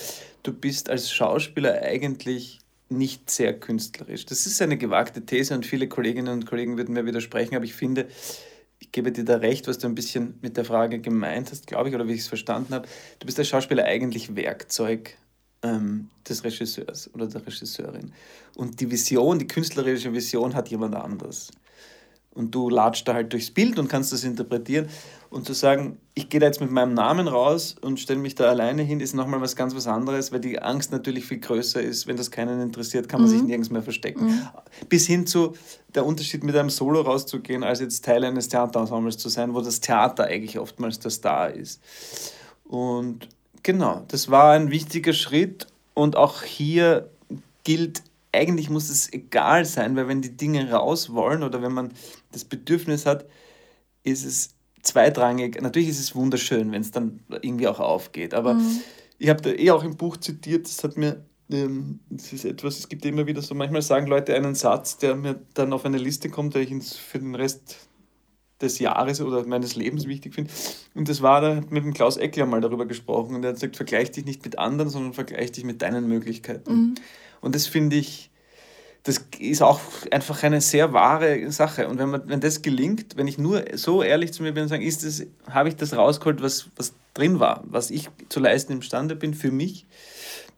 du 0.41 0.51
bist 0.51 0.89
als 0.89 1.11
Schauspieler 1.11 1.81
eigentlich 1.83 2.59
nicht 2.89 3.29
sehr 3.29 3.57
künstlerisch. 3.59 4.25
Das 4.25 4.45
ist 4.45 4.61
eine 4.61 4.77
gewagte 4.77 5.25
These 5.25 5.53
und 5.53 5.65
viele 5.65 5.87
Kolleginnen 5.87 6.33
und 6.33 6.45
Kollegen 6.45 6.77
würden 6.77 6.93
mir 6.93 7.05
widersprechen, 7.05 7.55
aber 7.55 7.65
ich 7.65 7.73
finde, 7.73 8.07
ich 8.79 8.91
gebe 8.91 9.11
dir 9.11 9.25
da 9.25 9.37
recht, 9.37 9.67
was 9.67 9.77
du 9.77 9.87
ein 9.87 9.95
bisschen 9.95 10.39
mit 10.41 10.57
der 10.57 10.65
Frage 10.65 10.99
gemeint 10.99 11.51
hast, 11.51 11.67
glaube 11.67 11.89
ich, 11.89 11.95
oder 11.95 12.07
wie 12.07 12.13
ich 12.13 12.21
es 12.21 12.27
verstanden 12.27 12.73
habe. 12.73 12.87
Du 13.19 13.25
bist 13.25 13.37
als 13.37 13.47
Schauspieler 13.47 13.85
eigentlich 13.85 14.35
Werkzeug 14.35 15.17
ähm, 15.63 16.09
des 16.27 16.43
Regisseurs 16.43 17.13
oder 17.13 17.27
der 17.27 17.45
Regisseurin. 17.45 18.13
Und 18.55 18.79
die 18.79 18.89
Vision, 18.89 19.39
die 19.39 19.47
künstlerische 19.47 20.13
Vision 20.13 20.55
hat 20.55 20.69
jemand 20.69 20.95
anders. 20.95 21.51
Und 22.31 22.53
du 22.55 22.69
latscht 22.69 23.07
da 23.07 23.13
halt 23.13 23.33
durchs 23.33 23.51
Bild 23.51 23.79
und 23.79 23.87
kannst 23.87 24.13
das 24.13 24.23
interpretieren. 24.23 24.87
Und 25.29 25.45
zu 25.45 25.53
sagen, 25.53 25.99
ich 26.15 26.29
gehe 26.29 26.39
da 26.39 26.47
jetzt 26.47 26.59
mit 26.59 26.71
meinem 26.71 26.95
Namen 26.95 27.27
raus 27.27 27.75
und 27.81 27.99
stelle 27.99 28.19
mich 28.19 28.33
da 28.33 28.49
alleine 28.49 28.81
hin, 28.81 28.99
ist 28.99 29.13
nochmal 29.13 29.41
was 29.41 29.55
ganz 29.55 29.75
was 29.75 29.85
anderes, 29.85 30.31
weil 30.31 30.39
die 30.39 30.59
Angst 30.59 30.91
natürlich 30.91 31.25
viel 31.25 31.39
größer 31.39 31.81
ist. 31.81 32.07
Wenn 32.07 32.17
das 32.17 32.31
keinen 32.31 32.61
interessiert, 32.61 33.07
kann 33.07 33.21
man 33.21 33.29
mhm. 33.29 33.33
sich 33.33 33.43
nirgends 33.43 33.69
mehr 33.69 33.83
verstecken. 33.83 34.25
Mhm. 34.25 34.47
Bis 34.89 35.05
hin 35.05 35.27
zu 35.27 35.53
der 35.93 36.05
Unterschied, 36.05 36.43
mit 36.43 36.55
einem 36.55 36.71
Solo 36.71 37.01
rauszugehen, 37.01 37.63
als 37.63 37.79
jetzt 37.79 38.03
Teil 38.05 38.23
eines 38.23 38.47
Theaterensembles 38.49 39.17
zu 39.17 39.29
sein, 39.29 39.53
wo 39.53 39.61
das 39.61 39.81
Theater 39.81 40.25
eigentlich 40.25 40.57
oftmals 40.57 40.99
der 40.99 41.11
Star 41.11 41.51
ist. 41.51 41.81
Und 42.63 43.27
genau, 43.61 44.05
das 44.07 44.31
war 44.31 44.53
ein 44.53 44.71
wichtiger 44.71 45.13
Schritt 45.13 45.67
und 45.93 46.15
auch 46.15 46.41
hier 46.41 47.09
gilt 47.63 48.01
eigentlich 48.31 48.69
muss 48.69 48.89
es 48.89 49.11
egal 49.11 49.65
sein, 49.65 49.95
weil 49.95 50.07
wenn 50.07 50.21
die 50.21 50.35
Dinge 50.35 50.71
raus 50.71 51.13
wollen 51.13 51.43
oder 51.43 51.61
wenn 51.61 51.73
man 51.73 51.93
das 52.31 52.45
Bedürfnis 52.45 53.05
hat, 53.05 53.25
ist 54.03 54.25
es 54.25 54.55
zweitrangig. 54.83 55.61
Natürlich 55.61 55.89
ist 55.89 55.99
es 55.99 56.15
wunderschön, 56.15 56.71
wenn 56.71 56.81
es 56.81 56.91
dann 56.91 57.19
irgendwie 57.29 57.67
auch 57.67 57.79
aufgeht, 57.79 58.33
aber 58.33 58.55
mhm. 58.55 58.79
ich 59.17 59.29
habe 59.29 59.41
da 59.41 59.49
eh 59.49 59.71
auch 59.71 59.83
im 59.83 59.97
Buch 59.97 60.17
zitiert, 60.17 60.65
das 60.65 60.83
hat 60.83 60.95
mir, 60.95 61.25
ähm, 61.49 61.99
das 62.09 62.31
ist 62.31 62.45
etwas, 62.45 62.79
es 62.79 62.89
gibt 62.89 63.05
immer 63.05 63.25
wieder 63.25 63.41
so, 63.41 63.55
manchmal 63.55 63.81
sagen 63.81 64.07
Leute 64.07 64.35
einen 64.35 64.55
Satz, 64.55 64.97
der 64.97 65.15
mir 65.15 65.39
dann 65.53 65.73
auf 65.73 65.85
eine 65.85 65.97
Liste 65.97 66.29
kommt, 66.29 66.55
der 66.55 66.61
ich 66.61 66.71
ins, 66.71 66.95
für 66.95 67.19
den 67.19 67.35
Rest 67.35 67.89
des 68.61 68.79
Jahres 68.79 69.21
oder 69.21 69.45
meines 69.45 69.75
Lebens 69.75 70.07
wichtig 70.07 70.35
finde. 70.35 70.51
Und 70.93 71.07
das 71.07 71.21
war, 71.21 71.41
da 71.41 71.61
mit 71.69 71.83
dem 71.83 71.93
Klaus 71.93 72.17
Eckler 72.17 72.45
mal 72.45 72.61
darüber 72.61 72.85
gesprochen 72.85 73.35
und 73.35 73.43
er 73.43 73.49
hat 73.49 73.55
gesagt, 73.55 73.77
vergleich 73.77 74.11
dich 74.11 74.25
nicht 74.25 74.43
mit 74.43 74.59
anderen, 74.59 74.89
sondern 74.89 75.13
vergleich 75.13 75.51
dich 75.51 75.63
mit 75.63 75.81
deinen 75.81 76.07
Möglichkeiten. 76.07 76.73
Mhm. 76.73 76.95
Und 77.41 77.55
das 77.55 77.67
finde 77.67 77.95
ich, 77.95 78.29
das 79.03 79.25
ist 79.39 79.61
auch 79.61 79.79
einfach 80.11 80.43
eine 80.43 80.61
sehr 80.61 80.93
wahre 80.93 81.51
Sache. 81.51 81.87
Und 81.87 81.99
wenn, 81.99 82.09
man, 82.09 82.23
wenn 82.27 82.41
das 82.41 82.61
gelingt, 82.61 83.17
wenn 83.17 83.27
ich 83.27 83.37
nur 83.37 83.63
so 83.73 84.03
ehrlich 84.03 84.33
zu 84.33 84.43
mir 84.43 84.51
bin 84.51 84.63
und 84.63 84.69
sage, 84.69 84.85
ist 84.85 85.05
das, 85.05 85.25
habe 85.49 85.69
ich 85.69 85.75
das 85.75 85.95
rausgeholt, 85.95 86.41
was, 86.41 86.67
was 86.75 86.93
drin 87.13 87.39
war, 87.39 87.63
was 87.65 87.91
ich 87.91 88.09
zu 88.29 88.39
leisten 88.39 88.73
imstande 88.73 89.15
bin 89.15 89.33
für 89.33 89.51
mich, 89.51 89.85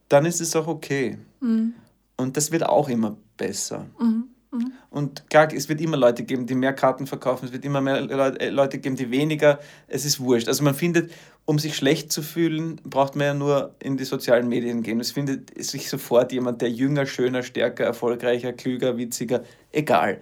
dann 0.09 0.25
ist 0.25 0.41
es 0.41 0.55
auch 0.55 0.67
okay. 0.67 1.17
Mhm. 1.39 1.73
Und 2.17 2.37
das 2.37 2.51
wird 2.51 2.65
auch 2.65 2.89
immer 2.89 3.15
besser. 3.37 3.87
Mhm. 3.99 4.25
Mhm. 4.51 4.73
Und 4.89 5.29
klar, 5.29 5.51
es 5.53 5.69
wird 5.69 5.79
immer 5.79 5.97
Leute 5.97 6.23
geben, 6.23 6.45
die 6.45 6.55
mehr 6.55 6.73
Karten 6.73 7.07
verkaufen, 7.07 7.45
es 7.45 7.53
wird 7.53 7.63
immer 7.63 7.79
mehr 7.79 7.97
äh, 7.97 8.49
Leute 8.49 8.79
geben, 8.79 8.95
die 8.95 9.09
weniger. 9.09 9.59
Es 9.87 10.03
ist 10.03 10.19
wurscht. 10.19 10.47
Also 10.47 10.63
man 10.63 10.75
findet, 10.75 11.11
um 11.45 11.59
sich 11.59 11.75
schlecht 11.75 12.11
zu 12.11 12.21
fühlen, 12.21 12.77
braucht 12.83 13.15
man 13.15 13.25
ja 13.25 13.33
nur 13.33 13.75
in 13.79 13.97
die 13.97 14.05
sozialen 14.05 14.47
Medien 14.47 14.83
gehen. 14.83 14.99
Es 14.99 15.11
findet 15.11 15.51
sich 15.63 15.89
sofort 15.89 16.31
jemand, 16.31 16.61
der 16.61 16.69
jünger, 16.69 17.05
schöner, 17.05 17.43
stärker, 17.43 17.83
erfolgreicher, 17.83 18.53
klüger, 18.53 18.97
witziger, 18.97 19.43
egal. 19.71 20.21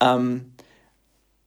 Ähm, 0.00 0.52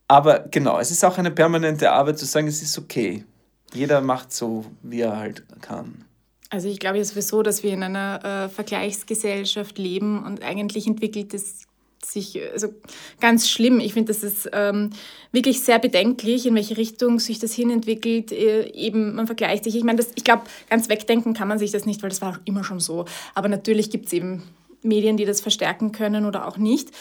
aber 0.08 0.39
genau, 0.52 0.80
es 0.80 0.91
ist 0.91 1.04
auch 1.04 1.17
eine 1.17 1.32
permanente 1.32 1.91
Arbeit 1.91 2.17
zu 2.17 2.26
sagen, 2.26 2.48
es 2.48 2.62
ist 2.62 2.78
okay. 2.78 3.26
Jeder 3.74 4.02
macht 4.02 4.32
so, 4.32 4.65
wie 4.82 5.02
er 5.02 5.17
halt 5.17 5.43
kann. 5.62 6.06
Also 6.50 6.70
ich 6.70 6.80
glaube 6.80 6.98
ja 6.98 7.04
sowieso, 7.04 7.43
dass 7.43 7.63
wir 7.63 7.74
in 7.74 7.84
einer 7.84 8.46
äh, 8.46 8.50
Vergleichsgesellschaft 8.50 9.78
leben 9.78 10.24
und 10.24 10.43
eigentlich 10.43 10.88
entwickelt 10.88 11.34
es 11.34 11.67
sich, 12.04 12.40
also 12.52 12.68
ganz 13.20 13.50
schlimm. 13.50 13.80
Ich 13.80 13.94
finde, 13.94 14.14
das 14.14 14.24
ist 14.24 14.50
ähm, 14.54 14.92
wirklich 15.32 15.62
sehr 15.62 15.80
bedenklich, 15.80 16.46
in 16.46 16.56
welche 16.56 16.78
Richtung 16.78 17.20
sich 17.20 17.40
das 17.40 17.54
hinentwickelt. 17.54 18.32
Äh, 18.32 18.72
eben, 18.72 19.16
man 19.16 19.28
vergleicht 19.28 19.64
sich. 19.64 19.76
Ich 19.76 19.84
meine, 19.84 20.04
ich 20.16 20.24
glaube, 20.24 20.44
ganz 20.70 20.90
wegdenken 20.90 21.34
kann 21.34 21.48
man 21.48 21.60
sich 21.60 21.72
das 21.72 21.86
nicht, 21.86 22.02
weil 22.04 22.10
das 22.10 22.22
war 22.22 22.40
immer 22.46 22.64
schon 22.64 22.80
so. 22.80 23.06
Aber 23.36 23.48
natürlich 23.48 23.90
gibt 23.90 24.08
es 24.08 24.14
eben 24.14 24.44
Medien, 24.82 25.18
die 25.18 25.26
das 25.26 25.42
verstärken 25.42 25.92
können 25.92 26.26
oder 26.26 26.48
auch 26.48 26.58
nicht. 26.58 26.92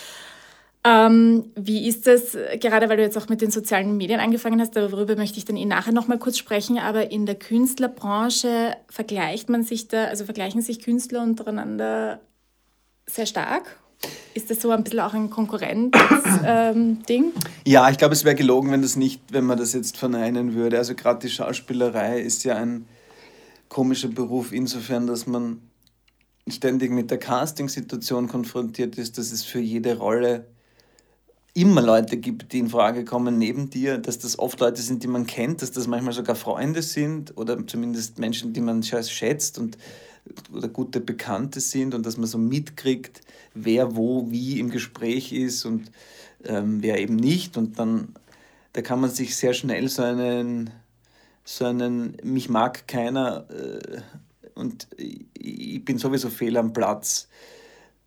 Ähm, 0.85 1.51
wie 1.57 1.89
ist 1.89 2.07
das, 2.07 2.37
gerade 2.61 2.89
weil 2.89 2.97
du 2.97 3.03
jetzt 3.03 3.19
auch 3.19 3.29
mit 3.29 3.41
den 3.41 3.51
sozialen 3.51 3.97
Medien 3.97 4.21
angefangen 4.21 4.61
hast, 4.61 4.77
darüber 4.77 5.17
möchte 5.17 5.37
ich 5.37 5.45
dann 5.45 5.57
eh 5.57 5.65
nachher 5.65 5.93
nochmal 5.93 6.19
kurz 6.19 6.39
sprechen, 6.39 6.79
aber 6.79 7.11
in 7.11 7.27
der 7.27 7.35
Künstlerbranche 7.35 8.77
vergleicht 8.89 9.49
man 9.49 9.65
sich 9.65 9.89
da, 9.89 10.05
also 10.05 10.25
vergleichen 10.25 10.63
sich 10.63 10.81
Künstler 10.81 11.25
untereinander 11.25 12.21
sehr 13.07 13.27
stark 13.27 13.81
ist 14.35 14.51
das 14.51 14.61
so 14.61 14.71
ein 14.71 14.85
bisschen 14.85 15.01
auch 15.01 15.15
ein 15.15 15.31
Konkurrenzding? 15.31 15.93
Ähm, 16.45 17.33
ja, 17.65 17.91
ich 17.91 17.99
glaube, 17.99 18.15
es 18.15 18.25
wäre 18.25 18.35
gelogen, 18.35 18.71
wenn, 18.71 18.83
das 18.83 18.97
nicht, 18.97 19.21
wenn 19.31 19.45
man 19.45 19.59
das 19.59 19.73
jetzt 19.73 19.97
verneinen 19.97 20.55
würde. 20.55 20.79
Also 20.79 20.95
gerade 20.95 21.21
die 21.21 21.31
Schauspielerei 21.31 22.21
ist 22.21 22.45
ja 22.45 22.57
ein 22.57 22.87
komischer 23.69 24.09
Beruf 24.09 24.53
insofern, 24.53 25.07
dass 25.07 25.27
man 25.27 25.61
ständig 26.49 26.91
mit 26.91 27.11
der 27.11 27.19
Casting-Situation 27.19 28.29
konfrontiert 28.29 28.99
ist, 28.99 29.19
dass 29.19 29.33
es 29.33 29.43
für 29.43 29.59
jede 29.59 29.99
Rolle 29.99 30.47
immer 31.55 31.81
Leute 31.81 32.19
gibt, 32.19 32.53
die 32.53 32.59
in 32.59 32.69
Frage 32.69 33.05
kommen 33.05 33.39
neben 33.39 33.71
dir, 33.71 33.97
dass 33.97 34.19
das 34.19 34.39
oft 34.39 34.61
Leute 34.61 34.83
sind, 34.83 35.03
die 35.03 35.09
man 35.09 35.27
kennt, 35.27 35.63
dass 35.63 35.73
das 35.73 35.87
manchmal 35.87 36.13
sogar 36.13 36.37
Freunde 36.37 36.83
sind 36.83 37.37
oder 37.39 37.67
zumindest 37.67 38.19
Menschen, 38.19 38.53
die 38.53 38.61
man 38.61 38.83
schätzt 38.83 39.59
und 39.59 39.79
oder 40.53 40.69
gute 40.69 41.01
Bekannte 41.01 41.61
sind 41.61 41.95
und 41.95 42.05
dass 42.05 42.17
man 42.17 42.27
so 42.27 42.37
mitkriegt, 42.37 43.23
wer 43.57 43.97
wo 43.97 44.31
wie 44.31 44.61
im 44.61 44.71
Gespräch 44.71 45.33
ist 45.33 45.65
und 45.65 45.91
ähm, 46.45 46.83
wer 46.83 46.99
eben 46.99 47.17
nicht. 47.17 47.57
Und 47.57 47.79
dann 47.79 48.15
da 48.73 48.83
kann 48.83 49.01
man 49.01 49.11
sich 49.11 49.37
sehr 49.37 49.55
schnell 49.55 49.89
so 49.89 50.03
einen, 50.03 50.71
so 51.45 51.65
einen 51.65 52.17
mich 52.23 52.49
mag 52.49 52.87
keiner 52.87 53.47
äh, 53.51 54.01
und 54.55 54.89
ich 54.99 55.85
bin 55.85 55.99
sowieso 55.99 56.31
fehl 56.31 56.57
am 56.57 56.73
Platz, 56.73 57.29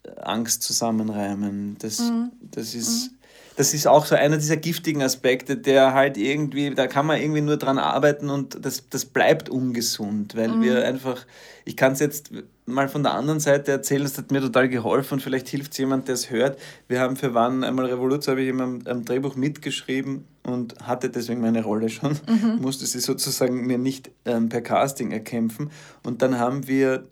äh, 0.04 0.12
Angst 0.22 0.64
zusammenreimen. 0.64 1.78
Das, 1.80 2.00
mhm. 2.00 2.32
das 2.42 2.76
ist. 2.76 3.12
Mhm 3.12 3.19
das 3.60 3.74
ist 3.74 3.88
auch 3.88 4.06
so 4.06 4.16
einer 4.16 4.38
dieser 4.38 4.56
giftigen 4.56 5.04
Aspekte, 5.04 5.58
der 5.58 5.94
halt 5.94 6.16
irgendwie, 6.16 6.74
da 6.74 6.88
kann 6.88 7.06
man 7.06 7.20
irgendwie 7.20 7.42
nur 7.42 7.58
dran 7.58 7.78
arbeiten 7.78 8.30
und 8.30 8.64
das, 8.64 8.88
das 8.90 9.04
bleibt 9.04 9.50
ungesund, 9.50 10.38
weil 10.38 10.48
mhm. 10.48 10.62
wir 10.62 10.88
einfach, 10.88 11.26
ich 11.66 11.76
kann 11.76 11.92
es 11.92 12.00
jetzt 12.00 12.32
mal 12.66 12.88
von 12.88 13.04
der 13.04 13.16
anderen 13.16 13.42
Seite 13.42 13.74
erzählen, 13.74 14.04
das 14.04 14.18
hat 14.18 14.32
mir 14.32 14.40
total 14.40 14.70
geholfen 14.70 15.16
und 15.16 15.20
vielleicht 15.20 15.50
hilft 15.50 15.74
es 15.74 15.78
jemand, 15.78 16.08
der 16.08 16.16
es 16.16 16.30
hört. 16.30 16.58
Wir 16.88 17.02
haben 17.02 17.18
für 17.18 17.34
Wann 17.34 17.66
einmal 17.66 17.88
Revolution, 17.88 18.32
habe 18.32 18.44
ich 18.44 18.48
immer 18.48 18.64
am 18.64 19.04
Drehbuch 19.04 19.36
mitgeschrieben 19.36 20.24
und 20.44 20.76
hatte 20.88 21.10
deswegen 21.10 21.42
meine 21.42 21.62
Rolle 21.62 21.90
schon, 21.90 22.18
mhm. 22.30 22.60
musste 22.62 22.86
sie 22.86 23.02
sozusagen 23.02 23.68
mir 23.68 23.78
nicht 23.78 24.10
ähm, 24.24 24.48
per 24.48 24.62
Casting 24.62 25.12
erkämpfen 25.12 25.70
und 26.04 26.22
dann 26.22 26.40
haben 26.40 26.66
wir 26.70 27.10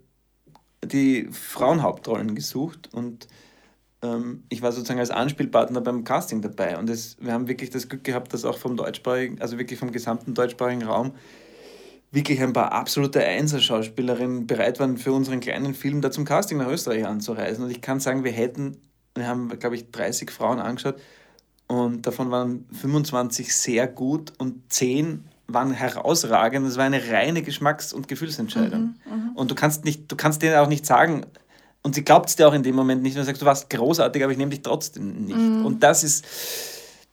die 0.82 1.28
Frauenhauptrollen 1.30 2.36
gesucht 2.36 2.88
und 2.94 3.28
ähm, 4.08 4.44
ich 4.50 4.62
war 4.62 4.72
sozusagen 4.72 5.00
als 5.00 5.12
Anspielpartner 5.12 5.82
beim 5.82 6.04
Casting 6.04 6.42
dabei. 6.42 6.78
Und 6.78 6.90
es, 6.90 7.18
wir 7.20 7.34
haben 7.34 7.48
wirklich 7.48 7.70
das 7.70 7.90
Glück 7.90 8.04
gehabt, 8.04 8.34
dass 8.34 8.46
auch 8.46 8.58
vom 8.58 8.78
deutschsprachigen, 8.78 9.42
also 9.42 9.58
wirklich 9.58 9.80
vom 9.80 9.92
gesamten 9.92 10.34
deutschsprachigen 10.34 10.84
Raum, 10.84 11.14
wirklich 12.12 12.42
ein 12.42 12.54
paar 12.54 12.72
absolute 12.72 13.24
Einser-Schauspielerinnen 13.24 14.48
bereit 14.48 14.80
waren, 14.80 14.98
für 14.98 15.12
unseren 15.12 15.40
kleinen 15.40 15.74
Film 15.74 16.02
da 16.02 16.12
zum 16.12 16.26
Casting 16.26 16.58
nach 16.58 16.70
Österreich 16.70 17.06
anzureisen. 17.06 17.66
Und 17.66 17.72
ich 17.72 17.82
kann 17.82 18.00
sagen, 18.00 18.24
wir 18.24 18.32
hätten, 18.32 18.78
wir 19.16 19.28
haben, 19.28 19.50
glaube 19.60 19.76
ich, 19.76 19.92
30 19.92 20.32
Frauen 20.32 20.60
angeschaut 20.60 20.96
und 21.68 22.08
davon 22.08 22.32
waren 22.32 22.66
25 22.72 23.54
sehr 23.54 23.88
gut 23.88 24.34
und 24.38 24.72
10 24.72 25.26
waren 25.48 25.72
herausragend. 25.72 26.66
Das 26.66 26.78
war 26.78 26.86
eine 26.86 27.10
reine 27.10 27.42
Geschmacks- 27.42 27.94
und 27.94 28.08
Gefühlsentscheidung. 28.08 28.96
Mhm, 29.06 29.14
mhm. 29.14 29.32
und 29.36 29.52
du 29.52 29.56
kannst, 29.56 29.86
nicht, 29.86 30.12
du 30.12 30.16
kannst 30.16 30.42
denen 30.42 30.56
auch 30.56 30.68
nicht 30.68 30.86
sagen, 30.86 31.26
und 31.88 31.96
sie 31.96 32.04
glaubt 32.04 32.28
es 32.28 32.36
dir 32.36 32.50
auch 32.50 32.54
in 32.54 32.64
dem 32.64 32.76
Moment 32.76 33.02
nicht. 33.02 33.16
Und 33.16 33.22
du 33.22 33.26
sagst, 33.26 33.42
du 33.42 33.46
warst 33.46 33.70
großartig, 33.70 34.22
aber 34.22 34.34
ich 34.34 34.38
nehme 34.38 34.52
dich 34.52 34.62
trotzdem 34.62 35.24
nicht. 35.24 35.38
Mhm. 35.38 35.66
Und 35.66 35.82
das 35.82 36.04
ist, 36.04 36.26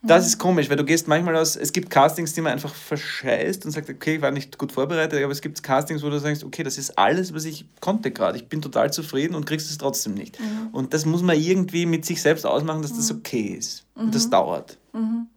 das 0.02 0.26
ist 0.26 0.36
komisch, 0.36 0.68
weil 0.68 0.76
du 0.76 0.84
gehst 0.84 1.06
manchmal 1.06 1.36
aus, 1.36 1.54
es 1.54 1.72
gibt 1.72 1.90
Castings, 1.90 2.32
die 2.32 2.40
man 2.40 2.50
einfach 2.50 2.74
verscheißt 2.74 3.64
und 3.66 3.70
sagt, 3.70 3.88
okay, 3.88 4.16
ich 4.16 4.20
war 4.20 4.32
nicht 4.32 4.58
gut 4.58 4.72
vorbereitet, 4.72 5.22
aber 5.22 5.30
es 5.30 5.40
gibt 5.40 5.62
Castings, 5.62 6.02
wo 6.02 6.10
du 6.10 6.18
sagst, 6.18 6.42
okay, 6.42 6.64
das 6.64 6.76
ist 6.76 6.98
alles, 6.98 7.32
was 7.32 7.44
ich 7.44 7.66
konnte 7.80 8.10
gerade. 8.10 8.36
Ich 8.36 8.48
bin 8.48 8.62
total 8.62 8.92
zufrieden 8.92 9.36
und 9.36 9.46
kriegst 9.46 9.70
es 9.70 9.78
trotzdem 9.78 10.14
nicht. 10.14 10.40
Mhm. 10.40 10.70
Und 10.72 10.92
das 10.92 11.06
muss 11.06 11.22
man 11.22 11.38
irgendwie 11.38 11.86
mit 11.86 12.04
sich 12.04 12.20
selbst 12.20 12.44
ausmachen, 12.44 12.82
dass 12.82 12.96
das 12.96 13.12
mhm. 13.12 13.18
okay 13.20 13.54
ist. 13.56 13.84
Und 13.94 14.12
das 14.12 14.26
mhm. 14.26 14.30
dauert. 14.32 14.76
Mhm. 14.92 15.28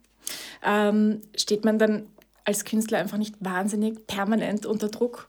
Ähm, 0.64 1.20
steht 1.36 1.64
man 1.64 1.78
dann 1.78 2.06
als 2.44 2.64
Künstler 2.64 2.98
einfach 2.98 3.18
nicht 3.18 3.36
wahnsinnig 3.38 4.04
permanent 4.08 4.66
unter 4.66 4.88
Druck? 4.88 5.28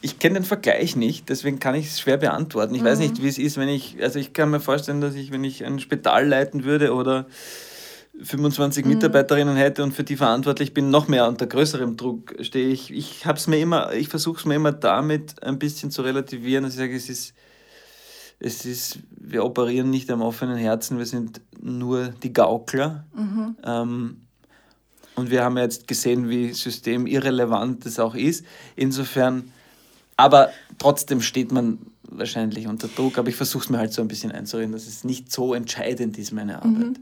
Ich 0.00 0.18
kenne 0.18 0.34
den 0.34 0.44
Vergleich 0.44 0.96
nicht, 0.96 1.28
deswegen 1.28 1.58
kann 1.58 1.74
ich 1.74 1.86
es 1.86 2.00
schwer 2.00 2.18
beantworten. 2.18 2.74
Ich 2.74 2.82
mhm. 2.82 2.86
weiß 2.86 2.98
nicht, 3.00 3.22
wie 3.22 3.28
es 3.28 3.38
ist, 3.38 3.56
wenn 3.56 3.68
ich, 3.68 3.96
also 4.02 4.18
ich 4.18 4.32
kann 4.32 4.50
mir 4.50 4.60
vorstellen, 4.60 5.00
dass 5.00 5.14
ich, 5.14 5.32
wenn 5.32 5.44
ich 5.44 5.64
ein 5.64 5.80
Spital 5.80 6.26
leiten 6.26 6.64
würde 6.64 6.94
oder 6.94 7.26
25 8.22 8.84
mhm. 8.84 8.92
Mitarbeiterinnen 8.92 9.56
hätte 9.56 9.82
und 9.82 9.92
für 9.92 10.04
die 10.04 10.16
verantwortlich 10.16 10.74
bin, 10.74 10.90
noch 10.90 11.08
mehr 11.08 11.26
unter 11.28 11.46
größerem 11.46 11.96
Druck 11.96 12.34
stehe 12.40 12.68
ich. 12.68 12.92
Ich 12.92 13.26
habe 13.26 13.38
es 13.38 13.46
mir 13.46 13.58
immer, 13.58 13.92
ich 13.92 14.08
versuche 14.08 14.38
es 14.38 14.44
mir 14.44 14.56
immer 14.56 14.72
damit 14.72 15.42
ein 15.42 15.58
bisschen 15.58 15.90
zu 15.90 16.02
relativieren, 16.02 16.64
dass 16.64 16.74
ich 16.74 16.78
sage, 16.78 16.96
es 16.96 17.08
ist, 17.08 17.34
es 18.40 18.64
ist, 18.64 19.00
wir 19.10 19.44
operieren 19.44 19.90
nicht 19.90 20.10
am 20.10 20.22
offenen 20.22 20.56
Herzen, 20.56 20.98
wir 20.98 21.06
sind 21.06 21.40
nur 21.60 22.08
die 22.22 22.32
Gaukler. 22.32 23.04
Mhm. 23.14 23.56
Ähm, 23.64 24.16
und 25.16 25.30
wir 25.30 25.42
haben 25.42 25.58
jetzt 25.58 25.88
gesehen, 25.88 26.28
wie 26.28 26.52
systemirrelevant 26.52 27.84
das 27.84 27.98
auch 27.98 28.14
ist. 28.14 28.44
Insofern 28.76 29.50
aber 30.18 30.50
trotzdem 30.78 31.22
steht 31.22 31.52
man 31.52 31.78
wahrscheinlich 32.02 32.66
unter 32.66 32.88
Druck. 32.88 33.18
Aber 33.18 33.28
ich 33.28 33.36
versuche 33.36 33.64
es 33.64 33.70
mir 33.70 33.78
halt 33.78 33.92
so 33.92 34.02
ein 34.02 34.08
bisschen 34.08 34.32
einzureden, 34.32 34.72
dass 34.72 34.86
es 34.86 35.04
nicht 35.04 35.32
so 35.32 35.54
entscheidend 35.54 36.18
ist, 36.18 36.32
meine 36.32 36.56
Arbeit. 36.56 36.72
Mhm. 36.72 36.94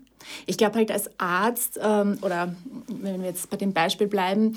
Ich 0.44 0.58
glaube 0.58 0.76
halt 0.76 0.90
als 0.90 1.08
Arzt 1.18 1.80
ähm, 1.82 2.18
oder 2.20 2.54
wenn 2.88 3.20
wir 3.20 3.28
jetzt 3.28 3.48
bei 3.48 3.56
dem 3.56 3.72
Beispiel 3.72 4.06
bleiben, 4.06 4.56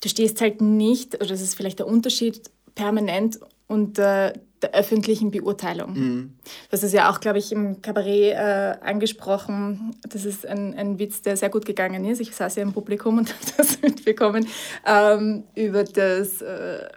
du 0.00 0.08
stehst 0.08 0.40
halt 0.40 0.60
nicht, 0.60 1.16
oder 1.16 1.26
das 1.26 1.40
ist 1.40 1.56
vielleicht 1.56 1.80
der 1.80 1.86
Unterschied, 1.86 2.50
permanent 2.74 3.40
unter 3.66 4.32
der 4.62 4.74
öffentlichen 4.74 5.30
Beurteilung. 5.30 5.92
Mhm. 5.94 6.34
Das 6.70 6.82
ist 6.82 6.92
ja 6.92 7.10
auch, 7.10 7.18
glaube 7.18 7.38
ich, 7.38 7.50
im 7.50 7.82
Kabarett 7.82 8.34
äh, 8.34 8.76
angesprochen. 8.80 9.96
Das 10.08 10.24
ist 10.24 10.46
ein, 10.46 10.74
ein 10.74 10.98
Witz, 10.98 11.22
der 11.22 11.36
sehr 11.36 11.48
gut 11.48 11.64
gegangen 11.64 12.04
ist. 12.04 12.20
Ich 12.20 12.34
saß 12.34 12.56
ja 12.56 12.62
im 12.62 12.72
Publikum 12.72 13.18
und 13.18 13.28
habe 13.34 13.52
das 13.56 13.80
mitbekommen 13.82 14.46
ähm, 14.86 15.44
über 15.54 15.82
das 15.82 16.42
äh, 16.42 16.88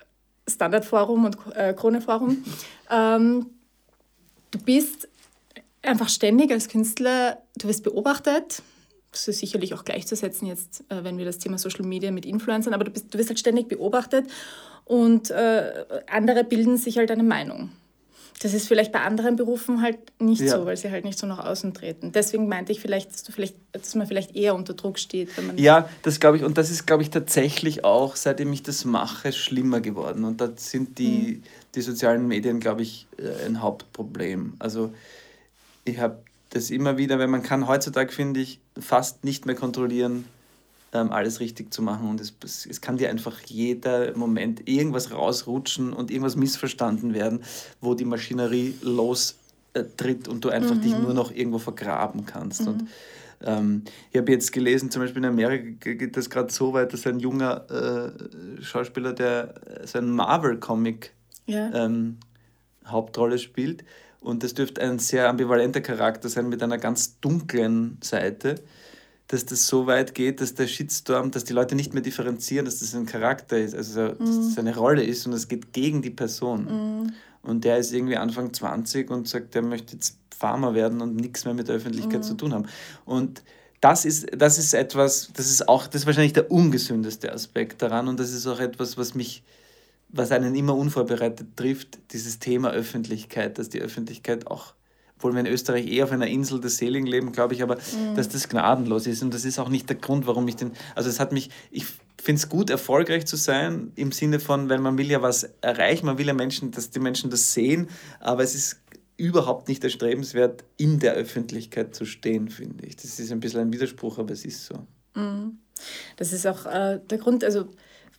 Standardforum 0.47 1.25
und 1.25 1.37
äh, 1.55 1.73
Kroneforum. 1.73 2.43
Ähm, 2.89 3.47
du 4.51 4.59
bist 4.59 5.07
einfach 5.81 6.09
ständig 6.09 6.51
als 6.51 6.69
Künstler, 6.69 7.37
du 7.57 7.67
wirst 7.67 7.83
beobachtet. 7.83 8.61
Das 9.11 9.27
ist 9.27 9.39
sicherlich 9.39 9.73
auch 9.73 9.83
gleichzusetzen 9.83 10.47
jetzt, 10.47 10.83
äh, 10.89 11.03
wenn 11.03 11.17
wir 11.17 11.25
das 11.25 11.37
Thema 11.37 11.57
Social 11.57 11.85
Media 11.85 12.11
mit 12.11 12.25
Influencern, 12.25 12.73
aber 12.73 12.85
du, 12.85 12.91
bist, 12.91 13.13
du 13.13 13.17
wirst 13.17 13.29
halt 13.29 13.39
ständig 13.39 13.67
beobachtet 13.67 14.27
und 14.85 15.31
äh, 15.31 15.85
andere 16.09 16.43
bilden 16.43 16.77
sich 16.77 16.97
halt 16.97 17.11
eine 17.11 17.23
Meinung. 17.23 17.71
Das 18.41 18.55
ist 18.55 18.67
vielleicht 18.67 18.91
bei 18.91 19.01
anderen 19.01 19.35
Berufen 19.35 19.83
halt 19.83 19.99
nicht 20.19 20.41
ja. 20.41 20.57
so, 20.57 20.65
weil 20.65 20.75
sie 20.75 20.89
halt 20.89 21.05
nicht 21.05 21.19
so 21.19 21.27
nach 21.27 21.37
außen 21.37 21.75
treten. 21.75 22.11
Deswegen 22.11 22.47
meinte 22.47 22.71
ich 22.71 22.79
vielleicht, 22.79 23.13
dass, 23.13 23.21
du 23.21 23.31
vielleicht, 23.31 23.55
dass 23.71 23.93
man 23.93 24.07
vielleicht 24.07 24.35
eher 24.35 24.55
unter 24.55 24.73
Druck 24.73 24.97
steht. 24.97 25.37
Wenn 25.37 25.45
man 25.45 25.57
ja, 25.59 25.87
das 26.01 26.19
glaube 26.19 26.37
ich, 26.37 26.43
und 26.43 26.57
das 26.57 26.71
ist, 26.71 26.87
glaube 26.87 27.03
ich, 27.03 27.11
tatsächlich 27.11 27.83
auch, 27.83 28.15
seitdem 28.15 28.51
ich 28.51 28.63
das 28.63 28.83
mache, 28.83 29.31
schlimmer 29.31 29.79
geworden. 29.79 30.23
Und 30.23 30.41
da 30.41 30.49
sind 30.55 30.97
die, 30.97 31.35
mhm. 31.37 31.43
die 31.75 31.81
sozialen 31.81 32.27
Medien, 32.27 32.59
glaube 32.59 32.81
ich, 32.81 33.05
äh, 33.17 33.45
ein 33.45 33.61
Hauptproblem. 33.61 34.53
Also 34.57 34.91
ich 35.85 35.99
habe 35.99 36.17
das 36.49 36.71
immer 36.71 36.97
wieder, 36.97 37.19
wenn 37.19 37.29
man 37.29 37.43
kann 37.43 37.67
heutzutage, 37.67 38.11
finde 38.11 38.39
ich, 38.39 38.59
fast 38.79 39.23
nicht 39.23 39.45
mehr 39.45 39.55
kontrollieren, 39.55 40.15
ähm, 40.15 40.25
alles 40.91 41.39
richtig 41.39 41.73
zu 41.73 41.81
machen. 41.81 42.09
Und 42.09 42.21
es, 42.21 42.33
es 42.65 42.81
kann 42.81 42.97
dir 42.97 43.09
einfach 43.09 43.39
jeder 43.45 44.15
Moment 44.17 44.67
irgendwas 44.67 45.11
rausrutschen 45.11 45.93
und 45.93 46.11
irgendwas 46.11 46.35
missverstanden 46.35 47.13
werden, 47.13 47.41
wo 47.79 47.93
die 47.93 48.05
Maschinerie 48.05 48.75
lostritt 48.81 50.27
und 50.27 50.43
du 50.43 50.49
einfach 50.49 50.75
mhm. 50.75 50.81
dich 50.81 50.97
nur 50.97 51.13
noch 51.13 51.31
irgendwo 51.31 51.59
vergraben 51.59 52.25
kannst. 52.25 52.61
Mhm. 52.61 52.67
Und 52.67 52.87
ähm, 53.43 53.83
ich 54.11 54.17
habe 54.17 54.31
jetzt 54.31 54.51
gelesen, 54.51 54.91
zum 54.91 55.01
Beispiel 55.01 55.23
in 55.23 55.29
Amerika 55.29 55.93
geht 55.93 56.17
das 56.17 56.29
gerade 56.29 56.51
so 56.51 56.73
weit, 56.73 56.93
dass 56.93 57.07
ein 57.07 57.19
junger 57.19 57.65
äh, 57.71 58.61
Schauspieler, 58.61 59.13
der 59.13 59.55
so 59.85 59.97
einen 59.97 60.11
Marvel-Comic 60.11 61.13
ja. 61.45 61.71
ähm, 61.73 62.17
Hauptrolle 62.85 63.39
spielt, 63.39 63.83
und 64.21 64.43
das 64.43 64.53
dürfte 64.53 64.81
ein 64.81 64.99
sehr 64.99 65.27
ambivalenter 65.27 65.81
Charakter 65.81 66.29
sein 66.29 66.47
mit 66.47 66.61
einer 66.61 66.77
ganz 66.77 67.19
dunklen 67.19 67.97
Seite 68.01 68.55
dass 69.32 69.45
das 69.45 69.65
so 69.65 69.88
weit 69.88 70.13
geht, 70.13 70.41
dass 70.41 70.55
der 70.55 70.67
Shitstorm, 70.67 71.32
dass 71.32 71.45
die 71.45 71.53
Leute 71.53 71.73
nicht 71.73 71.93
mehr 71.93 72.03
differenzieren, 72.03 72.65
dass 72.65 72.79
das 72.79 72.93
ein 72.93 73.05
Charakter 73.05 73.57
ist, 73.57 73.73
also 73.73 74.09
dass 74.09 74.19
mhm. 74.19 74.49
das 74.49 74.57
eine 74.57 74.75
Rolle 74.75 75.03
ist 75.03 75.25
und 75.25 75.32
es 75.32 75.47
geht 75.47 75.71
gegen 75.71 76.01
die 76.01 76.09
Person. 76.09 76.65
Mhm. 76.65 77.13
Und 77.41 77.63
der 77.63 77.77
ist 77.77 77.93
irgendwie 77.93 78.17
Anfang 78.17 78.51
20 78.53 79.09
und 79.09 79.29
sagt, 79.29 79.55
er 79.55 79.61
möchte 79.61 79.93
jetzt 79.93 80.17
Farmer 80.38 80.73
werden 80.73 80.99
und 80.99 81.15
nichts 81.15 81.45
mehr 81.45 81.53
mit 81.53 81.69
der 81.69 81.75
Öffentlichkeit 81.75 82.19
mhm. 82.19 82.23
zu 82.23 82.34
tun 82.34 82.53
haben. 82.53 82.65
Und 83.05 83.41
das 83.79 84.03
ist, 84.03 84.27
das 84.36 84.57
ist 84.57 84.73
etwas, 84.73 85.32
das 85.34 85.49
ist 85.49 85.69
auch, 85.69 85.88
das 85.88 86.01
ist 86.01 86.07
wahrscheinlich 86.07 86.34
der 86.34 86.51
ungesündeste 86.51 87.32
Aspekt 87.32 87.82
daran 87.82 88.09
und 88.09 88.19
das 88.19 88.34
ist 88.34 88.45
auch 88.47 88.59
etwas, 88.59 88.97
was 88.97 89.15
mich, 89.15 89.43
was 90.09 90.32
einen 90.32 90.55
immer 90.55 90.75
unvorbereitet 90.75 91.55
trifft, 91.55 91.99
dieses 92.11 92.39
Thema 92.39 92.71
Öffentlichkeit, 92.71 93.57
dass 93.57 93.69
die 93.69 93.79
Öffentlichkeit 93.79 94.47
auch 94.47 94.73
obwohl 95.22 95.34
wir 95.34 95.41
in 95.41 95.45
Österreich 95.45 95.88
eher 95.88 96.05
auf 96.05 96.11
einer 96.11 96.26
Insel 96.26 96.59
des 96.59 96.78
Seligen 96.78 97.05
leben, 97.05 97.32
glaube 97.32 97.53
ich, 97.53 97.61
aber 97.61 97.76
mhm. 97.76 98.15
dass 98.15 98.28
das 98.28 98.49
gnadenlos 98.49 99.05
ist. 99.05 99.22
Und 99.22 99.32
das 99.36 99.45
ist 99.45 99.59
auch 99.59 99.69
nicht 99.69 99.88
der 99.88 99.97
Grund, 99.97 100.26
warum 100.26 100.47
ich 100.47 100.55
den. 100.55 100.72
Also 100.95 101.11
es 101.11 101.19
hat 101.19 101.32
mich, 101.32 101.51
ich 101.69 101.86
finde 102.19 102.39
es 102.39 102.49
gut, 102.49 102.72
erfolgreich 102.72 103.28
zu 103.28 103.36
sein, 103.36 103.91
im 103.95 104.11
Sinne 104.11 104.39
von, 104.39 104.67
weil 104.69 104.80
man 104.80 104.97
will 104.97 105.11
ja 105.11 105.22
was 105.22 105.43
erreichen, 105.61 106.07
man 106.07 106.17
will 106.17 106.26
ja 106.26 106.34
Menschen, 106.34 106.72
dass 106.72 106.89
die 106.89 106.99
Menschen 106.99 107.30
das 107.30 107.53
sehen, 107.53 107.88
aber 108.19 108.41
es 108.41 108.55
ist 108.55 108.82
überhaupt 109.15 109.67
nicht 109.67 109.84
erstrebenswert, 109.84 110.63
in 110.78 110.97
der 110.97 111.13
Öffentlichkeit 111.13 111.93
zu 111.93 112.05
stehen, 112.05 112.49
finde 112.49 112.88
ich. 112.88 112.95
Das 112.95 113.19
ist 113.19 113.32
ein 113.32 113.39
bisschen 113.39 113.59
ein 113.61 113.74
Widerspruch, 113.74 114.17
aber 114.17 114.34
es 114.34 114.43
ist 114.43 114.65
so. 114.65 114.88
Mhm. 115.13 115.59
Das 116.17 116.34
ist 116.34 116.47
auch 116.47 116.65
äh, 116.65 116.99
der 117.07 117.17
Grund, 117.19 117.43
also 117.43 117.67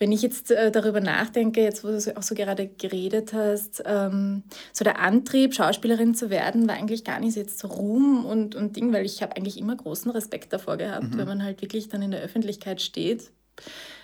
wenn 0.03 0.11
ich 0.11 0.23
jetzt 0.23 0.51
äh, 0.51 0.73
darüber 0.73 1.01
nachdenke, 1.01 1.63
jetzt 1.63 1.85
wo 1.85 1.89
du 1.89 2.17
auch 2.17 2.25
so 2.25 2.35
gerade 2.35 2.67
geredet 2.67 3.33
hast, 3.33 3.85
ähm, 3.87 4.43
so 4.73 4.83
der 4.83 4.99
Antrieb, 4.99 5.55
Schauspielerin 5.55 6.17
zu 6.17 6.29
werden, 6.29 6.67
war 6.67 6.75
eigentlich 6.75 7.05
gar 7.05 7.21
nicht 7.21 7.37
jetzt 7.37 7.61
so 7.61 7.69
Ruhm 7.69 8.27
und, 8.27 8.57
und 8.57 8.75
Ding, 8.75 8.93
weil 8.93 9.07
ich 9.07 9.23
habe 9.23 9.37
eigentlich 9.37 9.59
immer 9.59 9.77
großen 9.77 10.11
Respekt 10.11 10.53
davor 10.53 10.77
gehabt, 10.77 11.15
mhm. 11.15 11.19
wenn 11.19 11.29
man 11.29 11.45
halt 11.45 11.63
wirklich 11.63 11.89
dann 11.89 12.03
in 12.03 12.11
der 12.11 12.21
Öffentlichkeit 12.21 12.83
steht. 12.83 13.31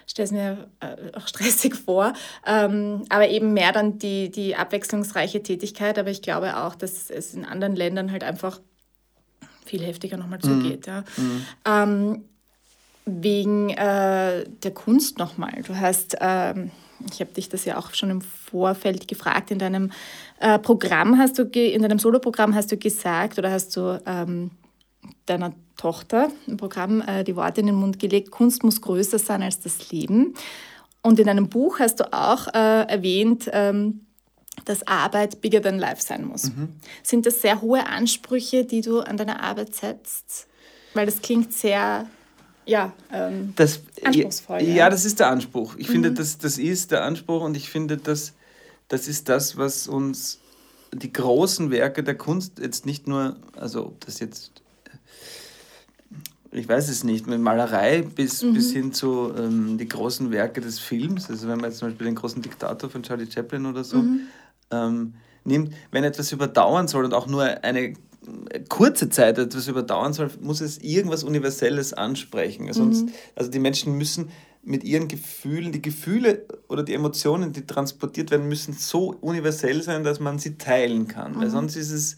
Ich 0.07 0.13
stelle 0.13 0.27
es 0.27 0.31
mir 0.31 0.69
äh, 0.79 1.17
auch 1.17 1.27
stressig 1.27 1.75
vor, 1.75 2.13
ähm, 2.47 3.03
aber 3.09 3.29
eben 3.29 3.53
mehr 3.53 3.73
dann 3.73 3.99
die, 3.99 4.31
die 4.31 4.55
abwechslungsreiche 4.55 5.43
Tätigkeit. 5.43 5.99
Aber 5.99 6.11
ich 6.11 6.23
glaube 6.23 6.59
auch, 6.59 6.77
dass 6.77 7.11
es 7.11 7.35
in 7.35 7.45
anderen 7.45 7.75
Ländern 7.75 8.13
halt 8.13 8.23
einfach 8.23 8.61
viel 9.65 9.83
heftiger 9.83 10.17
nochmal 10.17 10.39
mhm. 10.41 10.63
zugeht. 10.63 10.87
Mhm. 10.87 10.93
Ja. 10.93 11.05
Mhm. 11.17 11.47
Ähm, 11.65 12.25
wegen 13.09 13.71
äh, 13.71 14.45
der 14.63 14.71
Kunst 14.73 15.19
nochmal. 15.19 15.63
Du 15.67 15.77
hast, 15.77 16.17
ähm, 16.21 16.71
ich 17.11 17.21
habe 17.21 17.33
dich 17.33 17.49
das 17.49 17.65
ja 17.65 17.79
auch 17.79 17.95
schon 17.95 18.11
im 18.11 18.21
Vorfeld 18.21 19.09
gefragt, 19.09 19.51
in 19.51 19.59
deinem 19.59 19.93
äh, 20.41 20.59
Programm 20.59 21.19
hast 21.19 21.39
du, 21.39 21.43
in 21.45 21.83
deinem 21.83 21.99
Soloprogramm 21.99 22.55
hast 22.55 22.73
du 22.73 22.77
gesagt 22.77 23.39
oder 23.39 23.51
hast 23.51 23.77
du 23.77 24.01
ähm, 24.07 24.51
deiner 25.27 25.53
Tochter 25.77 26.31
im 26.47 26.57
Programm 26.57 27.01
äh, 27.01 27.25
die 27.25 27.37
Worte 27.37 27.61
in 27.61 27.69
den 27.69 27.77
Mund 27.77 27.99
gelegt, 27.99 28.31
Kunst 28.31 28.65
muss 28.65 28.81
größer 28.81 29.19
sein 29.19 29.43
als 29.43 29.61
das 29.61 29.91
Leben. 29.91 30.35
Und 31.03 31.21
in 31.21 31.29
einem 31.29 31.49
Buch 31.49 31.79
hast 31.79 32.01
du 32.01 32.13
auch 32.13 32.49
äh, 32.49 32.83
erwähnt, 32.89 33.49
ähm, 33.53 34.01
dass 34.65 34.87
Arbeit 34.87 35.41
bigger 35.41 35.63
than 35.63 35.79
life 35.79 36.03
sein 36.03 36.25
muss. 36.25 36.45
Mhm. 36.45 36.71
Sind 37.03 37.27
das 37.27 37.41
sehr 37.41 37.63
hohe 37.63 37.87
Ansprüche, 37.87 38.65
die 38.65 38.81
du 38.81 39.01
an 39.01 39.17
deine 39.17 39.41
Arbeit 39.41 39.75
setzt? 39.75 40.49
Weil 40.95 41.07
das 41.07 41.23
klingt 41.23 41.53
sehr 41.53 42.07
ja, 42.69 42.93
ähm, 43.11 43.55
das, 43.57 43.81
anspruchsvoll. 44.05 44.63
Ja, 44.63 44.75
ja, 44.75 44.91
das 44.91 45.07
ist 45.07 45.21
der 45.21 45.31
Anspruch. 45.31 45.77
Ich 45.77 45.89
mhm. 45.89 45.93
finde, 45.93 46.13
das, 46.13 46.37
das 46.37 46.59
ist 46.59 46.91
der 46.91 47.03
Anspruch 47.03 47.43
und 47.43 47.57
ich 47.57 47.71
finde, 47.71 47.97
das, 47.97 48.35
das 48.89 49.09
ist 49.09 49.29
das, 49.29 49.57
was 49.57 49.89
uns 49.89 50.39
die 50.93 51.13
großen 51.13 51.71
Werke 51.71 52.03
der 52.03 52.15
Kunst 52.15 52.59
jetzt 52.59 52.85
nicht 52.85 53.07
nur, 53.07 53.37
also 53.57 53.87
ob 53.87 54.05
das 54.05 54.21
jetzt, 54.21 54.63
ich 56.51 56.69
weiß 56.69 56.91
es 56.91 57.05
nicht, 57.05 57.27
mit 57.27 57.41
Malerei 57.41 58.03
bis, 58.03 58.43
mhm. 58.43 58.53
bis 58.53 58.73
hin 58.73 58.93
zu 58.93 59.33
ähm, 59.37 59.79
die 59.79 59.89
großen 59.89 60.31
Werke 60.31 60.61
des 60.61 60.79
Films, 60.79 61.31
also 61.31 61.49
wenn 61.49 61.59
man 61.59 61.71
jetzt 61.71 61.79
zum 61.79 61.89
Beispiel 61.89 62.07
den 62.07 62.17
großen 62.17 62.43
Diktator 62.43 62.91
von 62.91 63.03
Charlie 63.03 63.31
Chaplin 63.31 63.65
oder 63.65 63.83
so 63.83 63.99
mhm. 63.99 64.21
ähm, 64.71 65.15
nimmt, 65.45 65.73
wenn 65.91 66.05
etwas 66.05 66.33
überdauern 66.33 66.87
soll 66.87 67.07
und 67.07 67.15
auch 67.15 67.27
nur 67.27 67.45
eine 67.45 67.95
kurze 68.69 69.09
Zeit 69.11 69.39
etwas 69.39 69.69
überdauern 69.69 70.13
soll, 70.13 70.31
muss 70.41 70.61
es 70.61 70.79
irgendwas 70.79 71.25
Universelles 71.25 71.93
ansprechen. 71.93 72.73
Sonst, 72.73 73.07
mhm. 73.07 73.13
Also 73.35 73.51
die 73.51 73.59
Menschen 73.59 73.97
müssen 73.97 74.31
mit 74.63 74.85
ihren 74.85 75.09
Gefühlen, 75.09 75.73
die 75.73 75.83
Gefühle 75.83 76.47
oder 76.69 76.83
die 76.83 76.95
Emotionen, 76.95 77.53
die 77.53 77.67
transportiert 77.67 78.31
werden, 78.31 78.49
müssen 78.49 78.75
so 78.75 79.15
universell 79.21 79.83
sein, 79.83 80.05
dass 80.05 80.21
man 80.21 80.39
sie 80.39 80.57
teilen 80.57 81.09
kann. 81.09 81.35
Mhm. 81.35 81.41
Weil 81.41 81.51
sonst 81.51 81.77
ist 81.77 81.91
es, 81.91 82.17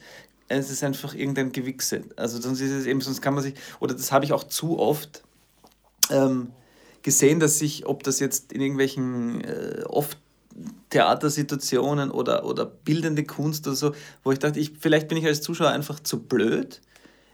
es 0.48 0.70
ist 0.70 0.82
einfach 0.82 1.14
irgendein 1.14 1.52
Gewichse. 1.52 2.02
Also 2.16 2.40
sonst 2.40 2.60
ist 2.60 2.72
es 2.72 2.86
eben, 2.86 3.00
sonst 3.00 3.22
kann 3.22 3.34
man 3.34 3.42
sich, 3.42 3.54
oder 3.78 3.94
das 3.94 4.10
habe 4.10 4.24
ich 4.24 4.32
auch 4.32 4.44
zu 4.44 4.78
oft 4.78 5.22
ähm, 6.10 6.50
gesehen, 7.02 7.40
dass 7.40 7.58
sich, 7.58 7.86
ob 7.86 8.02
das 8.02 8.20
jetzt 8.20 8.52
in 8.52 8.60
irgendwelchen 8.60 9.42
äh, 9.42 9.84
oft 9.86 10.18
Theatersituationen 10.90 12.10
oder, 12.10 12.44
oder 12.44 12.66
bildende 12.66 13.24
Kunst 13.24 13.66
oder 13.66 13.76
so, 13.76 13.92
wo 14.24 14.32
ich 14.32 14.38
dachte, 14.38 14.58
ich, 14.58 14.72
vielleicht 14.78 15.08
bin 15.08 15.18
ich 15.18 15.26
als 15.26 15.40
Zuschauer 15.42 15.70
einfach 15.70 16.00
zu 16.00 16.22
blöd. 16.22 16.80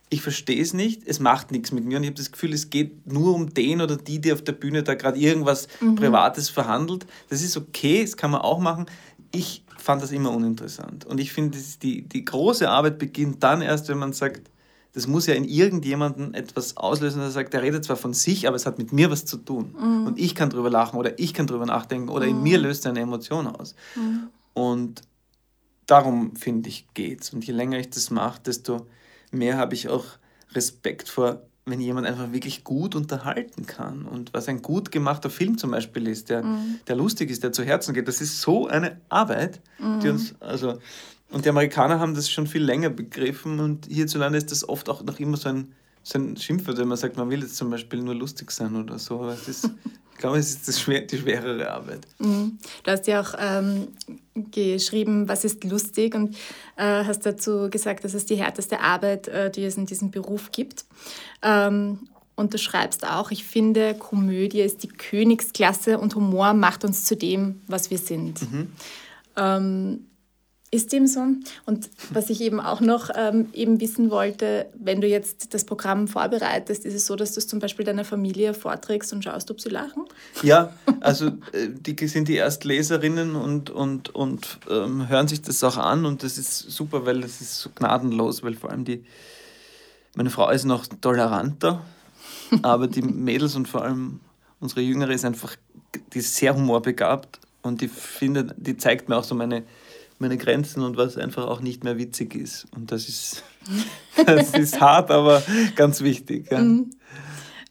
Ich 0.08 0.22
verstehe 0.22 0.62
es 0.62 0.72
nicht, 0.72 1.02
es 1.06 1.18
macht 1.18 1.50
nichts 1.50 1.72
mit 1.72 1.84
mir 1.84 1.96
und 1.96 2.04
ich 2.04 2.10
habe 2.10 2.16
das 2.16 2.30
Gefühl, 2.30 2.52
es 2.52 2.70
geht 2.70 3.06
nur 3.10 3.34
um 3.34 3.52
den 3.52 3.80
oder 3.80 3.96
die, 3.96 4.20
die 4.20 4.32
auf 4.32 4.42
der 4.42 4.52
Bühne 4.52 4.84
da 4.84 4.94
gerade 4.94 5.18
irgendwas 5.18 5.66
mhm. 5.80 5.96
Privates 5.96 6.48
verhandelt. 6.48 7.06
Das 7.28 7.42
ist 7.42 7.56
okay, 7.56 8.02
das 8.02 8.16
kann 8.16 8.30
man 8.30 8.42
auch 8.42 8.60
machen. 8.60 8.86
Ich 9.32 9.64
fand 9.76 10.02
das 10.02 10.12
immer 10.12 10.30
uninteressant. 10.30 11.04
Und 11.06 11.18
ich 11.18 11.32
finde, 11.32 11.58
die, 11.82 12.02
die 12.02 12.24
große 12.24 12.68
Arbeit 12.68 12.98
beginnt 12.98 13.42
dann 13.42 13.62
erst, 13.62 13.88
wenn 13.88 13.98
man 13.98 14.12
sagt, 14.12 14.48
das 14.96 15.06
muss 15.06 15.26
ja 15.26 15.34
in 15.34 15.44
irgendjemandem 15.44 16.32
etwas 16.32 16.78
auslösen, 16.78 17.20
der 17.20 17.30
sagt, 17.30 17.52
der 17.52 17.60
redet 17.60 17.84
zwar 17.84 17.96
von 17.96 18.14
sich, 18.14 18.48
aber 18.48 18.56
es 18.56 18.64
hat 18.64 18.78
mit 18.78 18.94
mir 18.94 19.10
was 19.10 19.26
zu 19.26 19.36
tun. 19.36 19.74
Mhm. 19.78 20.06
Und 20.06 20.18
ich 20.18 20.34
kann 20.34 20.48
drüber 20.48 20.70
lachen 20.70 20.98
oder 20.98 21.18
ich 21.18 21.34
kann 21.34 21.46
drüber 21.46 21.66
nachdenken 21.66 22.08
oder 22.08 22.24
mhm. 22.24 22.30
in 22.30 22.42
mir 22.42 22.56
löst 22.56 22.86
er 22.86 22.92
eine 22.92 23.00
Emotion 23.00 23.46
aus. 23.46 23.74
Mhm. 23.94 24.28
Und 24.54 25.02
darum, 25.84 26.34
finde 26.34 26.70
ich, 26.70 26.86
geht's. 26.94 27.34
Und 27.34 27.46
je 27.46 27.52
länger 27.52 27.78
ich 27.78 27.90
das 27.90 28.10
mache, 28.10 28.40
desto 28.40 28.86
mehr 29.30 29.58
habe 29.58 29.74
ich 29.74 29.90
auch 29.90 30.06
Respekt 30.54 31.10
vor, 31.10 31.42
wenn 31.66 31.78
jemand 31.78 32.06
einfach 32.06 32.32
wirklich 32.32 32.64
gut 32.64 32.94
unterhalten 32.94 33.66
kann. 33.66 34.06
Und 34.06 34.32
was 34.32 34.48
ein 34.48 34.62
gut 34.62 34.90
gemachter 34.90 35.28
Film 35.28 35.58
zum 35.58 35.72
Beispiel 35.72 36.08
ist, 36.08 36.30
der, 36.30 36.42
mhm. 36.42 36.80
der 36.86 36.96
lustig 36.96 37.28
ist, 37.28 37.44
der 37.44 37.52
zu 37.52 37.64
Herzen 37.64 37.92
geht, 37.92 38.08
das 38.08 38.22
ist 38.22 38.40
so 38.40 38.66
eine 38.66 38.98
Arbeit, 39.10 39.60
die 39.78 40.06
mhm. 40.06 40.14
uns, 40.14 40.34
also 40.40 40.78
und 41.30 41.44
die 41.44 41.48
Amerikaner 41.48 41.98
haben 41.98 42.14
das 42.14 42.30
schon 42.30 42.46
viel 42.46 42.62
länger 42.62 42.90
begriffen 42.90 43.58
und 43.58 43.86
hierzulande 43.86 44.38
ist 44.38 44.52
das 44.52 44.68
oft 44.68 44.88
auch 44.88 45.02
noch 45.02 45.18
immer 45.18 45.36
so 45.36 45.48
ein, 45.48 45.72
so 46.02 46.18
ein 46.18 46.36
Schimpfwort, 46.36 46.78
wenn 46.78 46.88
man 46.88 46.96
sagt, 46.96 47.16
man 47.16 47.28
will 47.30 47.40
jetzt 47.40 47.56
zum 47.56 47.70
Beispiel 47.70 48.00
nur 48.00 48.14
lustig 48.14 48.50
sein 48.52 48.76
oder 48.76 48.98
so. 48.98 49.20
Aber 49.20 49.32
es 49.32 49.48
ist, 49.48 49.64
ich 50.12 50.18
glaube, 50.18 50.38
es 50.38 50.50
ist 50.50 50.68
das 50.68 50.80
schwer, 50.80 51.00
die 51.00 51.18
schwerere 51.18 51.68
Arbeit. 51.70 52.06
Mhm. 52.18 52.58
Du 52.84 52.90
hast 52.90 53.08
ja 53.08 53.20
auch 53.20 53.34
ähm, 53.38 53.88
geschrieben, 54.52 55.28
was 55.28 55.44
ist 55.44 55.64
lustig 55.64 56.14
und 56.14 56.36
äh, 56.76 57.04
hast 57.04 57.26
dazu 57.26 57.68
gesagt, 57.70 58.04
dass 58.04 58.14
es 58.14 58.24
die 58.24 58.36
härteste 58.36 58.80
Arbeit, 58.80 59.26
äh, 59.26 59.50
die 59.50 59.64
es 59.64 59.76
in 59.76 59.86
diesem 59.86 60.12
Beruf 60.12 60.52
gibt. 60.52 60.84
Ähm, 61.42 62.08
und 62.36 62.54
du 62.54 62.58
schreibst 62.58 63.04
auch, 63.04 63.32
ich 63.32 63.44
finde, 63.44 63.94
Komödie 63.94 64.60
ist 64.60 64.84
die 64.84 64.88
Königsklasse 64.88 65.98
und 65.98 66.14
Humor 66.14 66.52
macht 66.52 66.84
uns 66.84 67.04
zu 67.04 67.16
dem, 67.16 67.62
was 67.66 67.90
wir 67.90 67.98
sind. 67.98 68.42
Mhm. 68.42 68.72
Ähm, 69.36 70.06
ist 70.76 70.92
dem 70.92 71.06
so? 71.06 71.20
Und 71.64 71.90
was 72.10 72.30
ich 72.30 72.40
eben 72.40 72.60
auch 72.60 72.80
noch 72.80 73.10
ähm, 73.14 73.48
eben 73.52 73.80
wissen 73.80 74.10
wollte, 74.10 74.66
wenn 74.78 75.00
du 75.00 75.08
jetzt 75.08 75.54
das 75.54 75.64
Programm 75.64 76.06
vorbereitest, 76.06 76.84
ist 76.84 76.94
es 76.94 77.06
so, 77.06 77.16
dass 77.16 77.32
du 77.32 77.40
es 77.40 77.48
zum 77.48 77.58
Beispiel 77.58 77.84
deiner 77.84 78.04
Familie 78.04 78.54
vorträgst 78.54 79.12
und 79.12 79.24
schaust, 79.24 79.50
ob 79.50 79.60
sie 79.60 79.70
lachen? 79.70 80.04
Ja, 80.42 80.72
also 81.00 81.28
äh, 81.52 81.68
die 81.70 82.06
sind 82.06 82.28
die 82.28 82.36
Erstleserinnen 82.36 83.34
und, 83.34 83.70
und, 83.70 84.14
und 84.14 84.58
ähm, 84.70 85.08
hören 85.08 85.26
sich 85.26 85.42
das 85.42 85.64
auch 85.64 85.78
an 85.78 86.06
und 86.06 86.22
das 86.22 86.38
ist 86.38 86.70
super, 86.70 87.06
weil 87.06 87.22
das 87.22 87.40
ist 87.40 87.58
so 87.58 87.70
gnadenlos, 87.74 88.42
weil 88.42 88.54
vor 88.54 88.70
allem 88.70 88.84
die, 88.84 89.04
meine 90.14 90.30
Frau 90.30 90.50
ist 90.50 90.64
noch 90.64 90.86
toleranter, 91.00 91.84
aber 92.62 92.86
die 92.86 93.02
Mädels 93.02 93.56
und 93.56 93.66
vor 93.66 93.82
allem 93.82 94.20
unsere 94.60 94.82
Jüngere 94.82 95.12
ist 95.12 95.24
einfach, 95.24 95.56
die 96.12 96.18
ist 96.18 96.36
sehr 96.36 96.54
humorbegabt 96.54 97.40
und 97.62 97.80
die 97.80 97.88
findet, 97.88 98.54
die 98.56 98.76
zeigt 98.76 99.08
mir 99.08 99.16
auch 99.16 99.24
so 99.24 99.34
meine 99.34 99.64
meine 100.18 100.36
Grenzen 100.36 100.82
und 100.82 100.96
was 100.96 101.16
einfach 101.16 101.46
auch 101.46 101.60
nicht 101.60 101.84
mehr 101.84 101.98
witzig 101.98 102.34
ist. 102.34 102.66
Und 102.74 102.92
das 102.92 103.08
ist, 103.08 103.42
das 104.26 104.50
ist 104.50 104.80
hart, 104.80 105.10
aber 105.10 105.42
ganz 105.74 106.00
wichtig. 106.00 106.50
Ja. 106.50 106.60
Mhm. 106.60 106.90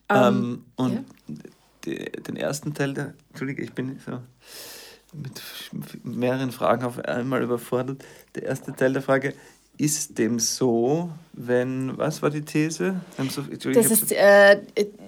Um, 0.07 0.15
ähm, 0.17 0.17
ähm, 0.17 0.65
und 0.75 0.93
ja. 0.93 1.35
die, 1.85 2.11
den 2.21 2.35
ersten 2.35 2.75
Teil 2.75 2.93
der, 2.93 3.15
Entschuldige, 3.29 3.63
ich 3.63 3.73
bin 3.73 3.99
so 4.05 4.19
mit 5.13 5.41
mehreren 6.03 6.51
Fragen 6.51 6.83
auf 6.83 6.99
einmal 6.99 7.41
überfordert. 7.41 8.03
Der 8.35 8.43
erste 8.43 8.73
Teil 8.73 8.93
der 8.93 9.01
Frage, 9.01 9.33
ist 9.77 10.17
dem 10.17 10.39
so, 10.39 11.09
wenn, 11.33 11.97
was 11.97 12.21
war 12.21 12.29
die 12.29 12.41
These? 12.41 13.01
Das 13.17 13.91
ist, 13.91 14.11
äh, 14.11 14.61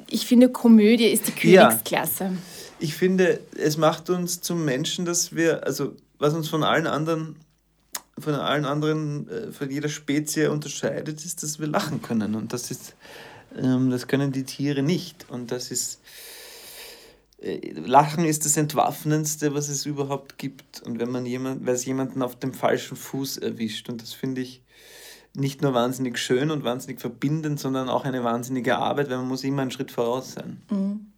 ich 0.09 0.25
finde, 0.25 0.49
Komödie 0.49 1.07
ist 1.07 1.27
die 1.27 1.31
Königsklasse. 1.31 2.23
Ja. 2.25 2.33
Ich 2.79 2.93
finde, 2.93 3.39
es 3.57 3.77
macht 3.77 4.09
uns 4.09 4.41
zum 4.41 4.65
Menschen, 4.65 5.05
dass 5.05 5.35
wir, 5.35 5.65
also 5.65 5.95
was 6.19 6.33
uns 6.33 6.49
von 6.49 6.63
allen 6.63 6.87
anderen, 6.87 7.35
von 8.17 8.33
allen 8.35 8.65
anderen, 8.65 9.29
äh, 9.29 9.51
von 9.51 9.69
jeder 9.69 9.89
Spezie 9.89 10.47
unterscheidet, 10.47 11.23
ist, 11.23 11.43
dass 11.43 11.59
wir 11.59 11.67
lachen 11.67 12.01
können. 12.01 12.35
Und 12.35 12.53
das 12.53 12.71
ist, 12.71 12.95
ähm, 13.55 13.89
das 13.89 14.07
können 14.07 14.31
die 14.31 14.43
Tiere 14.43 14.81
nicht. 14.81 15.25
Und 15.29 15.51
das 15.51 15.71
ist, 15.71 15.99
äh, 17.39 17.71
Lachen 17.71 18.25
ist 18.25 18.45
das 18.45 18.57
Entwaffnendste, 18.57 19.53
was 19.53 19.69
es 19.69 19.85
überhaupt 19.85 20.37
gibt. 20.37 20.81
Und 20.81 20.99
wenn 20.99 21.11
man 21.11 21.25
jemand, 21.25 21.65
weil 21.65 21.75
es 21.75 21.85
jemanden 21.85 22.21
auf 22.21 22.37
dem 22.37 22.53
falschen 22.53 22.97
Fuß 22.97 23.37
erwischt. 23.37 23.89
Und 23.89 24.01
das 24.01 24.13
finde 24.13 24.41
ich 24.41 24.63
nicht 25.35 25.61
nur 25.61 25.75
wahnsinnig 25.75 26.17
schön 26.17 26.49
und 26.49 26.63
wahnsinnig 26.63 26.99
verbindend, 26.99 27.59
sondern 27.59 27.89
auch 27.89 28.05
eine 28.05 28.23
wahnsinnige 28.23 28.77
Arbeit, 28.77 29.09
weil 29.09 29.17
man 29.17 29.27
muss 29.27 29.43
immer 29.43 29.61
einen 29.61 29.71
Schritt 29.71 29.91
voraus 29.91 30.33
sein. 30.33 30.61
Mhm. 30.71 31.11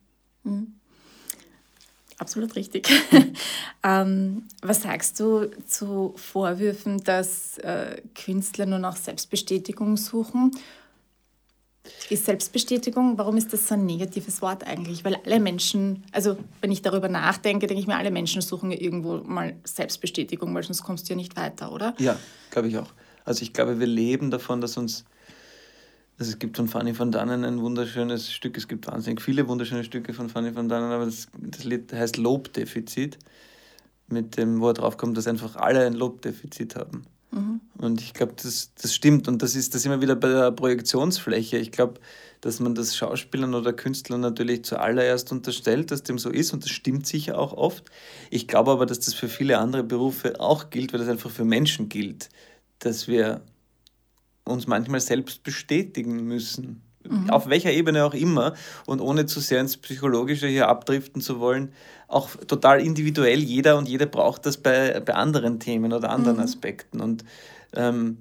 Absolut 2.20 2.56
richtig. 2.58 2.88
ähm, 3.84 4.44
was 4.62 4.82
sagst 4.84 5.20
du 5.22 5.50
zu 5.66 6.14
Vorwürfen, 6.18 7.02
dass 7.04 7.58
äh, 7.60 8.02
Künstler 8.14 8.66
nur 8.66 8.80
nach 8.80 8.98
Selbstbestätigung 8.98 9.96
suchen? 9.96 10.52
Ist 12.10 12.26
Selbstbestätigung, 12.26 13.18
warum 13.18 13.38
ist 13.38 13.54
das 13.54 13.68
so 13.68 13.76
ein 13.76 13.86
negatives 13.86 14.42
Wort 14.42 14.68
eigentlich? 14.68 15.06
Weil 15.06 15.16
alle 15.26 15.40
Menschen, 15.40 16.04
also 16.12 16.38
wenn 16.60 16.72
ich 16.72 16.82
darüber 16.82 17.08
nachdenke, 17.08 17.68
denke 17.68 17.80
ich 17.82 17.88
mir, 17.88 17.96
alle 17.96 18.12
Menschen 18.12 18.42
suchen 18.42 18.70
ja 18.72 18.78
irgendwo 18.78 19.20
mal 19.20 19.56
Selbstbestätigung, 19.64 20.54
weil 20.54 20.64
sonst 20.64 20.84
kommst 20.84 21.08
du 21.08 21.14
ja 21.14 21.16
nicht 21.16 21.38
weiter, 21.38 21.72
oder? 21.72 21.96
Ja, 22.00 22.20
glaube 22.52 22.68
ich 22.68 22.78
auch. 22.78 22.92
Also 23.24 23.44
ich 23.44 23.54
glaube, 23.54 23.80
wir 23.80 23.88
leben 23.88 24.30
davon, 24.30 24.60
dass 24.60 24.76
uns 24.76 25.06
also 26.20 26.32
es 26.32 26.40
gibt 26.40 26.58
von 26.58 26.68
Fanny 26.68 26.98
van 26.98 27.12
Dannen 27.12 27.46
ein 27.46 27.62
wunderschönes 27.62 28.32
Stück, 28.32 28.58
es 28.58 28.68
gibt 28.68 28.88
wahnsinnig 28.88 29.22
viele 29.22 29.48
wunderschöne 29.48 29.86
Stücke 29.86 30.14
von 30.14 30.30
Fanny 30.30 30.54
van 30.54 30.68
Dannen, 30.68 30.92
aber 30.92 31.06
das, 31.06 31.30
das 31.38 31.64
Lied 31.64 31.94
heißt 31.94 32.18
Lobdefizit, 32.18 33.18
mit 34.10 34.36
dem, 34.36 34.60
wo 34.60 34.68
er 34.68 34.74
draufkommt, 34.74 35.18
dass 35.18 35.28
einfach 35.28 35.56
alle 35.56 35.86
ein 35.86 35.94
Lobdefizit 35.94 36.76
haben. 36.76 37.06
Mhm. 37.32 37.62
Und 37.78 38.02
ich 38.02 38.14
glaube, 38.14 38.34
das, 38.36 38.74
das 38.82 38.94
stimmt. 38.94 39.28
Und 39.28 39.42
das 39.42 39.56
ist 39.56 39.76
das 39.76 39.86
immer 39.86 40.02
wieder 40.02 40.16
bei 40.16 40.28
der 40.28 40.52
Projektionsfläche. 40.52 41.58
Ich 41.58 41.72
glaube, 41.72 42.00
dass 42.42 42.60
man 42.60 42.76
das 42.76 42.98
Schauspielern 42.98 43.54
oder 43.54 43.72
Künstlern 43.72 44.22
natürlich 44.22 44.66
zuallererst 44.66 45.32
unterstellt, 45.32 45.92
dass 45.92 46.04
dem 46.04 46.18
so 46.18 46.30
ist. 46.30 46.52
Und 46.54 46.64
das 46.64 46.72
stimmt 46.72 47.06
sicher 47.06 47.38
auch 47.38 47.54
oft. 47.54 47.86
Ich 48.30 48.48
glaube 48.48 48.72
aber, 48.72 48.86
dass 48.86 49.00
das 49.00 49.14
für 49.14 49.30
viele 49.30 49.60
andere 49.60 49.84
Berufe 49.84 50.40
auch 50.40 50.70
gilt, 50.70 50.92
weil 50.92 51.00
das 51.00 51.10
einfach 51.10 51.30
für 51.30 51.46
Menschen 51.46 51.88
gilt, 51.88 52.30
dass 52.80 53.08
wir 53.08 53.42
uns 54.50 54.68
manchmal 54.68 55.00
selbst 55.00 55.44
bestätigen 55.44 56.26
müssen. 56.26 56.82
Mhm. 57.08 57.30
Auf 57.30 57.48
welcher 57.48 57.72
Ebene 57.72 58.04
auch 58.06 58.14
immer 58.14 58.54
und 58.86 59.00
ohne 59.00 59.26
zu 59.26 59.40
sehr 59.40 59.62
ins 59.62 59.78
Psychologische 59.78 60.48
hier 60.48 60.68
abdriften 60.68 61.22
zu 61.22 61.40
wollen, 61.40 61.72
auch 62.08 62.36
total 62.36 62.82
individuell. 62.82 63.40
Jeder 63.40 63.78
und 63.78 63.88
jede 63.88 64.06
braucht 64.06 64.46
das 64.46 64.58
bei, 64.58 65.00
bei 65.00 65.14
anderen 65.14 65.60
Themen 65.60 65.94
oder 65.94 66.10
anderen 66.10 66.38
mhm. 66.38 66.44
Aspekten. 66.44 67.00
Und 67.00 67.24
ähm, 67.74 68.18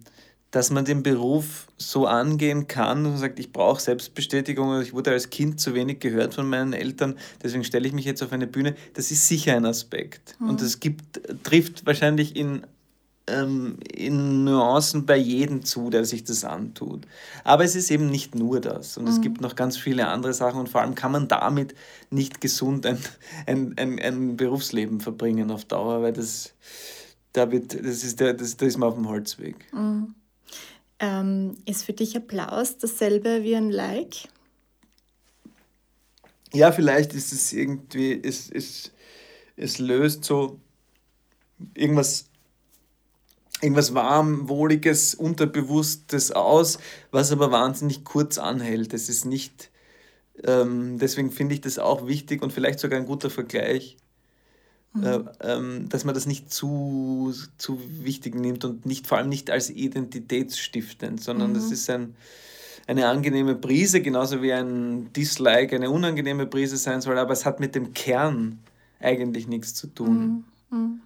dass 0.51 0.71
man 0.71 0.85
den 0.85 1.03
Beruf 1.03 1.67
so 1.77 2.07
angehen 2.07 2.69
kann 2.69 3.05
und 3.05 3.19
sagt, 3.19 3.39
ich 3.39 3.53
brauche 3.53 3.81
Selbstbestätigung, 3.81 4.81
ich 4.81 4.95
wurde 4.95 5.11
als 5.11 5.29
Kind 5.29 5.61
zu 5.61 5.75
wenig 5.75 6.01
gehört 6.01 6.35
von 6.35 6.49
meinen 6.49 6.73
Eltern, 6.73 7.17
deswegen 7.43 7.65
stelle 7.65 7.87
ich 7.87 7.93
mich 7.93 8.07
jetzt 8.07 8.23
auf 8.23 8.33
eine 8.33 8.47
Bühne, 8.47 8.75
das 8.95 9.11
ist 9.11 9.29
sicher 9.29 9.55
ein 9.55 9.67
Aspekt. 9.67 10.37
Mhm. 10.41 10.49
Und 10.49 10.63
das 10.63 10.81
gibt, 10.81 11.21
trifft 11.43 11.85
wahrscheinlich 11.85 12.35
in 12.35 12.63
ähm, 13.29 13.77
in 13.93 14.45
Nuancen 14.45 15.07
bei 15.07 15.17
jedem 15.17 15.65
zu, 15.65 15.91
der 15.91 16.05
sich 16.05 16.25
das 16.25 16.45
antut. 16.45 17.07
Aber 17.45 17.65
es 17.65 17.75
ist 17.75 17.91
eben 17.91 18.11
nicht 18.11 18.35
nur 18.35 18.61
das. 18.61 18.97
Und 18.97 19.05
mhm. 19.05 19.11
es 19.11 19.21
gibt 19.21 19.41
noch 19.41 19.57
ganz 19.57 19.77
viele 19.77 20.09
andere 20.09 20.35
Sachen 20.35 20.61
und 20.61 20.69
vor 20.69 20.81
allem 20.81 20.95
kann 20.95 21.13
man 21.13 21.29
damit 21.29 21.75
nicht 22.11 22.41
gesund 22.41 22.87
ein, 22.87 22.99
ein, 23.47 23.75
ein, 23.77 23.99
ein 23.99 24.37
Berufsleben 24.37 25.01
verbringen 25.01 25.51
auf 25.51 25.65
Dauer, 25.65 26.03
weil 26.03 26.13
das, 26.13 26.55
da, 27.33 27.51
wird, 27.51 27.75
das 27.75 28.05
ist 28.05 28.21
der, 28.21 28.35
das, 28.35 28.57
da 28.57 28.67
ist 28.67 28.79
man 28.79 28.89
auf 28.89 28.95
dem 28.95 29.09
Holzweg. 29.09 29.57
Mhm. 29.73 30.15
Ähm, 31.01 31.57
ist 31.65 31.85
für 31.85 31.93
dich 31.93 32.17
Applaus 32.17 32.79
dasselbe 32.79 33.45
wie 33.45 33.55
ein 33.55 33.71
Like? 33.71 34.29
Ja, 36.53 36.73
vielleicht 36.73 37.15
ist 37.15 37.33
es 37.33 37.53
irgendwie, 37.53 38.21
es, 38.21 38.51
es, 38.51 38.91
es 39.57 39.79
löst 39.79 40.25
so 40.25 40.59
irgendwas 41.75 42.28
irgendwas 43.61 43.95
warm, 43.95 44.49
wohliges, 44.49 45.15
unterbewusstes 45.15 46.33
aus, 46.33 46.79
was 47.11 47.33
aber 47.33 47.51
wahnsinnig 47.51 48.05
kurz 48.05 48.39
anhält. 48.39 48.93
Das 48.93 49.09
ist 49.09 49.25
nicht, 49.25 49.71
ähm, 50.45 50.99
deswegen 50.99 51.31
finde 51.31 51.55
ich 51.55 51.61
das 51.61 51.79
auch 51.79 52.07
wichtig 52.07 52.43
und 52.43 52.53
vielleicht 52.53 52.79
sogar 52.79 52.99
ein 52.99 53.07
guter 53.07 53.31
Vergleich, 53.31 53.97
mhm. 54.93 55.05
äh, 55.05 55.21
ähm, 55.41 55.89
dass 55.89 56.05
man 56.05 56.15
das 56.15 56.27
nicht 56.27 56.53
zu, 56.53 57.35
zu 57.59 57.81
wichtig 58.03 58.35
nimmt 58.35 58.65
und 58.65 58.87
nicht 58.87 59.07
vor 59.07 59.19
allem 59.19 59.29
nicht 59.29 59.51
als 59.51 59.71
identitätsstiftend, 59.71 61.23
sondern 61.23 61.51
mhm. 61.51 61.55
das 61.55 61.73
ist 61.73 61.91
ein, 61.91 62.15
eine 62.87 63.09
angenehme 63.09 63.57
Prise, 63.57 64.01
genauso 64.01 64.41
wie 64.41 64.53
ein 64.53 65.13
Dislike 65.13 65.75
eine 65.75 65.91
unangenehme 65.91 66.47
Prise 66.47 66.77
sein 66.77 67.01
soll, 67.01 67.19
aber 67.19 67.33
es 67.33 67.45
hat 67.45 67.61
mit 67.61 67.75
dem 67.75 67.93
Kern 67.93 68.61
eigentlich 69.01 69.49
nichts 69.49 69.75
zu 69.75 69.89
tun. 69.89 70.45
Mhm. 70.71 70.79
mhm. 70.79 71.01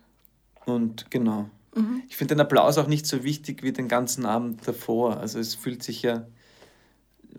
Und 0.64 1.10
genau. 1.10 1.50
Mhm. 1.74 2.02
Ich 2.08 2.16
finde 2.16 2.34
den 2.34 2.40
Applaus 2.40 2.78
auch 2.78 2.86
nicht 2.86 3.06
so 3.06 3.24
wichtig 3.24 3.62
wie 3.62 3.72
den 3.72 3.88
ganzen 3.88 4.26
Abend 4.26 4.66
davor. 4.66 5.18
Also 5.18 5.38
es 5.38 5.54
fühlt 5.54 5.82
sich 5.82 6.02
ja, 6.02 6.26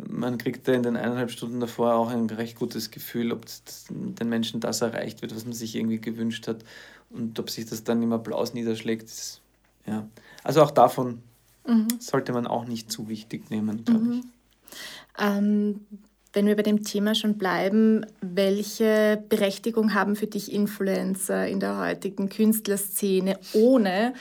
man 0.07 0.37
kriegt 0.37 0.67
da 0.67 0.73
in 0.73 0.83
den 0.83 0.97
eineinhalb 0.97 1.31
Stunden 1.31 1.59
davor 1.59 1.93
auch 1.95 2.09
ein 2.09 2.29
recht 2.29 2.57
gutes 2.57 2.91
Gefühl, 2.91 3.31
ob 3.31 3.45
den 3.89 4.29
Menschen 4.29 4.59
das 4.59 4.81
erreicht 4.81 5.21
wird, 5.21 5.35
was 5.35 5.45
man 5.45 5.53
sich 5.53 5.75
irgendwie 5.75 5.99
gewünscht 5.99 6.47
hat 6.47 6.63
und 7.11 7.39
ob 7.39 7.49
sich 7.49 7.65
das 7.65 7.83
dann 7.83 8.01
im 8.01 8.13
Applaus 8.13 8.53
niederschlägt. 8.53 9.03
Ist, 9.03 9.41
ja. 9.85 10.07
Also 10.43 10.63
auch 10.63 10.71
davon 10.71 11.21
mhm. 11.67 11.87
sollte 11.99 12.33
man 12.33 12.47
auch 12.47 12.65
nicht 12.65 12.91
zu 12.91 13.07
wichtig 13.07 13.49
nehmen, 13.51 13.85
glaube 13.85 14.05
mhm. 14.05 14.13
ich. 14.13 14.25
Ähm, 15.19 15.85
wenn 16.33 16.47
wir 16.47 16.55
bei 16.55 16.63
dem 16.63 16.83
Thema 16.83 17.13
schon 17.15 17.37
bleiben, 17.37 18.05
welche 18.21 19.23
Berechtigung 19.29 19.93
haben 19.93 20.15
für 20.15 20.27
dich 20.27 20.51
Influencer 20.51 21.47
in 21.47 21.59
der 21.59 21.77
heutigen 21.77 22.27
Künstlerszene, 22.27 23.37
ohne 23.53 24.13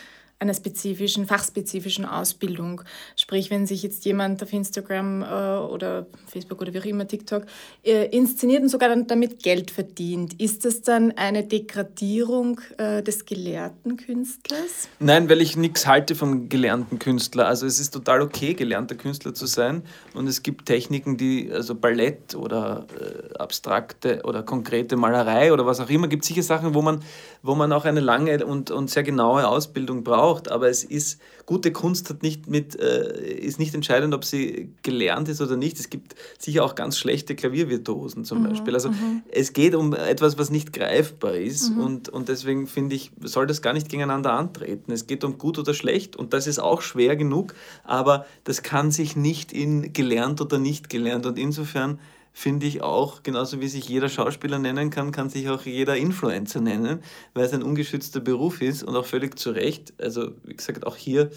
einer 0.43 0.55
spezifischen, 0.55 1.27
fachspezifischen 1.27 2.05
Ausbildung. 2.05 2.83
Sprich, 3.17 3.51
wenn 3.51 3.67
sich 3.67 3.83
jetzt 3.83 4.05
jemand 4.05 4.43
auf 4.43 4.53
Instagram 4.53 5.23
äh, 5.23 5.25
oder 5.27 6.07
Facebook 6.27 6.61
oder 6.61 6.75
wie 6.75 6.81
auch 6.81 6.85
immer 6.85 7.07
TikTok 7.07 7.45
äh, 7.85 8.07
inszeniert 8.09 8.63
und 8.63 8.69
sogar 8.69 8.89
dann 8.89 9.07
damit 9.07 9.43
Geld 9.43 9.71
verdient, 9.71 10.41
ist 10.41 10.65
das 10.65 10.83
dann 10.83 11.13
eine 11.13 11.45
Degradierung 11.45 12.61
äh, 12.77 13.03
des 13.03 13.25
gelehrten 13.25 13.97
Künstlers? 13.97 14.89
Nein, 14.99 15.29
weil 15.31 15.41
ich 15.41 15.57
nichts 15.57 15.87
halte 15.87 16.15
vom 16.15 16.49
gelernten 16.49 16.99
Künstler. 16.99 17.47
Also 17.47 17.67
es 17.67 17.79
ist 17.79 17.93
total 17.95 18.21
okay, 18.21 18.55
gelernter 18.55 18.97
Künstler 18.97 19.35
zu 19.35 19.47
sein 19.47 19.83
und 20.15 20.27
es 20.27 20.43
gibt 20.43 20.67
Techniken, 20.67 21.17
die, 21.17 21.51
also 21.53 21.75
Ballett 21.75 22.35
oder 22.35 22.87
äh, 23.01 23.39
abstrakte 23.39 24.23
oder 24.25 24.43
konkrete 24.43 24.97
Malerei 24.97 25.53
oder 25.53 25.67
was 25.67 25.79
auch 25.79 25.89
immer, 25.89 26.09
gibt 26.09 26.25
sicher 26.25 26.43
Sachen, 26.43 26.75
wo 26.75 26.83
man, 26.83 27.03
wo 27.43 27.55
man 27.55 27.73
auch 27.73 27.85
eine 27.85 28.01
lange 28.01 28.45
und, 28.45 28.73
und 28.73 28.91
sehr 28.91 29.05
genaue 29.05 29.47
Ausbildung 29.47 30.03
braucht 30.03 30.32
braucht, 30.33 30.51
aber 30.51 30.69
es 30.69 30.85
ist, 30.85 31.21
gute 31.47 31.73
Kunst 31.73 32.09
hat 32.11 32.23
nicht 32.23 32.49
mit, 32.49 32.79
äh, 32.79 33.35
ist 33.35 33.59
nicht 33.59 33.75
entscheidend, 33.75 34.15
ob 34.15 34.25
sie 34.25 34.73
gelernt 34.83 35.29
ist 35.29 35.41
oder 35.41 35.57
nicht. 35.57 35.79
Es 35.79 35.91
gibt 35.91 36.15
sicher 36.39 36.65
auch 36.65 36.75
ganz 36.75 36.99
schlechte 36.99 37.35
Klaviervirtuosen 37.35 38.25
zum 38.25 38.43
mhm, 38.43 38.49
Beispiel. 38.49 38.75
Also 38.75 38.91
mhm. 38.91 39.23
es 39.31 39.53
geht 39.53 39.75
um 39.75 39.95
etwas, 39.95 40.39
was 40.39 40.51
nicht 40.51 40.73
greifbar 40.73 41.35
ist 41.35 41.71
mhm. 41.71 41.81
und, 41.81 42.09
und 42.09 42.29
deswegen 42.29 42.67
finde 42.67 42.97
ich, 42.97 43.13
soll 43.23 43.47
das 43.47 43.63
gar 43.63 43.73
nicht 43.73 43.89
gegeneinander 43.89 44.33
antreten. 44.33 44.93
Es 44.93 45.07
geht 45.07 45.25
um 45.25 45.39
gut 45.39 45.59
oder 45.59 45.75
schlecht 45.75 46.17
und 46.17 46.33
das 46.33 46.47
ist 46.47 46.59
auch 46.59 46.83
schwer 46.83 47.17
genug, 47.17 47.55
aber 47.85 48.27
das 48.45 48.63
kann 48.63 48.91
sich 48.91 49.17
nicht 49.17 49.53
in 49.53 49.93
gelernt 49.93 50.41
oder 50.41 50.59
nicht 50.59 50.89
gelernt 50.89 51.27
und 51.27 51.39
insofern 51.39 51.99
finde 52.33 52.67
ich 52.67 52.83
auch, 52.83 53.23
genauso 53.23 53.61
wie 53.61 53.69
sich 53.69 53.89
jeder 53.89 54.09
Schauspieler 54.09 54.59
nennen 54.59 54.91
kann, 54.91 55.13
kann 55.13 55.29
sich 55.29 55.49
auch 55.49 55.63
jeder 55.63 55.97
Influencer 55.97 56.61
nennen, 56.61 57.03
weil 57.35 57.45
es 57.45 57.53
ein 57.53 57.63
ungeschützter 57.63 58.21
Beruf 58.21 58.63
ist 58.63 58.83
und 58.83 58.97
auch 58.97 59.05
völlig 59.05 59.39
zu 59.39 59.51
Recht. 59.51 59.93
Also, 59.99 60.33
wie 60.45 60.57
gesagt, 60.57 60.87
auch 60.87 60.97
hier 60.97 61.31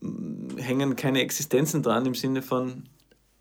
mm, 0.00 0.58
hängen 0.58 0.96
keine 0.96 1.20
Existenzen 1.20 1.82
dran 1.82 2.06
im 2.06 2.14
Sinne 2.14 2.42
von, 2.42 2.84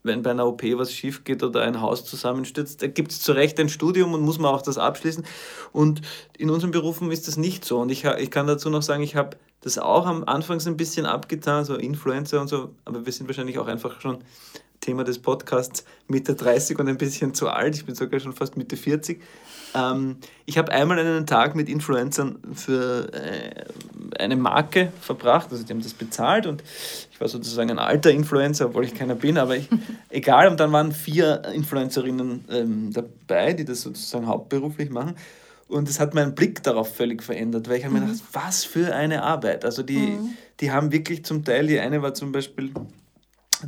wenn 0.01 0.23
bei 0.23 0.31
einer 0.31 0.47
OP 0.47 0.63
was 0.63 0.93
schief 0.93 1.23
geht 1.23 1.43
oder 1.43 1.61
ein 1.61 1.81
Haus 1.81 2.05
zusammenstürzt, 2.05 2.81
da 2.81 2.87
gibt 2.87 3.11
es 3.11 3.21
zu 3.21 3.33
Recht 3.33 3.59
ein 3.59 3.69
Studium 3.69 4.13
und 4.13 4.21
muss 4.21 4.39
man 4.39 4.53
auch 4.53 4.61
das 4.61 4.77
abschließen. 4.77 5.25
Und 5.71 6.01
in 6.37 6.49
unseren 6.49 6.71
Berufen 6.71 7.11
ist 7.11 7.27
das 7.27 7.37
nicht 7.37 7.65
so. 7.65 7.79
Und 7.79 7.91
ich, 7.91 8.05
ich 8.05 8.31
kann 8.31 8.47
dazu 8.47 8.69
noch 8.69 8.81
sagen, 8.81 9.03
ich 9.03 9.15
habe 9.15 9.37
das 9.61 9.77
auch 9.77 10.05
am 10.07 10.23
Anfang 10.23 10.59
so 10.59 10.69
ein 10.69 10.77
bisschen 10.77 11.05
abgetan, 11.05 11.65
so 11.65 11.75
Influencer 11.75 12.39
und 12.39 12.47
so, 12.47 12.73
aber 12.85 13.05
wir 13.05 13.11
sind 13.11 13.27
wahrscheinlich 13.27 13.59
auch 13.59 13.67
einfach 13.67 13.99
schon 13.99 14.23
Thema 14.81 15.03
des 15.03 15.19
Podcasts 15.19 15.83
Mitte 16.07 16.35
30 16.35 16.79
und 16.79 16.87
ein 16.87 16.97
bisschen 16.97 17.33
zu 17.33 17.49
alt. 17.49 17.75
Ich 17.75 17.85
bin 17.85 17.95
sogar 17.95 18.19
schon 18.19 18.33
fast 18.33 18.57
Mitte 18.57 18.77
40. 18.77 19.21
Ähm, 19.75 20.17
ich 20.45 20.57
habe 20.57 20.71
einmal 20.71 20.99
einen 20.99 21.25
Tag 21.25 21.55
mit 21.55 21.69
Influencern 21.69 22.39
für 22.53 23.13
äh, 23.13 23.65
eine 24.17 24.35
Marke 24.35 24.91
verbracht. 25.01 25.49
Also 25.51 25.63
die 25.63 25.73
haben 25.73 25.81
das 25.81 25.93
bezahlt 25.93 26.45
und 26.45 26.63
ich 27.11 27.19
war 27.19 27.27
sozusagen 27.27 27.71
ein 27.71 27.79
alter 27.79 28.11
Influencer, 28.11 28.67
obwohl 28.67 28.85
ich 28.85 28.95
keiner 28.95 29.15
bin, 29.15 29.37
aber 29.37 29.57
ich, 29.57 29.67
egal. 30.09 30.47
Und 30.47 30.59
dann 30.59 30.71
waren 30.71 30.91
vier 30.91 31.43
Influencerinnen 31.53 32.45
ähm, 32.49 32.93
dabei, 32.93 33.53
die 33.53 33.65
das 33.65 33.81
sozusagen 33.81 34.27
hauptberuflich 34.27 34.89
machen. 34.89 35.15
Und 35.67 35.87
es 35.87 35.99
hat 35.99 36.15
meinen 36.15 36.33
Blick 36.33 36.63
darauf 36.63 36.95
völlig 36.95 37.21
verändert, 37.21 37.69
weil 37.69 37.77
ich 37.77 37.85
habe 37.85 37.93
mhm. 37.93 38.01
mir 38.01 38.07
gedacht, 38.07 38.23
was 38.33 38.65
für 38.65 38.95
eine 38.95 39.21
Arbeit. 39.21 39.65
Also 39.65 39.83
die, 39.83 39.99
mhm. 39.99 40.33
die 40.59 40.71
haben 40.71 40.91
wirklich 40.91 41.23
zum 41.25 41.45
Teil, 41.45 41.67
die 41.67 41.79
eine 41.79 42.01
war 42.01 42.15
zum 42.15 42.31
Beispiel 42.31 42.71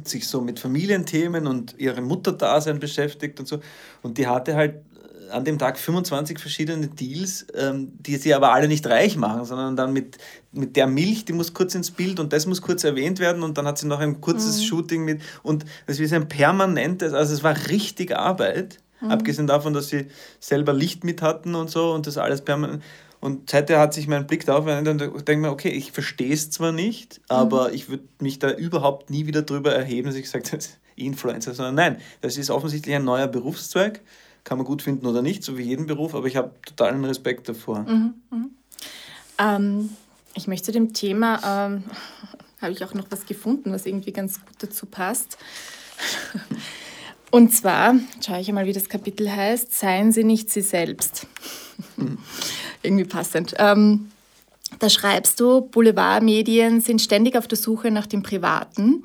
sich 0.04 0.28
so 0.28 0.42
mit 0.42 0.60
Familienthemen 0.60 1.48
und 1.48 1.78
ihrem 1.80 2.06
Mutterdasein 2.06 2.80
beschäftigt 2.80 3.40
und 3.40 3.48
so. 3.48 3.60
Und 4.02 4.18
die 4.18 4.28
hatte 4.28 4.56
halt 4.56 4.76
äh, 4.76 5.32
an 5.32 5.46
dem 5.46 5.58
Tag 5.60 5.78
25 5.78 6.40
verschiedene 6.40 6.88
Deals, 6.88 7.46
ähm, 7.54 7.92
die 8.00 8.18
sie 8.18 8.34
aber 8.34 8.54
alle 8.54 8.68
nicht 8.68 8.86
reich 8.88 9.18
machen, 9.18 9.46
sondern 9.46 9.76
dann 9.76 9.94
mit, 9.94 10.18
mit 10.52 10.76
der 10.76 10.88
Milch, 10.88 11.26
die 11.26 11.34
muss 11.34 11.54
kurz 11.54 11.76
ins 11.76 11.92
Bild 11.92 12.20
und 12.20 12.34
das 12.34 12.46
muss 12.46 12.62
kurz 12.62 12.84
erwähnt 12.84 13.20
werden 13.20 13.44
und 13.44 13.58
dann 13.58 13.66
hat 13.66 13.78
sie 13.78 13.88
noch 13.88 14.00
ein 14.00 14.22
kurzes 14.22 14.60
mhm. 14.60 14.64
Shooting 14.64 15.06
mit 15.06 15.22
und 15.44 15.66
das 15.88 16.00
ist 16.00 16.14
ein 16.14 16.28
permanentes, 16.28 17.14
also 17.14 17.34
es 17.34 17.44
war 17.44 17.56
richtig 17.70 18.16
Arbeit, 18.16 18.80
mhm. 19.02 19.12
abgesehen 19.12 19.48
davon, 19.48 19.74
dass 19.74 19.90
sie 19.90 20.08
selber 20.40 20.74
Licht 20.74 21.04
mit 21.04 21.22
hatten 21.22 21.56
und 21.56 21.70
so 21.70 21.92
und 21.94 22.08
das 22.08 22.18
alles 22.18 22.42
permanent. 22.42 22.84
Und 23.22 23.52
seither 23.52 23.80
hat 23.80 23.94
sich 23.94 24.08
mein 24.08 24.26
Blick 24.26 24.46
darauf 24.46 24.66
verändert 24.66 25.02
und 25.14 25.28
denke 25.28 25.48
mir, 25.48 25.52
okay, 25.52 25.70
ich 25.70 25.92
verstehe 25.92 26.34
es 26.34 26.50
zwar 26.50 26.72
nicht, 26.72 27.22
aber 27.30 27.70
mhm. 27.70 27.76
ich 27.76 27.88
würde 27.88 28.04
mich 28.20 28.40
da 28.40 28.52
überhaupt 28.52 29.12
nie 29.12 29.28
wieder 29.28 29.44
drüber 29.44 29.74
erheben, 29.74 30.08
dass 30.08 30.16
ich 30.16 30.30
sage, 30.30 30.44
das 30.52 30.66
ist 30.66 30.80
Influencer, 30.96 31.54
sondern 31.54 31.76
nein, 31.76 31.98
das 32.22 32.38
ist 32.38 32.50
offensichtlich 32.50 32.96
ein 32.96 33.06
neuer 33.06 33.28
Berufszweig. 33.28 34.02
Kann 34.44 34.58
man 34.58 34.66
gut 34.66 34.82
finden 34.82 35.06
oder 35.06 35.22
nicht, 35.22 35.44
so 35.44 35.56
wie 35.60 35.62
jeden 35.62 35.86
Beruf, 35.86 36.16
aber 36.16 36.26
ich 36.26 36.36
habe 36.36 36.52
totalen 36.66 37.06
Respekt 37.06 37.48
davor. 37.48 37.82
Mhm, 37.82 38.16
mh. 38.32 38.46
ähm, 39.38 39.90
ich 40.34 40.48
möchte 40.48 40.66
zu 40.68 40.72
dem 40.72 40.94
Thema, 40.94 41.68
ähm, 41.68 41.84
habe 42.62 42.72
ich 42.72 42.84
auch 42.84 42.96
noch 42.96 43.06
was 43.12 43.28
gefunden, 43.28 43.72
was 43.72 43.86
irgendwie 43.86 44.14
ganz 44.14 44.44
gut 44.44 44.56
dazu 44.58 44.88
passt. 44.88 45.38
Und 47.32 47.54
zwar, 47.54 47.96
schaue 48.26 48.42
ich 48.42 48.50
einmal, 48.50 48.66
wie 48.66 48.74
das 48.74 48.90
Kapitel 48.90 49.32
heißt, 49.32 49.74
Seien 49.74 50.12
Sie 50.12 50.24
nicht 50.24 50.50
Sie 50.50 50.62
selbst. 50.62 51.28
Irgendwie 52.84 53.06
passend. 53.06 53.54
Ähm, 53.58 54.12
da 54.80 54.90
schreibst 54.90 55.40
du, 55.40 55.62
Boulevardmedien 55.62 56.82
sind 56.82 57.02
ständig 57.02 57.36
auf 57.38 57.48
der 57.48 57.58
Suche 57.58 57.92
nach 57.92 58.08
dem 58.08 58.24
Privaten, 58.24 59.04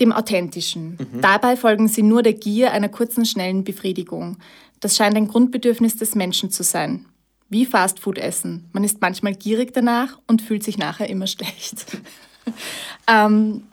dem 0.00 0.12
Authentischen. 0.12 0.98
Mhm. 0.98 1.20
Dabei 1.20 1.56
folgen 1.56 1.88
sie 1.88 2.02
nur 2.02 2.22
der 2.22 2.32
Gier 2.32 2.72
einer 2.72 2.88
kurzen, 2.88 3.24
schnellen 3.24 3.64
Befriedigung. 3.64 4.38
Das 4.80 4.96
scheint 4.96 5.16
ein 5.16 5.28
Grundbedürfnis 5.28 5.96
des 5.96 6.14
Menschen 6.14 6.50
zu 6.50 6.62
sein. 6.62 7.06
Wie 7.48 7.66
Fastfood 7.66 8.18
essen. 8.18 8.68
Man 8.72 8.82
ist 8.82 9.00
manchmal 9.00 9.34
gierig 9.34 9.74
danach 9.74 10.18
und 10.26 10.40
fühlt 10.40 10.64
sich 10.64 10.78
nachher 10.78 11.08
immer 11.08 11.26
schlecht. 11.26 11.86
ähm, 13.06 13.64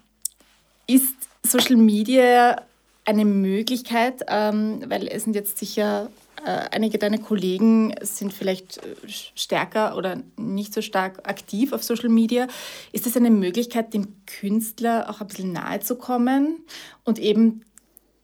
ist 0.85 1.15
Social 1.43 1.77
Media 1.77 2.61
eine 3.05 3.25
Möglichkeit, 3.25 4.25
ähm, 4.27 4.83
weil 4.87 5.07
es 5.07 5.23
sind 5.23 5.35
jetzt 5.35 5.57
sicher 5.57 6.09
einige 6.71 6.97
deiner 6.97 7.17
Kollegen 7.17 7.93
sind 8.01 8.33
vielleicht 8.33 8.77
äh, 8.77 8.95
stärker 9.35 9.97
oder 9.97 10.21
nicht 10.37 10.73
so 10.73 10.81
stark 10.81 11.27
aktiv 11.27 11.73
auf 11.73 11.83
Social 11.83 12.09
Media. 12.09 12.47
Ist 12.91 13.05
das 13.05 13.17
eine 13.17 13.31
Möglichkeit, 13.31 13.93
dem 13.93 14.15
Künstler 14.25 15.09
auch 15.09 15.21
ein 15.21 15.27
bisschen 15.27 15.53
nahe 15.53 15.79
zu 15.79 15.95
kommen 15.95 16.57
und 17.03 17.19
eben 17.19 17.63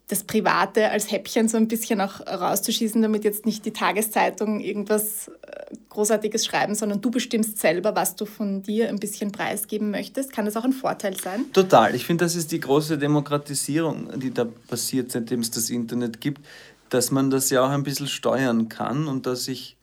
das 0.08 0.24
Private 0.24 0.92
als 0.92 1.12
Häppchen 1.12 1.48
so 1.48 1.58
ein 1.58 1.68
bisschen 1.68 2.00
auch 2.00 2.22
rauszuschießen, 2.22 3.02
damit 3.02 3.24
jetzt 3.24 3.46
nicht 3.46 3.66
die 3.66 3.74
Tageszeitung 3.74 4.60
irgendwas 4.60 5.30
äh, 5.30 5.76
Großartiges 5.90 6.46
schreiben, 6.46 6.76
sondern 6.76 7.02
du 7.02 7.10
bestimmst 7.10 7.58
selber, 7.58 7.96
was 7.96 8.16
du 8.16 8.26
von 8.26 8.62
dir 8.62 8.90
ein 8.90 9.00
bisschen 9.00 9.32
preisgeben 9.32 9.90
möchtest. 9.90 10.32
Kann 10.32 10.46
das 10.46 10.58
auch 10.58 10.64
ein 10.64 10.74
Vorteil 10.74 11.20
sein? 11.20 11.46
Total. 11.54 11.96
Ich 11.96 12.06
finde, 12.06 12.26
das 12.26 12.36
ist 12.36 12.52
die 12.52 12.60
große 12.60 13.00
Demokratisierung, 13.00 14.20
die 14.20 14.32
da 14.32 14.46
passiert, 14.46 15.12
seitdem 15.12 15.40
es 15.40 15.50
das 15.50 15.72
Internet 15.72 16.22
gibt 16.22 16.42
dass 16.90 17.12
man 17.12 17.30
das 17.30 17.50
ja 17.50 17.66
auch 17.66 17.70
ein 17.70 17.84
bisschen 17.84 18.08
steuern 18.08 18.70
kann 18.70 19.08
und 19.08 19.26
dass 19.26 19.48
ich 19.48 19.78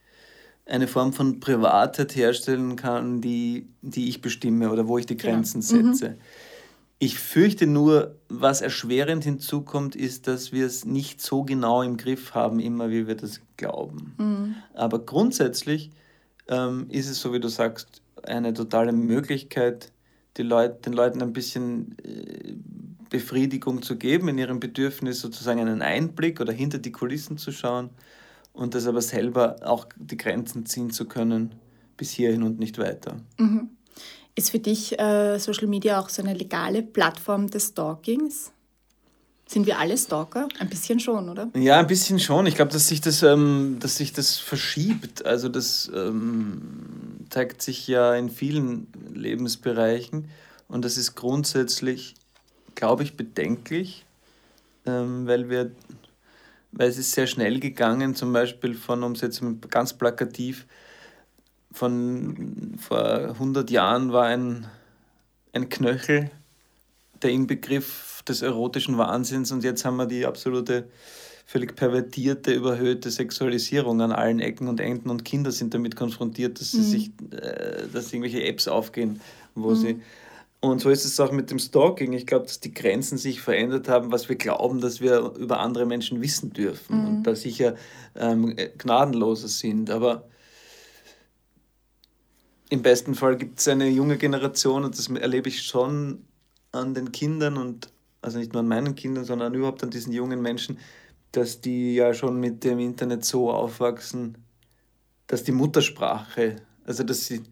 eine 0.66 0.86
Form 0.86 1.12
von 1.12 1.40
Privatheit 1.40 2.14
herstellen 2.14 2.76
kann, 2.76 3.20
die, 3.20 3.68
die 3.82 4.08
ich 4.08 4.20
bestimme 4.20 4.70
oder 4.70 4.86
wo 4.86 4.98
ich 4.98 5.06
die 5.06 5.16
Grenzen 5.16 5.60
ja. 5.60 5.66
setze. 5.66 6.08
Mhm. 6.10 6.16
Ich 6.98 7.18
fürchte 7.18 7.66
nur, 7.66 8.14
was 8.28 8.60
erschwerend 8.60 9.24
hinzukommt, 9.24 9.96
ist, 9.96 10.28
dass 10.28 10.52
wir 10.52 10.64
es 10.64 10.84
nicht 10.84 11.20
so 11.20 11.42
genau 11.42 11.82
im 11.82 11.96
Griff 11.96 12.32
haben, 12.32 12.60
immer 12.60 12.90
wie 12.90 13.08
wir 13.08 13.16
das 13.16 13.40
glauben. 13.56 14.14
Mhm. 14.18 14.54
Aber 14.74 15.00
grundsätzlich 15.00 15.90
ähm, 16.46 16.86
ist 16.90 17.08
es, 17.10 17.20
so 17.20 17.32
wie 17.32 17.40
du 17.40 17.48
sagst, 17.48 18.02
eine 18.22 18.54
totale 18.54 18.92
Möglichkeit, 18.92 19.90
die 20.36 20.42
Leut, 20.42 20.86
den 20.86 20.92
Leuten 20.92 21.22
ein 21.22 21.32
bisschen 21.32 21.96
äh, 22.04 22.54
Befriedigung 23.12 23.82
zu 23.82 23.96
geben, 23.96 24.28
in 24.28 24.38
ihrem 24.38 24.58
Bedürfnis 24.58 25.20
sozusagen 25.20 25.60
einen 25.60 25.82
Einblick 25.82 26.40
oder 26.40 26.52
hinter 26.52 26.78
die 26.78 26.92
Kulissen 26.92 27.36
zu 27.36 27.52
schauen 27.52 27.90
und 28.54 28.74
das 28.74 28.86
aber 28.86 29.02
selber 29.02 29.56
auch 29.62 29.86
die 29.96 30.16
Grenzen 30.16 30.64
ziehen 30.64 30.90
zu 30.90 31.04
können, 31.04 31.54
bis 31.98 32.10
hierhin 32.10 32.42
und 32.42 32.58
nicht 32.58 32.78
weiter. 32.78 33.16
Mhm. 33.38 33.68
Ist 34.34 34.50
für 34.50 34.58
dich 34.58 34.98
äh, 34.98 35.38
Social 35.38 35.66
Media 35.66 36.00
auch 36.00 36.08
so 36.08 36.22
eine 36.22 36.32
legale 36.32 36.82
Plattform 36.82 37.50
des 37.50 37.68
Stalkings? 37.68 38.50
Sind 39.46 39.66
wir 39.66 39.78
alle 39.78 39.98
Stalker? 39.98 40.48
Ein 40.58 40.70
bisschen 40.70 40.98
schon, 40.98 41.28
oder? 41.28 41.50
Ja, 41.54 41.78
ein 41.78 41.86
bisschen 41.86 42.18
schon. 42.18 42.46
Ich 42.46 42.54
glaube, 42.54 42.72
dass 42.72 42.88
sich 42.88 43.02
das, 43.02 43.22
ähm, 43.22 43.76
dass 43.78 43.98
sich 43.98 44.14
das 44.14 44.38
verschiebt. 44.38 45.26
Also 45.26 45.50
das 45.50 45.92
ähm, 45.94 47.26
zeigt 47.28 47.60
sich 47.60 47.86
ja 47.86 48.14
in 48.14 48.30
vielen 48.30 48.86
Lebensbereichen 49.12 50.30
und 50.68 50.86
das 50.86 50.96
ist 50.96 51.14
grundsätzlich 51.14 52.14
glaube 52.74 53.02
ich, 53.02 53.16
bedenklich, 53.16 54.04
ähm, 54.86 55.26
weil 55.26 55.48
wir, 55.50 55.72
weil 56.72 56.88
es 56.88 56.98
ist 56.98 57.12
sehr 57.12 57.26
schnell 57.26 57.60
gegangen, 57.60 58.14
zum 58.14 58.32
Beispiel 58.32 58.74
von, 58.74 59.02
um 59.02 59.12
es 59.12 59.20
jetzt 59.20 59.42
ganz 59.70 59.92
plakativ, 59.92 60.66
von 61.72 62.76
vor 62.78 63.04
100 63.04 63.70
Jahren 63.70 64.12
war 64.12 64.26
ein, 64.26 64.66
ein 65.52 65.68
Knöchel 65.68 66.30
der 67.22 67.30
Inbegriff 67.30 68.22
des 68.28 68.42
erotischen 68.42 68.98
Wahnsinns 68.98 69.52
und 69.52 69.64
jetzt 69.64 69.84
haben 69.84 69.96
wir 69.96 70.06
die 70.06 70.26
absolute 70.26 70.88
völlig 71.46 71.76
pervertierte, 71.76 72.52
überhöhte 72.52 73.10
Sexualisierung 73.10 74.00
an 74.00 74.12
allen 74.12 74.40
Ecken 74.40 74.68
und 74.68 74.80
Enden 74.80 75.10
und 75.10 75.24
Kinder 75.24 75.52
sind 75.52 75.74
damit 75.74 75.96
konfrontiert, 75.96 76.60
dass 76.60 76.72
sie 76.72 76.78
mhm. 76.78 76.82
sich, 76.82 77.10
äh, 77.32 77.88
dass 77.92 78.12
irgendwelche 78.12 78.44
Apps 78.44 78.68
aufgehen, 78.68 79.20
wo 79.54 79.70
mhm. 79.70 79.76
sie 79.76 80.00
und 80.62 80.80
so 80.80 80.90
ist 80.90 81.04
es 81.04 81.18
auch 81.18 81.32
mit 81.32 81.50
dem 81.50 81.58
Stalking. 81.58 82.12
Ich 82.12 82.24
glaube, 82.24 82.46
dass 82.46 82.60
die 82.60 82.72
Grenzen 82.72 83.18
sich 83.18 83.40
verändert 83.40 83.88
haben, 83.88 84.12
was 84.12 84.28
wir 84.28 84.36
glauben, 84.36 84.80
dass 84.80 85.00
wir 85.00 85.32
über 85.36 85.58
andere 85.58 85.86
Menschen 85.86 86.22
wissen 86.22 86.52
dürfen 86.52 87.00
mhm. 87.00 87.08
und 87.08 87.22
da 87.24 87.34
sicher 87.34 87.74
ähm, 88.14 88.54
gnadenloser 88.78 89.48
sind. 89.48 89.90
Aber 89.90 90.28
im 92.70 92.80
besten 92.80 93.16
Fall 93.16 93.36
gibt 93.36 93.58
es 93.58 93.66
eine 93.66 93.88
junge 93.88 94.18
Generation 94.18 94.84
und 94.84 94.96
das 94.96 95.08
erlebe 95.08 95.48
ich 95.48 95.62
schon 95.62 96.24
an 96.70 96.94
den 96.94 97.10
Kindern 97.10 97.56
und 97.56 97.92
also 98.22 98.38
nicht 98.38 98.52
nur 98.52 98.60
an 98.60 98.68
meinen 98.68 98.94
Kindern, 98.94 99.24
sondern 99.24 99.54
überhaupt 99.54 99.82
an 99.82 99.90
diesen 99.90 100.12
jungen 100.12 100.40
Menschen, 100.40 100.78
dass 101.32 101.60
die 101.60 101.96
ja 101.96 102.14
schon 102.14 102.38
mit 102.38 102.62
dem 102.62 102.78
Internet 102.78 103.24
so 103.24 103.50
aufwachsen, 103.50 104.38
dass 105.26 105.42
die 105.42 105.50
Muttersprache, 105.50 106.56
also 106.84 107.02
dass 107.02 107.26
sie 107.26 107.42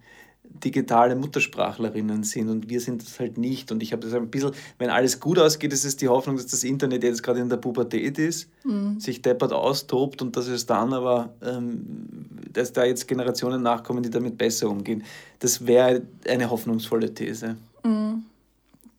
digitale 0.65 1.17
Muttersprachlerinnen 1.17 2.23
sind 2.23 2.49
und 2.49 2.69
wir 2.69 2.81
sind 2.81 3.03
das 3.03 3.19
halt 3.19 3.39
nicht. 3.39 3.73
Und 3.73 3.83
ich 3.83 3.93
habe 3.93 4.03
das 4.03 4.15
ein 4.15 4.31
bisschen, 4.31 4.53
wenn 4.79 4.91
alles 4.91 5.21
gut 5.21 5.39
ausgeht, 5.39 5.73
ist 5.73 5.85
es 5.85 5.97
die 5.97 6.09
Hoffnung, 6.09 6.37
dass 6.37 6.47
das 6.47 6.65
Internet 6.65 7.03
jetzt 7.03 7.23
gerade 7.23 7.41
in 7.41 7.49
der 7.49 7.57
Pubertät 7.57 8.19
ist, 8.19 8.49
mhm. 8.65 9.01
sich 9.01 9.23
deppert 9.23 9.53
austobt 9.53 10.23
und 10.23 10.37
dass 10.37 10.49
es 10.49 10.67
dann 10.67 10.93
aber, 10.93 11.33
ähm, 11.43 12.27
dass 12.53 12.73
da 12.73 12.85
jetzt 12.85 13.09
Generationen 13.09 13.63
nachkommen, 13.63 14.03
die 14.03 14.11
damit 14.11 14.37
besser 14.37 14.69
umgehen. 14.69 15.05
Das 15.39 15.67
wäre 15.67 16.03
eine 16.29 16.51
hoffnungsvolle 16.51 17.15
These. 17.15 17.57
Mhm. 17.83 18.25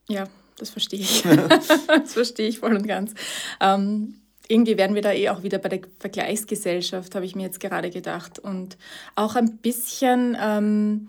Ja, 0.07 0.27
das 0.57 0.69
verstehe 0.69 0.99
ich. 0.99 1.23
das 1.87 2.13
verstehe 2.13 2.47
ich 2.47 2.59
voll 2.59 2.75
und 2.75 2.87
ganz. 2.87 3.13
Ähm, 3.59 4.15
irgendwie 4.47 4.77
werden 4.77 4.95
wir 4.95 5.01
da 5.01 5.13
eh 5.13 5.29
auch 5.29 5.43
wieder 5.43 5.59
bei 5.59 5.69
der 5.69 5.79
Vergleichsgesellschaft, 5.99 7.15
habe 7.15 7.25
ich 7.25 7.35
mir 7.35 7.43
jetzt 7.43 7.59
gerade 7.61 7.89
gedacht. 7.89 8.37
Und 8.37 8.77
auch 9.15 9.35
ein 9.35 9.57
bisschen 9.57 10.37
ähm, 10.39 11.07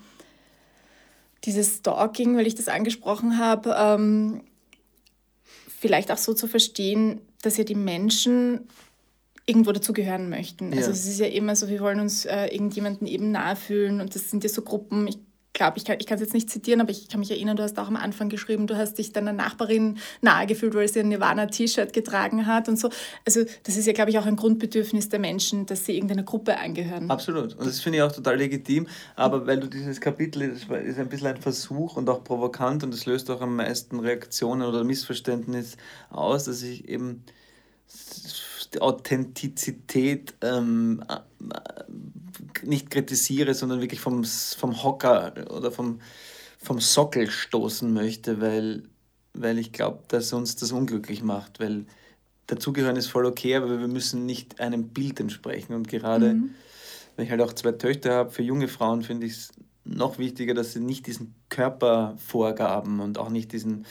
dieses 1.44 1.76
Stalking, 1.76 2.36
weil 2.36 2.46
ich 2.46 2.54
das 2.54 2.68
angesprochen 2.68 3.38
habe, 3.38 3.74
ähm, 3.76 4.42
vielleicht 5.80 6.10
auch 6.12 6.18
so 6.18 6.34
zu 6.34 6.46
verstehen, 6.46 7.20
dass 7.42 7.56
ja 7.56 7.64
die 7.64 7.74
Menschen 7.74 8.68
irgendwo 9.46 9.72
dazugehören 9.72 10.30
möchten. 10.30 10.66
Also 10.66 10.76
ja. 10.76 10.86
Also 10.86 10.92
es 10.92 11.06
ist 11.06 11.18
ja 11.18 11.26
immer 11.26 11.56
so, 11.56 11.68
wir 11.68 11.80
wollen 11.80 12.00
uns 12.00 12.24
äh, 12.24 12.46
irgendjemanden 12.46 13.06
eben 13.06 13.32
nahe 13.32 13.56
fühlen 13.56 14.00
und 14.00 14.14
das 14.14 14.30
sind 14.30 14.44
ja 14.44 14.50
so 14.50 14.62
Gruppen, 14.62 15.08
ich 15.08 15.18
glaube, 15.52 15.78
ich 15.78 15.84
kann 15.84 15.98
es 15.98 16.20
jetzt 16.20 16.34
nicht 16.34 16.50
zitieren, 16.50 16.80
aber 16.80 16.90
ich 16.90 17.08
kann 17.08 17.20
mich 17.20 17.30
erinnern, 17.30 17.56
du 17.56 17.62
hast 17.62 17.78
auch 17.78 17.88
am 17.88 17.96
Anfang 17.96 18.28
geschrieben, 18.28 18.66
du 18.66 18.76
hast 18.76 18.98
dich 18.98 19.12
deiner 19.12 19.32
Nachbarin 19.32 19.98
nahegefühlt, 20.20 20.74
weil 20.74 20.88
sie 20.88 21.00
ein 21.00 21.08
Nirvana-T-Shirt 21.08 21.92
getragen 21.92 22.46
hat 22.46 22.68
und 22.68 22.78
so. 22.78 22.90
Also 23.26 23.44
das 23.64 23.76
ist 23.76 23.86
ja, 23.86 23.92
glaube 23.92 24.10
ich, 24.10 24.18
auch 24.18 24.26
ein 24.26 24.36
Grundbedürfnis 24.36 25.08
der 25.08 25.18
Menschen, 25.18 25.66
dass 25.66 25.84
sie 25.84 25.94
irgendeiner 25.94 26.22
Gruppe 26.22 26.58
angehören. 26.58 27.10
Absolut. 27.10 27.54
Und 27.54 27.66
das 27.66 27.80
finde 27.80 27.98
ich 27.98 28.02
auch 28.02 28.12
total 28.12 28.36
legitim. 28.36 28.86
Aber 29.16 29.46
weil 29.46 29.60
du 29.60 29.68
dieses 29.68 30.00
Kapitel, 30.00 30.48
das 30.50 30.62
ist 30.84 30.98
ein 30.98 31.08
bisschen 31.08 31.28
ein 31.28 31.36
Versuch 31.36 31.96
und 31.96 32.08
auch 32.08 32.24
provokant 32.24 32.82
und 32.84 32.94
es 32.94 33.06
löst 33.06 33.30
auch 33.30 33.40
am 33.40 33.56
meisten 33.56 34.00
Reaktionen 34.00 34.62
oder 34.62 34.84
Missverständnis 34.84 35.76
aus, 36.10 36.44
dass 36.44 36.62
ich 36.62 36.88
eben 36.88 37.24
Authentizität 38.80 40.34
ähm, 40.40 41.04
nicht 42.62 42.90
kritisiere, 42.90 43.54
sondern 43.54 43.80
wirklich 43.80 44.00
vom, 44.00 44.24
vom 44.24 44.82
Hocker 44.82 45.32
oder 45.50 45.70
vom, 45.70 46.00
vom 46.58 46.80
Sockel 46.80 47.30
stoßen 47.30 47.92
möchte, 47.92 48.40
weil, 48.40 48.84
weil 49.34 49.58
ich 49.58 49.72
glaube, 49.72 50.04
dass 50.08 50.32
uns 50.32 50.56
das 50.56 50.72
unglücklich 50.72 51.22
macht, 51.22 51.60
weil 51.60 51.86
dazugehören 52.46 52.96
ist 52.96 53.08
voll 53.08 53.26
okay, 53.26 53.56
aber 53.56 53.80
wir 53.80 53.88
müssen 53.88 54.26
nicht 54.26 54.60
einem 54.60 54.88
Bild 54.88 55.20
entsprechen. 55.20 55.74
Und 55.74 55.88
gerade, 55.88 56.34
mhm. 56.34 56.54
wenn 57.16 57.24
ich 57.24 57.30
halt 57.30 57.40
auch 57.40 57.52
zwei 57.52 57.72
Töchter 57.72 58.14
habe, 58.14 58.30
für 58.30 58.42
junge 58.42 58.68
Frauen 58.68 59.02
finde 59.02 59.26
ich 59.26 59.32
es 59.32 59.52
noch 59.84 60.18
wichtiger, 60.18 60.54
dass 60.54 60.72
sie 60.72 60.80
nicht 60.80 61.06
diesen 61.06 61.34
Körpervorgaben 61.48 63.00
und 63.00 63.18
auch 63.18 63.30
nicht 63.30 63.52
diesen 63.52 63.84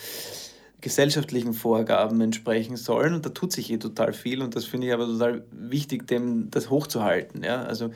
gesellschaftlichen 0.82 1.54
Vorgaben 1.54 2.20
entsprechen 2.22 2.76
sollen. 2.76 3.14
Und 3.14 3.26
da 3.26 3.30
tut 3.30 3.52
sich 3.52 3.72
eh 3.72 3.78
total 3.78 4.14
viel 4.14 4.42
und 4.42 4.56
das 4.56 4.66
finde 4.66 4.88
ich 4.88 4.94
aber 4.94 5.06
total 5.06 5.44
wichtig, 5.52 6.08
dem 6.08 6.50
das 6.52 6.70
hochzuhalten. 6.70 7.44
Ja? 7.44 7.64
Also 7.64 7.92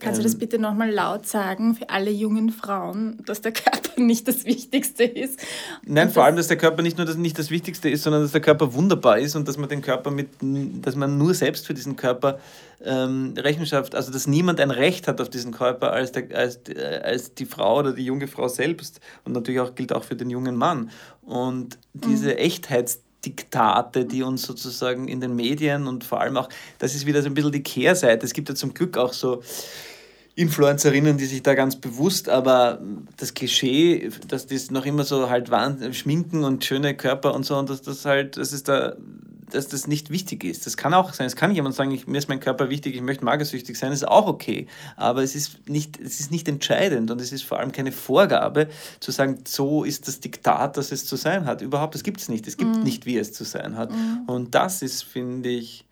Kannst 0.00 0.18
du 0.18 0.22
das 0.22 0.34
ähm, 0.34 0.38
bitte 0.40 0.58
nochmal 0.58 0.90
laut 0.90 1.26
sagen 1.26 1.74
für 1.74 1.88
alle 1.90 2.10
jungen 2.10 2.50
Frauen, 2.50 3.18
dass 3.26 3.40
der 3.40 3.52
Körper 3.52 3.90
nicht 4.00 4.26
das 4.26 4.44
Wichtigste 4.44 5.04
ist? 5.04 5.38
Nein, 5.84 6.10
vor 6.10 6.24
allem, 6.24 6.36
dass 6.36 6.48
der 6.48 6.56
Körper 6.56 6.82
nicht 6.82 6.96
nur 6.96 7.06
das, 7.06 7.16
nicht 7.16 7.38
das 7.38 7.50
Wichtigste 7.50 7.88
ist, 7.88 8.02
sondern 8.02 8.22
dass 8.22 8.32
der 8.32 8.40
Körper 8.40 8.72
wunderbar 8.74 9.18
ist 9.18 9.36
und 9.36 9.46
dass 9.46 9.58
man 9.58 9.68
den 9.68 9.82
Körper 9.82 10.10
mit, 10.10 10.28
dass 10.40 10.96
man 10.96 11.18
nur 11.18 11.34
selbst 11.34 11.66
für 11.66 11.74
diesen 11.74 11.96
Körper 11.96 12.38
ähm, 12.84 13.34
Rechenschaft, 13.36 13.94
also 13.94 14.10
dass 14.10 14.26
niemand 14.26 14.60
ein 14.60 14.70
Recht 14.70 15.08
hat 15.08 15.20
auf 15.20 15.28
diesen 15.28 15.52
Körper 15.52 15.92
als, 15.92 16.12
der, 16.12 16.36
als, 16.36 16.60
äh, 16.68 17.00
als 17.04 17.34
die 17.34 17.46
Frau 17.46 17.78
oder 17.78 17.92
die 17.92 18.04
junge 18.04 18.28
Frau 18.28 18.48
selbst. 18.48 19.00
Und 19.24 19.32
natürlich 19.32 19.60
auch 19.60 19.74
gilt 19.74 19.92
auch 19.92 20.04
für 20.04 20.16
den 20.16 20.30
jungen 20.30 20.56
Mann. 20.56 20.90
Und 21.22 21.78
diese 21.92 22.32
mhm. 22.32 22.38
Echtheits 22.38 23.02
Diktate, 23.24 24.04
die 24.04 24.22
uns 24.22 24.42
sozusagen 24.42 25.08
in 25.08 25.20
den 25.20 25.36
Medien 25.36 25.86
und 25.86 26.04
vor 26.04 26.20
allem 26.20 26.36
auch, 26.36 26.48
das 26.78 26.94
ist 26.94 27.06
wieder 27.06 27.22
so 27.22 27.28
ein 27.28 27.34
bisschen 27.34 27.52
die 27.52 27.62
Kehrseite. 27.62 28.26
Es 28.26 28.32
gibt 28.32 28.48
ja 28.48 28.54
zum 28.54 28.74
Glück 28.74 28.98
auch 28.98 29.12
so 29.12 29.42
Influencerinnen, 30.34 31.18
die 31.18 31.26
sich 31.26 31.42
da 31.42 31.54
ganz 31.54 31.76
bewusst, 31.76 32.28
aber 32.28 32.80
das 33.18 33.34
Klischee, 33.34 34.10
dass 34.28 34.46
das 34.46 34.70
noch 34.70 34.86
immer 34.86 35.04
so 35.04 35.28
halt 35.28 35.50
schminken 35.92 36.44
und 36.44 36.64
schöne 36.64 36.96
Körper 36.96 37.34
und 37.34 37.44
so 37.44 37.56
und 37.56 37.68
dass 37.68 37.82
das 37.82 38.04
halt, 38.04 38.38
das 38.38 38.52
ist 38.52 38.68
da 38.68 38.96
dass 39.54 39.68
das 39.68 39.86
nicht 39.86 40.10
wichtig 40.10 40.44
ist. 40.44 40.66
Das 40.66 40.76
kann 40.76 40.94
auch 40.94 41.12
sein. 41.12 41.26
Es 41.26 41.36
kann 41.36 41.54
jemand 41.54 41.74
sagen, 41.74 41.90
ich, 41.90 42.06
mir 42.06 42.18
ist 42.18 42.28
mein 42.28 42.40
Körper 42.40 42.70
wichtig, 42.70 42.94
ich 42.94 43.02
möchte 43.02 43.24
magersüchtig 43.24 43.78
sein, 43.78 43.90
das 43.90 44.00
ist 44.00 44.08
auch 44.08 44.26
okay. 44.26 44.66
Aber 44.96 45.22
es 45.22 45.34
ist, 45.34 45.68
nicht, 45.68 46.00
es 46.00 46.20
ist 46.20 46.30
nicht 46.30 46.48
entscheidend 46.48 47.10
und 47.10 47.20
es 47.20 47.32
ist 47.32 47.42
vor 47.42 47.58
allem 47.58 47.72
keine 47.72 47.92
Vorgabe, 47.92 48.68
zu 49.00 49.10
sagen, 49.10 49.44
so 49.46 49.84
ist 49.84 50.08
das 50.08 50.20
Diktat, 50.20 50.76
dass 50.76 50.92
es 50.92 51.06
zu 51.06 51.16
sein 51.16 51.44
hat. 51.44 51.62
Überhaupt, 51.62 51.94
das 51.94 52.02
gibt 52.02 52.20
es 52.20 52.28
nicht. 52.28 52.46
Es 52.46 52.56
gibt 52.56 52.76
mhm. 52.76 52.82
nicht, 52.82 53.06
wie 53.06 53.18
es 53.18 53.32
zu 53.32 53.44
sein 53.44 53.76
hat. 53.76 53.90
Mhm. 53.90 54.22
Und 54.26 54.54
das 54.54 54.82
ist, 54.82 55.04
finde 55.04 55.48
ich, 55.48 55.86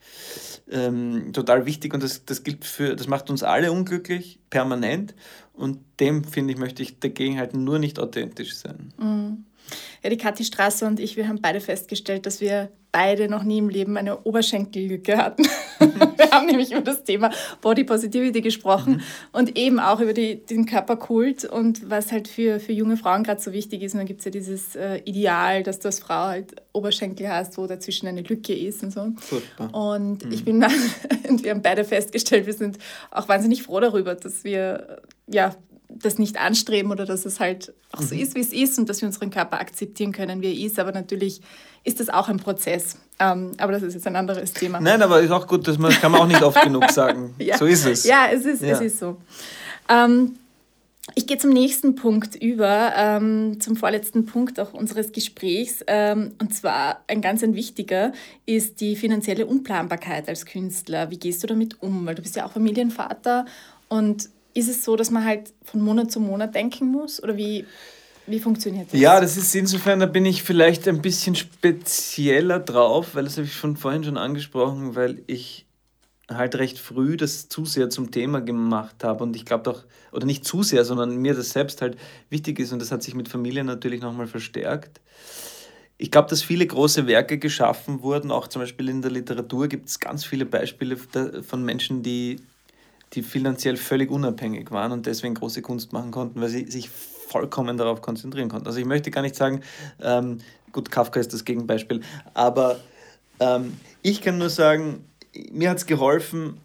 ähm, 0.71 1.33
total 1.33 1.67
wichtig 1.67 1.95
und 1.95 2.03
das, 2.03 2.25
das 2.25 2.43
gilt 2.43 2.65
für, 2.65 2.97
das 2.97 3.07
macht 3.07 3.31
uns 3.31 3.43
alle 3.43 3.73
unglücklich, 3.73 4.39
permanent. 4.51 5.15
Und 5.53 5.79
dem, 5.99 6.25
finde 6.25 6.55
ich, 6.55 6.59
möchte 6.59 6.83
ich 6.83 7.01
dagegen 7.01 7.39
halt 7.39 7.55
nur 7.55 7.79
nicht 7.79 7.99
authentisch 7.99 8.57
sein. 8.57 8.93
Mhm. 8.99 9.45
Ja, 10.03 10.11
die 10.11 10.17
Kathi 10.17 10.45
Strasser 10.45 10.87
und 10.87 11.01
ich, 11.01 11.17
wir 11.17 11.29
haben 11.29 11.41
beide 11.41 11.61
festgestellt, 11.61 12.27
dass 12.27 12.41
wir 12.41 12.71
beide 12.93 13.29
noch 13.29 13.45
nie 13.45 13.59
im 13.59 13.69
Leben 13.69 13.97
eine 13.97 14.19
Oberschenkellücke 14.23 15.17
hatten. 15.17 15.45
wir 15.79 16.31
haben 16.31 16.47
nämlich 16.47 16.73
über 16.73 16.81
das 16.81 17.05
Thema 17.05 17.31
Body 17.61 17.85
Positivity 17.85 18.41
gesprochen 18.41 18.95
mhm. 18.95 19.03
und 19.33 19.59
eben 19.59 19.79
auch 19.79 20.01
über 20.01 20.13
die, 20.13 20.45
den 20.45 20.67
Körperkult 20.67 21.45
und 21.45 21.89
was 21.89 22.11
halt 22.13 22.29
für, 22.29 22.61
für 22.61 22.73
junge 22.73 22.97
Frauen 22.97 23.23
gerade 23.23 23.41
so 23.41 23.53
wichtig 23.53 23.83
ist. 23.83 23.95
Und 23.95 23.99
dann 23.99 24.07
gibt 24.07 24.21
es 24.21 24.25
ja 24.25 24.31
dieses 24.31 24.77
äh, 24.77 24.97
Ideal, 25.05 25.63
dass 25.63 25.79
du 25.79 25.89
als 25.89 26.01
Frau 26.01 26.27
halt 26.27 26.57
Oberschenkel 26.73 27.29
hast, 27.29 27.57
wo 27.59 27.67
dazwischen 27.67 28.09
eine 28.09 28.23
Lücke 28.23 28.55
ist 28.55 28.83
und 28.83 28.93
so. 28.93 29.13
Super. 29.21 29.75
Und 29.75 30.25
mhm. 30.25 30.33
ich 30.33 30.45
bin 30.45 30.65
und 31.29 31.45
wir 31.45 31.51
haben 31.53 31.63
beide 31.63 31.85
festgestellt, 31.85 32.47
wir 32.47 32.55
sind 32.55 32.79
auch 33.11 33.29
wahnsinnig 33.29 33.63
froh 33.63 33.81
darüber, 33.81 34.15
dass 34.15 34.45
wir 34.45 35.01
ja 35.29 35.55
das 36.03 36.19
nicht 36.19 36.39
anstreben 36.41 36.91
oder 36.91 37.05
dass 37.05 37.25
es 37.27 37.41
halt 37.41 37.73
auch 37.93 38.03
so 38.03 38.15
mhm. 38.15 38.21
ist, 38.21 38.35
wie 38.35 38.41
es 38.41 38.53
ist 38.53 38.79
und 38.79 38.89
dass 38.89 39.01
wir 39.01 39.07
unseren 39.07 39.31
Körper 39.31 39.61
akzeptieren 39.61 40.13
können, 40.13 40.43
wie 40.43 40.47
er 40.47 40.67
ist. 40.67 40.79
Aber 40.79 40.93
natürlich 40.93 41.41
ist 41.85 42.01
das 42.01 42.09
auch 42.09 42.29
ein 42.29 42.39
Prozess. 42.39 42.97
Ähm, 43.19 43.53
aber 43.59 43.73
das 43.73 43.83
ist 43.83 43.95
jetzt 43.95 44.07
ein 44.07 44.17
anderes 44.17 44.53
Thema. 44.53 44.81
Nein, 44.81 45.03
aber 45.03 45.21
ist 45.21 45.31
auch 45.31 45.47
gut, 45.47 45.67
dass 45.69 45.79
man, 45.79 45.91
das 45.91 46.01
kann 46.01 46.13
man 46.13 46.23
auch 46.23 46.27
nicht 46.27 46.43
oft 46.43 46.63
genug 46.63 46.91
sagen. 46.91 47.35
ja. 47.39 47.57
So 47.59 47.67
ist 47.67 47.87
es. 47.87 48.05
Ja, 48.05 48.27
es 48.33 48.45
ist, 48.45 48.63
ja. 48.63 48.71
es 48.71 48.81
ist 48.81 48.99
so. 48.99 49.17
Ähm, 49.89 50.37
ich 51.15 51.27
gehe 51.27 51.39
zum 51.39 51.51
nächsten 51.51 51.95
Punkt 51.95 52.37
über, 52.37 52.93
ähm, 52.97 53.61
zum 53.61 53.77
vorletzten 53.77 54.27
Punkt 54.27 54.61
auch 54.61 54.73
unseres 54.73 55.13
Gesprächs. 55.13 55.83
Ähm, 55.87 56.33
und 56.41 56.55
zwar 56.55 57.03
ein 57.09 57.21
ganz 57.21 57.43
ein 57.43 57.55
wichtiger 57.55 58.13
ist 58.47 58.81
die 58.81 58.97
finanzielle 58.97 59.47
Unplanbarkeit 59.47 60.29
als 60.29 60.47
Künstler. 60.47 61.11
Wie 61.11 61.19
gehst 61.19 61.43
du 61.43 61.47
damit 61.47 61.83
um? 61.83 62.07
Weil 62.07 62.15
du 62.15 62.23
bist 62.23 62.37
ja 62.37 62.47
auch 62.47 62.53
Familienvater 62.53 63.47
und 63.89 64.29
ist 64.55 64.69
es 64.69 64.85
so, 64.85 64.97
dass 64.97 65.11
man 65.11 65.25
halt 65.25 65.53
von 65.65 65.81
Monat 65.81 66.11
zu 66.11 66.21
Monat 66.21 66.55
denken 66.55 66.87
muss? 66.87 67.23
Oder 67.23 67.37
wie, 67.37 67.65
wie 68.27 68.41
funktioniert 68.41 68.93
das? 68.93 69.01
Ja, 69.01 69.21
das 69.21 69.37
ist 69.37 69.55
insofern, 69.55 70.01
da 70.01 70.07
bin 70.07 70.25
ich 70.27 70.43
vielleicht 70.43 70.89
ein 70.89 71.03
bisschen 71.03 71.35
spezieller 71.35 72.61
drauf, 72.61 73.15
weil 73.15 73.25
das 73.25 73.37
habe 73.37 73.47
ich 73.47 73.55
schon 73.55 73.77
vorhin 73.77 74.05
schon 74.05 74.17
angesprochen, 74.17 74.95
weil 74.95 75.23
ich 75.27 75.67
halt 76.29 76.55
recht 76.57 76.79
früh 76.79 77.17
das 77.17 77.49
zu 77.49 77.65
sehr 77.65 77.91
zum 77.91 78.11
Thema 78.11 78.41
gemacht 78.41 79.03
habe 79.03 79.25
und 79.25 79.35
ich 79.35 79.45
glaube 79.45 79.65
doch, 79.65 79.85
oder 80.13 80.27
nicht 80.27 80.45
zu 80.45 80.63
sehr, 80.63 80.85
sondern 80.85 81.17
mir 81.17 81.35
das 81.35 81.51
selbst 81.51 81.83
halt 81.83 81.97
wichtig 82.29 82.59
ist 82.61 82.73
und 82.73 82.81
das 82.81 82.93
hat 82.93 83.03
sich 83.03 83.15
mit 83.15 83.29
Familie 83.29 83.65
natürlich 83.65 84.01
nochmal 84.01 84.29
verstärkt. 84.29 85.01
Ich 85.99 86.11
glaube, 86.11 86.31
dass 86.31 86.43
viele 86.43 86.67
große 86.67 87.07
Werke 87.07 87.39
geschaffen 87.39 88.03
wurden, 88.03 88.31
auch 88.31 88.49
zum 88.49 88.63
Beispiel 88.63 88.89
in 88.89 89.03
der 89.03 89.11
Literatur 89.11 89.69
gibt 89.69 89.89
es 89.89 90.01
ganz 90.01 90.25
viele 90.25 90.47
Beispiele 90.47 90.97
von 90.97 91.65
Menschen, 91.65 92.03
die 92.03 92.37
die 93.13 93.23
finanziell 93.23 93.77
völlig 93.77 94.11
unabhängig 94.11 94.71
waren 94.71 94.93
und 94.93 95.07
deswegen 95.07 95.35
große 95.35 95.63
Kunst 95.63 95.93
machen 95.93 96.11
konnten, 96.11 96.41
weil 96.41 96.49
sie 96.49 96.71
sich 96.71 96.91
vollkommen 96.91 97.77
darauf 97.77 98.03
konzentrieren 98.03 98.49
konnten. 98.49 98.67
Also 98.67 98.79
ich 98.79 98.85
möchte 98.87 99.11
gar 99.11 99.23
nicht 99.23 99.37
sagen, 99.37 99.63
ähm, 100.01 100.39
gut, 100.73 100.91
Kafka 100.91 101.21
ist 101.21 101.33
das 101.33 101.45
Gegenbeispiel, 101.45 102.03
aber 102.35 102.81
ähm, 103.41 103.77
ich 104.03 104.21
kann 104.21 104.39
nur 104.39 104.51
sagen, 104.51 105.05
mir 105.53 105.71
hat 105.71 105.79
es 105.79 105.87
geholfen, 105.87 106.59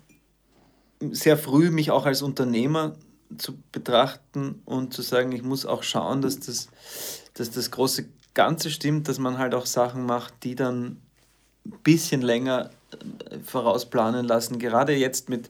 sehr 1.12 1.38
früh 1.38 1.72
mich 1.72 1.92
auch 1.92 2.06
als 2.06 2.22
Unternehmer 2.22 2.96
zu 3.38 3.58
betrachten 3.72 4.62
und 4.66 4.94
zu 4.94 5.02
sagen, 5.02 5.32
ich 5.32 5.44
muss 5.44 5.66
auch 5.66 5.84
schauen, 5.84 6.22
dass 6.22 6.40
das, 6.40 6.70
dass 7.34 7.52
das 7.52 7.72
große 7.72 8.06
Ganze 8.34 8.70
stimmt, 8.70 9.08
dass 9.08 9.20
man 9.20 9.38
halt 9.38 9.54
auch 9.54 9.66
Sachen 9.66 10.06
macht, 10.06 10.44
die 10.44 10.56
dann 10.56 11.02
ein 11.66 11.80
bisschen 11.84 12.22
länger 12.22 12.70
äh, 12.92 13.40
vorausplanen 13.40 14.26
lassen. 14.26 14.60
Gerade 14.60 14.94
jetzt 14.94 15.30
mit, 15.30 15.50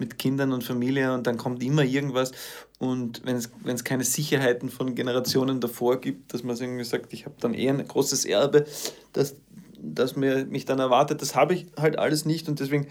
mit 0.00 0.18
Kindern 0.18 0.52
und 0.52 0.64
Familie 0.64 1.12
und 1.14 1.26
dann 1.26 1.36
kommt 1.36 1.62
immer 1.62 1.84
irgendwas. 1.84 2.32
Und 2.78 3.22
wenn 3.24 3.36
es, 3.36 3.84
keine 3.84 4.04
Sicherheiten 4.04 4.70
von 4.70 4.94
Generationen 4.94 5.60
davor 5.60 6.00
gibt, 6.00 6.32
dass 6.32 6.42
man 6.42 6.56
irgendwie 6.56 6.84
sagt, 6.84 7.12
ich 7.12 7.26
habe 7.26 7.36
dann 7.40 7.54
eher 7.54 7.74
ein 7.74 7.86
großes 7.86 8.24
Erbe, 8.24 8.64
das, 9.12 9.36
das 9.78 10.16
mich 10.16 10.64
dann 10.64 10.78
erwartet, 10.78 11.22
das 11.22 11.36
habe 11.36 11.54
ich 11.54 11.66
halt 11.76 11.98
alles 11.98 12.24
nicht. 12.24 12.48
Und 12.48 12.58
deswegen 12.58 12.86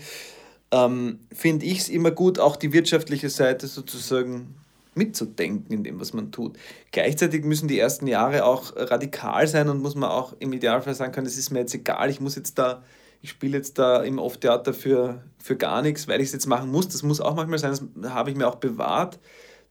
ähm, 0.71 1.19
finde 1.33 1.65
ich 1.65 1.79
es 1.79 1.89
immer 1.89 2.11
gut, 2.11 2.39
auch 2.39 2.55
die 2.55 2.71
wirtschaftliche 2.71 3.29
Seite 3.29 3.67
sozusagen 3.67 4.55
mitzudenken 4.95 5.73
in 5.73 5.83
dem, 5.83 5.99
was 5.99 6.13
man 6.13 6.31
tut. 6.31 6.57
Gleichzeitig 6.91 7.43
müssen 7.43 7.67
die 7.67 7.79
ersten 7.79 8.05
Jahre 8.05 8.45
auch 8.45 8.73
radikal 8.75 9.47
sein 9.47 9.69
und 9.69 9.81
muss 9.81 9.95
man 9.95 10.09
auch 10.09 10.35
im 10.39 10.53
Idealfall 10.53 10.93
sagen 10.93 11.11
können, 11.11 11.27
es 11.27 11.37
ist 11.37 11.51
mir 11.51 11.59
jetzt 11.59 11.73
egal, 11.73 12.09
ich 12.09 12.19
muss 12.19 12.35
jetzt 12.35 12.59
da, 12.59 12.83
ich 13.21 13.31
spiele 13.31 13.57
jetzt 13.57 13.77
da 13.77 14.03
im 14.03 14.19
Off-Theater 14.19 14.73
für, 14.73 15.23
für 15.37 15.55
gar 15.55 15.81
nichts, 15.81 16.07
weil 16.07 16.21
ich 16.21 16.27
es 16.27 16.33
jetzt 16.33 16.47
machen 16.47 16.71
muss. 16.71 16.87
Das 16.87 17.03
muss 17.03 17.19
auch 17.21 17.35
manchmal 17.35 17.59
sein, 17.59 17.71
das 17.95 18.11
habe 18.11 18.31
ich 18.31 18.37
mir 18.37 18.47
auch 18.47 18.55
bewahrt, 18.55 19.19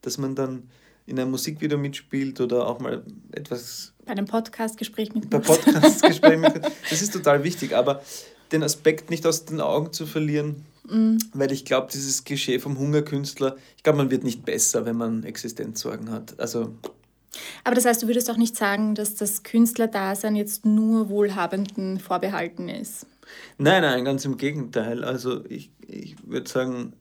dass 0.03 0.19
man 0.19 0.35
dann 0.35 0.69
in 1.07 1.19
einem 1.19 1.31
Musikvideo 1.31 1.79
mitspielt 1.79 2.41
oder 2.41 2.67
auch 2.67 2.81
mal 2.81 3.03
etwas. 3.33 3.95
Bei 4.05 4.13
einem 4.13 4.27
Podcastgespräch 4.27 5.15
mit 5.15 5.31
Bei 5.31 5.39
Podcastgespräch 5.39 6.39
mit. 6.39 6.61
Das 6.91 7.03
ist 7.03 7.13
total 7.13 7.45
wichtig, 7.45 7.75
aber 7.75 8.03
den 8.53 8.63
Aspekt 8.63 9.11
nicht 9.11 9.27
aus 9.27 9.45
den 9.45 9.61
Augen 9.61 9.93
zu 9.93 10.07
verlieren, 10.07 10.65
Mhm. 10.91 11.19
Weil 11.33 11.53
ich 11.53 11.65
glaube, 11.65 11.89
dieses 11.93 12.25
Klischee 12.25 12.59
vom 12.59 12.79
Hungerkünstler, 12.79 13.57
ich 13.77 13.83
glaube, 13.83 13.99
man 13.99 14.11
wird 14.11 14.25
nicht 14.25 14.45
besser, 14.45 14.87
wenn 14.87 14.97
man 14.97 15.25
Existenzsorgen 15.25 16.11
hat. 16.11 16.39
Also. 16.39 16.75
Aber 17.65 17.75
das 17.75 17.85
heißt, 17.85 18.03
du 18.03 18.07
würdest 18.07 18.31
auch 18.31 18.37
nicht 18.37 18.57
sagen, 18.57 18.95
dass 18.95 19.15
das 19.15 19.43
Künstlerdasein 19.43 20.35
jetzt 20.35 20.65
nur 20.65 21.09
Wohlhabenden 21.09 22.01
vorbehalten 22.01 22.69
ist? 22.69 23.07
Nein, 23.59 23.83
nein, 23.83 24.05
ganz 24.05 24.25
im 24.25 24.37
Gegenteil. 24.37 25.05
Also 25.05 25.45
ich, 25.47 25.71
ich 25.87 26.17
würde 26.27 26.49
sagen, 26.49 26.95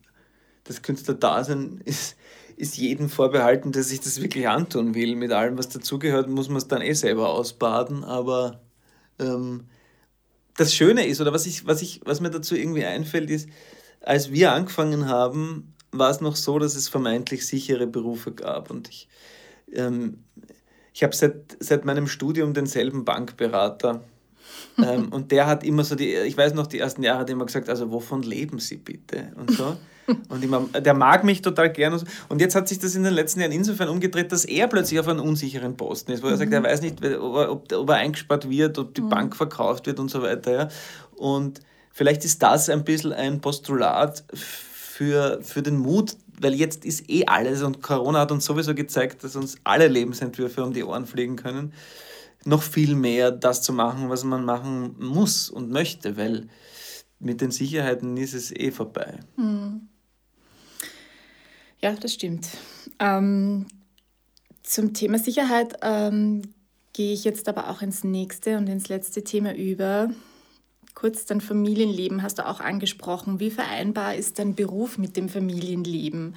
das 0.63 0.82
Künstlerdasein 0.82 1.82
ist, 1.86 2.17
ist 2.57 2.78
jedem 2.78 3.09
vorbehalten, 3.09 3.71
der 3.71 3.84
sich 3.84 4.01
das 4.01 4.21
wirklich 4.21 4.47
antun 4.47 4.95
will. 4.95 5.15
Mit 5.15 5.32
allem, 5.32 5.57
was 5.57 5.69
dazugehört, 5.69 6.30
muss 6.30 6.49
man 6.49 6.57
es 6.57 6.67
dann 6.67 6.82
eh 6.82 6.93
selber 6.93 7.30
ausbaden. 7.30 8.03
Aber 8.03 8.61
ähm, 9.19 9.65
das 10.57 10.73
Schöne 10.73 11.05
ist, 11.05 11.21
oder 11.21 11.34
was, 11.34 11.45
ich, 11.45 11.65
was, 11.67 11.82
ich, 11.82 12.01
was 12.03 12.19
mir 12.19 12.32
dazu 12.32 12.55
irgendwie 12.55 12.86
einfällt, 12.86 13.30
ist, 13.30 13.49
als 14.01 14.32
wir 14.32 14.51
angefangen 14.51 15.07
haben, 15.07 15.73
war 15.91 16.09
es 16.09 16.21
noch 16.21 16.36
so, 16.36 16.59
dass 16.59 16.75
es 16.75 16.89
vermeintlich 16.89 17.45
sichere 17.45 17.88
Berufe 17.88 18.34
gab. 18.34 18.71
Und 18.71 18.89
ich, 18.89 19.07
ähm, 19.73 20.23
ich 20.93 21.03
habe 21.03 21.15
seit, 21.15 21.57
seit 21.59 21.86
meinem 21.86 22.07
Studium 22.07 22.53
denselben 22.53 23.05
Bankberater. 23.05 24.01
Ähm, 24.84 25.09
und 25.09 25.32
der 25.32 25.47
hat 25.47 25.63
immer 25.63 25.84
so 25.84 25.95
die, 25.95 26.13
ich 26.13 26.38
weiß 26.38 26.53
noch, 26.53 26.67
die 26.67 26.80
ersten 26.80 27.03
Jahre 27.03 27.19
hat 27.19 27.30
immer 27.30 27.45
gesagt, 27.45 27.69
also 27.69 27.91
wovon 27.91 28.23
leben 28.23 28.59
Sie 28.59 28.78
bitte? 28.78 29.32
Und 29.36 29.51
so. 29.51 29.78
Und 30.30 30.41
immer, 30.41 30.61
der 30.61 30.93
mag 30.93 31.25
mich 31.25 31.41
total 31.41 31.69
gern. 31.69 31.91
Und, 31.91 31.99
so. 31.99 32.05
und 32.30 32.39
jetzt 32.39 32.55
hat 32.55 32.69
sich 32.69 32.80
das 32.80 32.95
in 32.95 33.03
den 33.03 33.13
letzten 33.13 33.41
Jahren 33.41 33.51
insofern 33.51 33.89
umgedreht, 33.89 34.32
dass 34.32 34.45
er 34.45 34.67
plötzlich 34.67 35.01
auf 35.01 35.07
einem 35.09 35.19
unsicheren 35.19 35.75
Posten 35.75 36.13
ist, 36.13 36.23
wo 36.23 36.28
er 36.28 36.38
sagt, 36.38 36.53
er 36.53 36.61
mhm. 36.61 36.65
weiß 36.65 36.80
nicht, 36.80 37.03
ob, 37.03 37.69
ob 37.73 37.89
er 37.89 37.95
eingespart 37.97 38.49
wird, 38.49 38.78
ob 38.78 38.95
die 38.95 39.01
mhm. 39.01 39.09
Bank 39.09 39.36
verkauft 39.36 39.86
wird 39.86 39.99
und 39.99 40.09
so 40.09 40.21
weiter. 40.21 40.53
Ja. 40.53 40.67
Und 41.17 41.59
vielleicht 41.91 42.23
ist 42.23 42.41
das 42.41 42.69
ein 42.69 42.86
bisschen 42.86 43.11
ein 43.11 43.41
Postulat 43.41 44.23
für, 44.34 45.39
für 45.41 45.61
den 45.61 45.78
Mut, 45.78 46.15
weil 46.39 46.53
jetzt 46.53 46.86
ist 46.86 47.09
eh 47.09 47.25
alles 47.25 47.61
und 47.61 47.82
Corona 47.82 48.21
hat 48.21 48.32
uns 48.32 48.45
sowieso 48.45 48.75
gezeigt, 48.75 49.23
dass 49.23 49.36
uns 49.36 49.57
alle 49.63 49.88
Lebensentwürfe 49.88 50.63
um 50.63 50.71
die 50.71 50.84
Ohren 50.84 51.05
fliegen 51.05 51.36
können, 51.36 51.73
noch 52.47 52.63
viel 52.63 52.95
mehr 52.95 53.31
das 53.31 53.61
zu 53.61 53.73
machen, 53.73 54.09
was 54.09 54.23
man 54.23 54.45
machen 54.45 54.95
muss 54.97 55.49
und 55.49 55.69
möchte, 55.69 56.15
weil 56.15 56.47
mit 57.19 57.41
den 57.41 57.51
Sicherheiten 57.51 58.15
ist 58.15 58.33
es 58.33 58.51
eh 58.51 58.71
vorbei. 58.71 59.19
Mhm. 59.35 59.89
Ja, 61.81 61.91
das 61.93 62.13
stimmt. 62.13 62.47
Ähm, 62.99 63.67
zum 64.63 64.93
Thema 64.93 65.19
Sicherheit 65.19 65.77
ähm, 65.81 66.41
gehe 66.93 67.13
ich 67.13 67.25
jetzt 67.25 67.49
aber 67.49 67.69
auch 67.69 67.81
ins 67.81 68.03
nächste 68.03 68.57
und 68.57 68.67
ins 68.67 68.87
letzte 68.87 69.23
Thema 69.23 69.53
über. 69.53 70.09
Kurz 70.95 71.25
dein 71.25 71.41
Familienleben 71.41 72.23
hast 72.23 72.39
du 72.39 72.47
auch 72.47 72.59
angesprochen. 72.59 73.39
Wie 73.39 73.51
vereinbar 73.51 74.15
ist 74.15 74.39
dein 74.39 74.55
Beruf 74.55 74.97
mit 74.97 75.17
dem 75.17 75.29
Familienleben? 75.29 76.35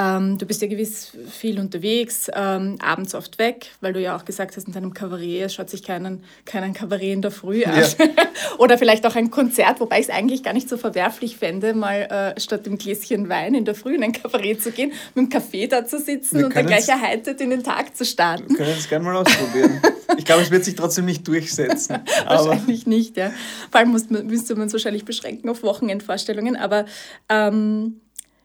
Ähm, 0.00 0.38
du 0.38 0.46
bist 0.46 0.62
ja 0.62 0.68
gewiss 0.68 1.12
viel 1.30 1.60
unterwegs, 1.60 2.30
ähm, 2.34 2.76
abends 2.80 3.14
oft 3.14 3.38
weg, 3.38 3.72
weil 3.82 3.92
du 3.92 4.00
ja 4.00 4.16
auch 4.16 4.24
gesagt 4.24 4.56
hast, 4.56 4.66
in 4.66 4.72
deinem 4.72 4.94
Kabarett, 4.94 5.42
es 5.42 5.54
schaut 5.54 5.68
sich 5.68 5.82
keinen, 5.82 6.24
keinen 6.46 6.72
Kabarett 6.72 7.12
in 7.12 7.22
der 7.22 7.30
Früh 7.30 7.64
an. 7.64 7.78
Ja. 7.78 7.86
Oder 8.58 8.78
vielleicht 8.78 9.04
auch 9.04 9.14
ein 9.14 9.30
Konzert, 9.30 9.78
wobei 9.80 10.00
ich 10.00 10.08
es 10.08 10.10
eigentlich 10.10 10.42
gar 10.42 10.54
nicht 10.54 10.70
so 10.70 10.78
verwerflich 10.78 11.36
fände, 11.36 11.74
mal 11.74 12.34
äh, 12.36 12.40
statt 12.40 12.64
dem 12.64 12.78
Gläschen 12.78 13.28
Wein 13.28 13.54
in 13.54 13.66
der 13.66 13.74
Früh 13.74 13.94
in 13.94 14.02
ein 14.02 14.12
Kabarett 14.12 14.62
zu 14.62 14.70
gehen, 14.70 14.92
mit 15.14 15.26
dem 15.26 15.28
Kaffee 15.28 15.66
da 15.66 15.84
zu 15.84 15.98
sitzen 15.98 16.38
wir 16.38 16.46
und 16.46 16.56
dann 16.56 16.64
gleich 16.64 16.88
erheitert 16.88 17.40
in 17.42 17.50
den 17.50 17.62
Tag 17.62 17.94
zu 17.94 18.06
starten. 18.06 18.48
Wir 18.48 18.56
können 18.56 18.76
es 18.78 18.88
gerne 18.88 19.04
mal 19.04 19.16
ausprobieren. 19.16 19.82
ich 20.16 20.24
glaube, 20.24 20.40
es 20.40 20.50
wird 20.50 20.64
sich 20.64 20.76
trotzdem 20.76 21.04
nicht 21.04 21.28
durchsetzen. 21.28 21.98
wahrscheinlich 22.26 22.86
nicht, 22.86 23.18
ja. 23.18 23.32
Vor 23.70 23.80
allem 23.80 23.92
müsste 23.92 24.54
man 24.54 24.68
es 24.68 24.72
wahrscheinlich 24.72 25.04
beschränken 25.04 25.50
auf 25.50 25.62
Wochenendvorstellungen, 25.62 26.56
aber 26.56 26.86
ähm, 27.28 28.00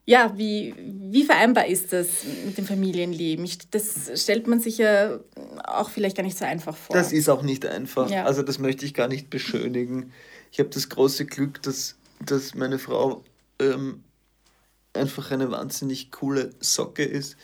ja, 0.07 0.33
wie, 0.37 0.75
wie 0.77 1.23
vereinbar 1.23 1.65
ist 1.65 1.91
das 1.91 2.07
mit 2.45 2.57
dem 2.57 2.65
Familienleben? 2.65 3.43
Ich, 3.43 3.69
das 3.71 4.11
stellt 4.21 4.45
man 4.45 4.59
sich 4.59 4.77
ja 4.77 5.19
auch 5.63 5.89
vielleicht 5.89 6.15
gar 6.15 6.23
nicht 6.23 6.37
so 6.37 6.45
einfach 6.45 6.75
vor. 6.75 6.95
Das 6.95 7.11
ist 7.11 7.27
auch 7.27 7.41
nicht 7.41 7.65
einfach. 7.65 8.09
Ja. 8.09 8.25
Also 8.25 8.43
das 8.43 8.59
möchte 8.59 8.85
ich 8.85 8.93
gar 8.93 9.07
nicht 9.07 9.31
beschönigen. 9.31 10.11
Ich 10.51 10.59
habe 10.59 10.69
das 10.69 10.89
große 10.89 11.25
Glück, 11.25 11.61
dass, 11.63 11.95
dass 12.23 12.53
meine 12.53 12.77
Frau 12.77 13.23
ähm, 13.59 14.03
einfach 14.93 15.31
eine 15.31 15.49
wahnsinnig 15.49 16.11
coole 16.11 16.51
Socke 16.59 17.03
ist 17.03 17.35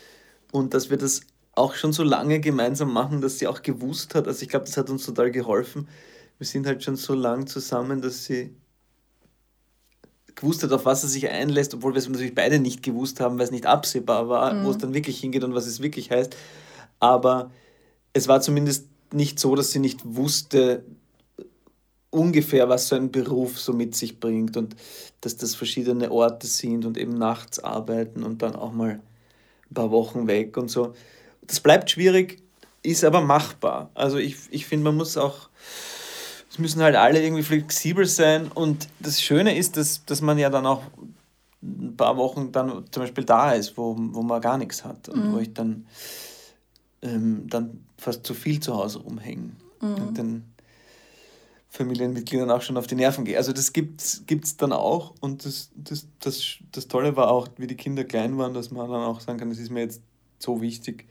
und 0.52 0.72
dass 0.72 0.88
wir 0.88 0.98
das 0.98 1.22
auch 1.54 1.74
schon 1.74 1.92
so 1.92 2.04
lange 2.04 2.38
gemeinsam 2.38 2.92
machen, 2.92 3.20
dass 3.20 3.40
sie 3.40 3.48
auch 3.48 3.62
gewusst 3.62 4.14
hat. 4.14 4.28
Also 4.28 4.42
ich 4.42 4.48
glaube, 4.48 4.66
das 4.66 4.76
hat 4.76 4.88
uns 4.88 5.04
total 5.04 5.32
geholfen. 5.32 5.88
Wir 6.38 6.46
sind 6.46 6.66
halt 6.66 6.82
schon 6.84 6.96
so 6.96 7.14
lang 7.14 7.48
zusammen, 7.48 8.00
dass 8.00 8.24
sie 8.24 8.54
gewusst 10.34 10.62
hat, 10.62 10.72
auf 10.72 10.84
was 10.84 11.02
er 11.02 11.08
sich 11.08 11.28
einlässt, 11.28 11.74
obwohl 11.74 11.92
wir 11.92 11.98
es 11.98 12.08
natürlich 12.08 12.34
beide 12.34 12.58
nicht 12.58 12.82
gewusst 12.82 13.20
haben, 13.20 13.38
weil 13.38 13.44
es 13.44 13.50
nicht 13.50 13.66
absehbar 13.66 14.28
war, 14.28 14.54
mhm. 14.54 14.64
wo 14.64 14.70
es 14.70 14.78
dann 14.78 14.94
wirklich 14.94 15.20
hingeht 15.20 15.44
und 15.44 15.54
was 15.54 15.66
es 15.66 15.80
wirklich 15.80 16.10
heißt. 16.10 16.36
Aber 17.00 17.50
es 18.12 18.28
war 18.28 18.40
zumindest 18.40 18.86
nicht 19.12 19.38
so, 19.38 19.54
dass 19.54 19.70
sie 19.70 19.78
nicht 19.78 20.00
wusste 20.04 20.84
ungefähr, 22.10 22.68
was 22.68 22.88
so 22.88 22.96
ein 22.96 23.10
Beruf 23.10 23.58
so 23.58 23.72
mit 23.72 23.96
sich 23.96 24.20
bringt 24.20 24.56
und 24.56 24.76
dass 25.22 25.36
das 25.36 25.54
verschiedene 25.54 26.10
Orte 26.10 26.46
sind 26.46 26.84
und 26.84 26.98
eben 26.98 27.16
nachts 27.16 27.58
arbeiten 27.58 28.22
und 28.22 28.42
dann 28.42 28.54
auch 28.54 28.72
mal 28.72 29.00
ein 29.70 29.74
paar 29.74 29.90
Wochen 29.90 30.26
weg 30.26 30.56
und 30.56 30.70
so. 30.70 30.94
Das 31.46 31.60
bleibt 31.60 31.90
schwierig, 31.90 32.42
ist 32.82 33.04
aber 33.04 33.22
machbar. 33.22 33.90
Also 33.94 34.18
ich, 34.18 34.36
ich 34.50 34.66
finde, 34.66 34.84
man 34.84 34.96
muss 34.96 35.16
auch 35.16 35.48
es 36.52 36.58
müssen 36.58 36.82
halt 36.82 36.96
alle 36.96 37.22
irgendwie 37.22 37.42
flexibel 37.42 38.04
sein. 38.04 38.48
Und 38.48 38.86
das 39.00 39.22
Schöne 39.22 39.56
ist, 39.56 39.78
dass, 39.78 40.04
dass 40.04 40.20
man 40.20 40.36
ja 40.36 40.50
dann 40.50 40.66
auch 40.66 40.82
ein 41.62 41.96
paar 41.96 42.18
Wochen 42.18 42.52
dann 42.52 42.84
zum 42.90 43.04
Beispiel 43.04 43.24
da 43.24 43.52
ist, 43.52 43.78
wo, 43.78 43.96
wo 43.98 44.22
man 44.22 44.42
gar 44.42 44.58
nichts 44.58 44.84
hat 44.84 45.08
und 45.08 45.28
mhm. 45.28 45.32
wo 45.32 45.38
ich 45.38 45.54
dann, 45.54 45.86
ähm, 47.00 47.46
dann 47.48 47.86
fast 47.96 48.26
zu 48.26 48.34
viel 48.34 48.60
zu 48.60 48.76
Hause 48.76 48.98
rumhänge 48.98 49.52
mhm. 49.80 49.94
und 49.94 50.18
den 50.18 50.44
Familienmitgliedern 51.70 52.50
auch 52.50 52.60
schon 52.60 52.76
auf 52.76 52.86
die 52.86 52.96
Nerven 52.96 53.24
gehe. 53.24 53.38
Also 53.38 53.54
das 53.54 53.72
gibt 53.72 54.02
es 54.02 54.56
dann 54.58 54.72
auch 54.72 55.14
und 55.20 55.46
das, 55.46 55.70
das, 55.74 56.06
das, 56.20 56.58
das 56.70 56.86
Tolle 56.86 57.16
war 57.16 57.30
auch, 57.30 57.48
wie 57.56 57.66
die 57.66 57.76
Kinder 57.76 58.04
klein 58.04 58.36
waren, 58.36 58.52
dass 58.52 58.70
man 58.70 58.90
dann 58.90 59.04
auch 59.04 59.20
sagen 59.20 59.38
kann, 59.38 59.48
das 59.48 59.58
ist 59.58 59.70
mir 59.70 59.80
jetzt 59.80 60.02
so 60.38 60.60
wichtig, 60.60 61.06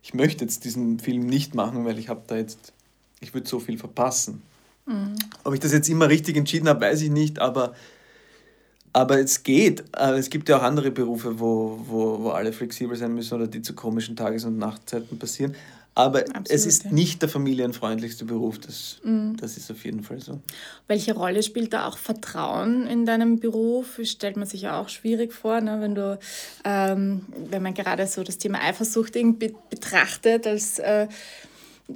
ich 0.00 0.14
möchte 0.14 0.44
jetzt 0.44 0.64
diesen 0.64 1.00
Film 1.00 1.26
nicht 1.26 1.56
machen, 1.56 1.84
weil 1.84 1.98
ich 1.98 2.08
habe 2.08 2.22
da 2.28 2.36
jetzt, 2.36 2.72
ich 3.18 3.34
würde 3.34 3.48
so 3.48 3.58
viel 3.58 3.78
verpassen. 3.78 4.42
Mhm. 4.86 5.16
Ob 5.44 5.54
ich 5.54 5.60
das 5.60 5.72
jetzt 5.72 5.88
immer 5.88 6.08
richtig 6.08 6.36
entschieden 6.36 6.68
habe, 6.68 6.80
weiß 6.80 7.02
ich 7.02 7.10
nicht, 7.10 7.38
aber, 7.38 7.74
aber 8.92 9.18
es 9.18 9.42
geht. 9.42 9.84
Es 9.92 10.30
gibt 10.30 10.48
ja 10.48 10.58
auch 10.58 10.62
andere 10.62 10.90
Berufe, 10.90 11.38
wo, 11.38 11.78
wo, 11.86 12.22
wo 12.22 12.30
alle 12.30 12.52
flexibel 12.52 12.96
sein 12.96 13.14
müssen 13.14 13.34
oder 13.34 13.46
die 13.46 13.62
zu 13.62 13.74
komischen 13.74 14.16
Tages- 14.16 14.44
und 14.44 14.58
Nachtzeiten 14.58 15.18
passieren. 15.18 15.54
Aber 15.96 16.18
Absolut, 16.18 16.50
es 16.50 16.66
ist 16.66 16.84
ja. 16.84 16.92
nicht 16.92 17.22
der 17.22 17.30
familienfreundlichste 17.30 18.26
Beruf, 18.26 18.58
das, 18.58 18.98
mhm. 19.02 19.38
das 19.38 19.56
ist 19.56 19.70
auf 19.70 19.82
jeden 19.82 20.02
Fall 20.02 20.20
so. 20.20 20.40
Welche 20.88 21.14
Rolle 21.14 21.42
spielt 21.42 21.72
da 21.72 21.88
auch 21.88 21.96
Vertrauen 21.96 22.86
in 22.86 23.06
deinem 23.06 23.40
Beruf? 23.40 23.98
Stellt 24.02 24.36
man 24.36 24.46
sich 24.46 24.60
ja 24.60 24.78
auch 24.78 24.90
schwierig 24.90 25.32
vor, 25.32 25.62
ne? 25.62 25.78
wenn 25.80 25.94
du, 25.94 26.18
ähm, 26.64 27.22
wenn 27.48 27.62
man 27.62 27.72
gerade 27.72 28.06
so 28.06 28.22
das 28.22 28.36
Thema 28.36 28.62
Eifersucht 28.62 29.14
betrachtet 29.70 30.46
als 30.46 30.78
äh, 30.80 31.08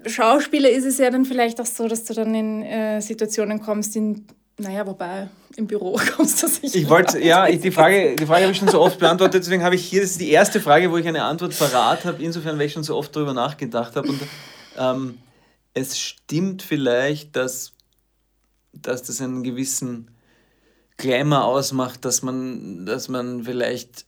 Schauspieler 0.07 0.71
ist 0.71 0.85
es 0.85 0.99
ja 0.99 1.11
dann 1.11 1.25
vielleicht 1.25 1.61
auch 1.61 1.67
so, 1.67 1.89
dass 1.89 2.05
du 2.05 2.15
dann 2.15 2.35
in 2.35 2.63
äh, 2.63 3.01
Situationen 3.01 3.61
kommst, 3.61 3.97
in 3.97 4.27
Naja, 4.59 4.87
wobei 4.87 5.29
im 5.57 5.67
Büro 5.67 5.99
kommst 6.17 6.43
du 6.43 6.49
sicher. 6.49 6.77
Ich 6.77 6.89
wollte, 6.89 7.23
ja, 7.23 7.49
ich, 7.49 7.61
die 7.61 7.71
Frage, 7.71 8.15
die 8.15 8.27
Frage 8.27 8.43
habe 8.43 8.53
ich 8.53 8.59
schon 8.59 8.69
so 8.69 8.81
oft 8.81 8.99
beantwortet, 8.99 9.43
deswegen 9.43 9.65
habe 9.65 9.75
ich 9.75 9.85
hier, 9.85 10.01
das 10.01 10.13
ist 10.13 10.21
die 10.21 10.31
erste 10.31 10.61
Frage, 10.61 10.91
wo 10.91 10.97
ich 10.97 11.09
eine 11.09 11.25
Antwort 11.25 11.59
parat 11.59 12.05
habe, 12.05 12.23
insofern, 12.23 12.59
weil 12.59 12.67
ich 12.67 12.73
schon 12.73 12.85
so 12.85 12.97
oft 12.97 13.15
darüber 13.15 13.35
nachgedacht 13.35 13.97
habe. 13.97 14.09
Und 14.09 14.21
ähm, 14.79 15.19
es 15.75 15.99
stimmt 15.99 16.63
vielleicht, 16.63 17.35
dass, 17.37 17.73
dass 18.73 19.03
das 19.03 19.21
einen 19.21 19.43
gewissen 19.43 20.11
Glamour 20.97 21.45
ausmacht, 21.45 22.05
dass 22.05 22.23
man, 22.23 22.87
dass 22.87 23.09
man 23.09 23.45
vielleicht 23.45 24.07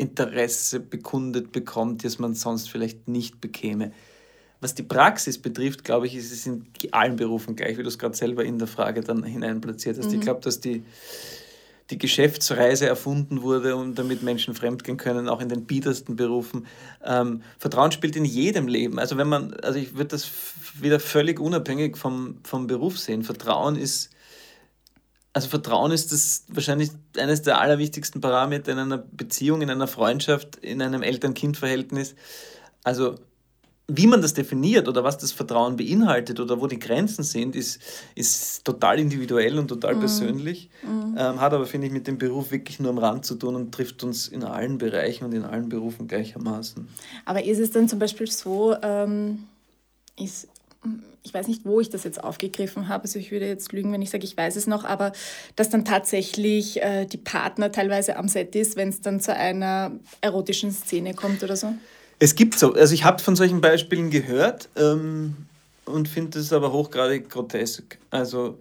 Interesse 0.00 0.80
bekundet 0.80 1.52
bekommt, 1.52 2.04
das 2.04 2.18
man 2.18 2.34
sonst 2.34 2.70
vielleicht 2.70 3.06
nicht 3.06 3.40
bekäme. 3.40 3.92
Was 4.60 4.74
die 4.74 4.82
Praxis 4.82 5.38
betrifft, 5.38 5.84
glaube 5.84 6.06
ich, 6.06 6.14
ist 6.14 6.32
es 6.32 6.46
in 6.46 6.66
allen 6.90 7.16
Berufen 7.16 7.56
gleich, 7.56 7.78
wie 7.78 7.82
du 7.82 7.88
es 7.88 7.98
gerade 7.98 8.16
selber 8.16 8.44
in 8.44 8.58
der 8.58 8.68
Frage 8.68 9.00
dann 9.00 9.22
hineinplatziert 9.24 9.98
hast. 9.98 10.08
Mhm. 10.08 10.14
Ich 10.16 10.20
glaube, 10.20 10.40
dass 10.40 10.60
die, 10.60 10.82
die 11.90 11.98
Geschäftsreise 11.98 12.86
erfunden 12.86 13.42
wurde 13.42 13.76
und 13.76 13.98
damit 13.98 14.22
Menschen 14.22 14.54
fremdgehen 14.54 14.98
können, 14.98 15.28
auch 15.28 15.40
in 15.40 15.48
den 15.48 15.64
biedersten 15.64 16.16
Berufen. 16.16 16.66
Ähm, 17.04 17.42
Vertrauen 17.58 17.92
spielt 17.92 18.16
in 18.16 18.26
jedem 18.26 18.68
Leben. 18.68 18.98
Also 18.98 19.16
wenn 19.16 19.28
man, 19.28 19.54
also 19.54 19.78
ich 19.78 19.94
würde 19.94 20.08
das 20.08 20.30
wieder 20.78 21.00
völlig 21.00 21.40
unabhängig 21.40 21.96
vom, 21.96 22.36
vom 22.42 22.66
Beruf 22.66 22.98
sehen. 22.98 23.22
Vertrauen 23.22 23.76
ist, 23.76 24.10
also 25.32 25.48
Vertrauen 25.48 25.92
ist 25.92 26.12
das 26.12 26.44
wahrscheinlich 26.48 26.90
eines 27.16 27.42
der 27.42 27.60
allerwichtigsten 27.60 28.20
Parameter 28.20 28.72
in 28.72 28.78
einer 28.78 28.98
Beziehung, 28.98 29.62
in 29.62 29.70
einer 29.70 29.86
Freundschaft, 29.86 30.56
in 30.56 30.82
einem 30.82 31.02
Eltern-Kind-Verhältnis. 31.02 32.14
Also 32.82 33.16
wie 33.92 34.06
man 34.06 34.22
das 34.22 34.34
definiert 34.34 34.88
oder 34.88 35.02
was 35.02 35.18
das 35.18 35.32
Vertrauen 35.32 35.76
beinhaltet 35.76 36.38
oder 36.38 36.60
wo 36.60 36.66
die 36.66 36.78
Grenzen 36.78 37.24
sind, 37.24 37.56
ist, 37.56 37.80
ist 38.14 38.64
total 38.64 39.00
individuell 39.00 39.58
und 39.58 39.68
total 39.68 39.96
mhm. 39.96 40.00
persönlich. 40.00 40.70
Mhm. 40.82 41.16
Ähm, 41.18 41.40
hat 41.40 41.52
aber, 41.52 41.66
finde 41.66 41.88
ich, 41.88 41.92
mit 41.92 42.06
dem 42.06 42.18
Beruf 42.18 42.50
wirklich 42.50 42.78
nur 42.78 42.90
am 42.90 42.98
Rand 42.98 43.24
zu 43.24 43.34
tun 43.34 43.56
und 43.56 43.72
trifft 43.72 44.02
uns 44.04 44.28
in 44.28 44.44
allen 44.44 44.78
Bereichen 44.78 45.24
und 45.24 45.32
in 45.32 45.44
allen 45.44 45.68
Berufen 45.68 46.06
gleichermaßen. 46.06 46.88
Aber 47.24 47.44
ist 47.44 47.58
es 47.58 47.72
dann 47.72 47.88
zum 47.88 47.98
Beispiel 47.98 48.30
so, 48.30 48.76
ähm, 48.80 49.46
ist, 50.18 50.48
ich 51.22 51.34
weiß 51.34 51.48
nicht, 51.48 51.64
wo 51.64 51.80
ich 51.80 51.90
das 51.90 52.04
jetzt 52.04 52.22
aufgegriffen 52.22 52.88
habe, 52.88 53.04
also 53.04 53.18
ich 53.18 53.30
würde 53.30 53.46
jetzt 53.46 53.72
lügen, 53.72 53.92
wenn 53.92 54.00
ich 54.00 54.10
sage, 54.10 54.24
ich 54.24 54.36
weiß 54.36 54.56
es 54.56 54.66
noch, 54.66 54.84
aber 54.84 55.12
dass 55.56 55.68
dann 55.68 55.84
tatsächlich 55.84 56.82
äh, 56.82 57.04
die 57.04 57.18
Partner 57.18 57.70
teilweise 57.70 58.16
am 58.16 58.28
Set 58.28 58.56
ist, 58.56 58.76
wenn 58.76 58.88
es 58.88 59.00
dann 59.00 59.20
zu 59.20 59.34
einer 59.34 59.92
erotischen 60.20 60.72
Szene 60.72 61.14
kommt 61.14 61.42
oder 61.42 61.56
so? 61.56 61.74
Es 62.18 62.34
gibt 62.34 62.58
so, 62.58 62.74
also 62.74 62.94
ich 62.94 63.04
habe 63.04 63.22
von 63.22 63.36
solchen 63.36 63.60
Beispielen 63.60 64.10
gehört 64.10 64.68
ähm, 64.76 65.36
und 65.84 66.08
finde 66.08 66.38
es 66.38 66.52
aber 66.52 66.72
hochgradig 66.72 67.28
grotesk. 67.28 67.98
Also, 68.10 68.58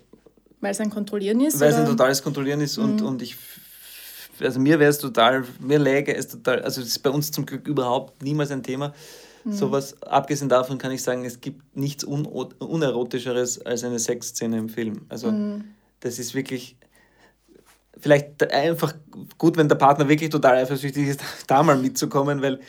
weil 0.62 0.72
es 0.72 0.82
ein 0.82 0.90
Kontrollieren 0.90 1.40
ist? 1.42 1.60
Weil 1.60 1.70
es 1.70 1.76
ein 1.76 1.86
totales 1.86 2.22
Kontrollieren 2.22 2.60
ist 2.60 2.78
und, 2.78 3.02
mhm. 3.02 3.08
und 3.08 3.22
ich, 3.22 3.38
also 4.42 4.60
mir 4.60 4.80
wäre 4.80 4.90
es 4.90 4.98
total, 4.98 5.46
mir 5.60 5.80
läge 5.80 6.14
es 6.14 6.28
total, 6.28 6.62
also 6.62 6.82
es 6.82 6.88
ist 6.88 7.00
bei 7.00 7.10
uns 7.10 7.32
zum 7.32 7.46
Glück 7.46 7.68
überhaupt 7.68 8.22
niemals 8.22 8.52
ein 8.52 8.64
Thema. 8.64 8.94
Mhm. 9.44 9.52
Sowas, 9.52 10.02
abgesehen 10.04 10.50
davon 10.50 10.78
kann 10.78 10.92
ich 10.92 11.04
sagen, 11.04 11.26
es 11.26 11.42
gibt 11.42 11.76
nichts 11.76 12.06
Un 12.06 12.26
Unerotischeres 12.26 13.62
als 13.66 13.84
eine 13.84 14.00
Sexszene 14.00 14.58
im 14.58 14.70
Film. 14.70 15.06
Also 15.10 15.32
mhm. 15.32 15.66
das 16.00 16.20
ist 16.20 16.34
wirklich, 16.36 16.78
vielleicht 17.98 18.52
einfach 18.52 18.94
gut, 19.38 19.58
wenn 19.58 19.70
der 19.70 19.76
Partner 19.76 20.08
wirklich 20.10 20.30
total 20.30 20.58
eifersüchtig 20.58 21.08
ist, 21.08 21.22
da 21.48 21.64
mal 21.64 21.78
mitzukommen, 21.78 22.42
weil 22.42 22.60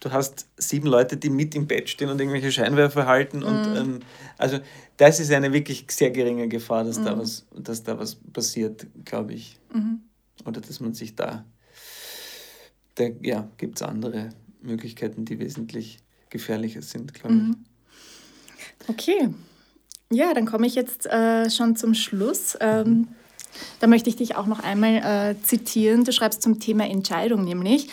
du 0.00 0.10
hast 0.10 0.48
sieben 0.56 0.88
Leute, 0.88 1.16
die 1.16 1.30
mit 1.30 1.54
im 1.54 1.66
Bett 1.66 1.88
stehen 1.88 2.08
und 2.08 2.20
irgendwelche 2.20 2.50
Scheinwerfer 2.50 3.06
halten. 3.06 3.38
Mhm. 3.38 3.44
Und 3.44 3.76
ähm, 3.76 3.98
also 4.38 4.58
das 4.96 5.20
ist 5.20 5.30
eine 5.30 5.52
wirklich 5.52 5.86
sehr 5.90 6.10
geringe 6.10 6.48
Gefahr, 6.48 6.84
dass, 6.84 6.98
mhm. 6.98 7.04
da, 7.04 7.18
was, 7.18 7.46
dass 7.54 7.82
da 7.82 7.98
was 7.98 8.16
passiert, 8.16 8.86
glaube 9.04 9.34
ich. 9.34 9.58
Mhm. 9.72 10.00
Oder 10.44 10.60
dass 10.60 10.80
man 10.80 10.94
sich 10.94 11.14
da. 11.14 11.44
Da 12.96 13.04
ja, 13.22 13.48
gibt 13.56 13.76
es 13.76 13.82
andere 13.82 14.30
Möglichkeiten, 14.62 15.24
die 15.24 15.38
wesentlich 15.38 15.98
gefährlicher 16.30 16.82
sind, 16.82 17.14
glaube 17.14 17.34
ich. 17.34 17.40
Mhm. 17.42 17.56
Okay. 18.88 19.28
Ja, 20.12 20.34
dann 20.34 20.46
komme 20.46 20.66
ich 20.66 20.74
jetzt 20.74 21.06
äh, 21.06 21.50
schon 21.50 21.76
zum 21.76 21.94
Schluss. 21.94 22.56
Ähm, 22.60 23.08
da 23.80 23.86
möchte 23.86 24.08
ich 24.08 24.16
dich 24.16 24.36
auch 24.36 24.46
noch 24.46 24.60
einmal 24.60 24.96
äh, 24.96 25.42
zitieren. 25.42 26.04
Du 26.04 26.12
schreibst 26.12 26.42
zum 26.42 26.60
Thema 26.60 26.88
Entscheidung 26.88 27.44
nämlich. 27.44 27.88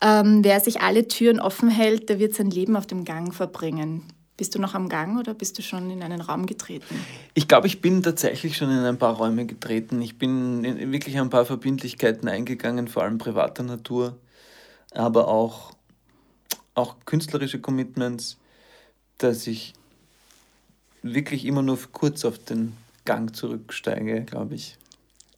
Ähm, 0.00 0.42
wer 0.42 0.60
sich 0.60 0.80
alle 0.80 1.06
Türen 1.08 1.40
offen 1.40 1.68
hält, 1.68 2.08
der 2.08 2.18
wird 2.18 2.34
sein 2.34 2.50
Leben 2.50 2.76
auf 2.76 2.86
dem 2.86 3.04
Gang 3.04 3.34
verbringen. 3.34 4.02
Bist 4.36 4.54
du 4.54 4.58
noch 4.58 4.74
am 4.74 4.88
Gang 4.88 5.18
oder 5.18 5.34
bist 5.34 5.58
du 5.58 5.62
schon 5.62 5.90
in 5.90 6.02
einen 6.02 6.22
Raum 6.22 6.46
getreten? 6.46 6.98
Ich 7.34 7.46
glaube, 7.46 7.66
ich 7.66 7.82
bin 7.82 8.02
tatsächlich 8.02 8.56
schon 8.56 8.70
in 8.70 8.78
ein 8.78 8.96
paar 8.96 9.14
Räume 9.14 9.44
getreten. 9.44 10.00
Ich 10.00 10.16
bin 10.16 10.64
in 10.64 10.92
wirklich 10.92 11.20
ein 11.20 11.28
paar 11.28 11.44
Verbindlichkeiten 11.44 12.26
eingegangen, 12.26 12.88
vor 12.88 13.02
allem 13.02 13.18
privater 13.18 13.62
Natur, 13.62 14.16
aber 14.92 15.28
auch, 15.28 15.72
auch 16.80 16.96
künstlerische 17.04 17.60
Commitments, 17.60 18.36
dass 19.18 19.46
ich 19.46 19.74
wirklich 21.02 21.44
immer 21.44 21.62
nur 21.62 21.78
kurz 21.92 22.24
auf 22.24 22.38
den 22.38 22.74
Gang 23.04 23.34
zurücksteige, 23.34 24.22
glaube 24.22 24.54
ich. 24.54 24.76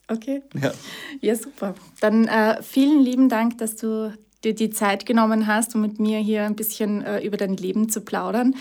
Okay. 0.09 0.43
Ja. 0.61 0.72
Ja, 1.20 1.36
super. 1.36 1.74
Dann 2.01 2.26
äh, 2.26 2.62
vielen 2.62 3.03
lieben 3.03 3.28
Dank, 3.28 3.59
dass 3.59 3.76
du 3.76 4.12
dir 4.45 4.55
die 4.55 4.70
Zeit 4.70 5.07
genommen 5.07 5.47
hast, 5.47 5.74
um 5.74 5.82
mit 5.82 6.01
mir 6.01 6.18
hier 6.18 6.45
ein 6.45 6.57
bisschen 6.57 7.05
äh, 7.05 7.20
über 7.20 7.36
dein 7.36 7.57
Leben 7.57 7.88
zu 7.88 8.01
plaudern. 8.01 8.55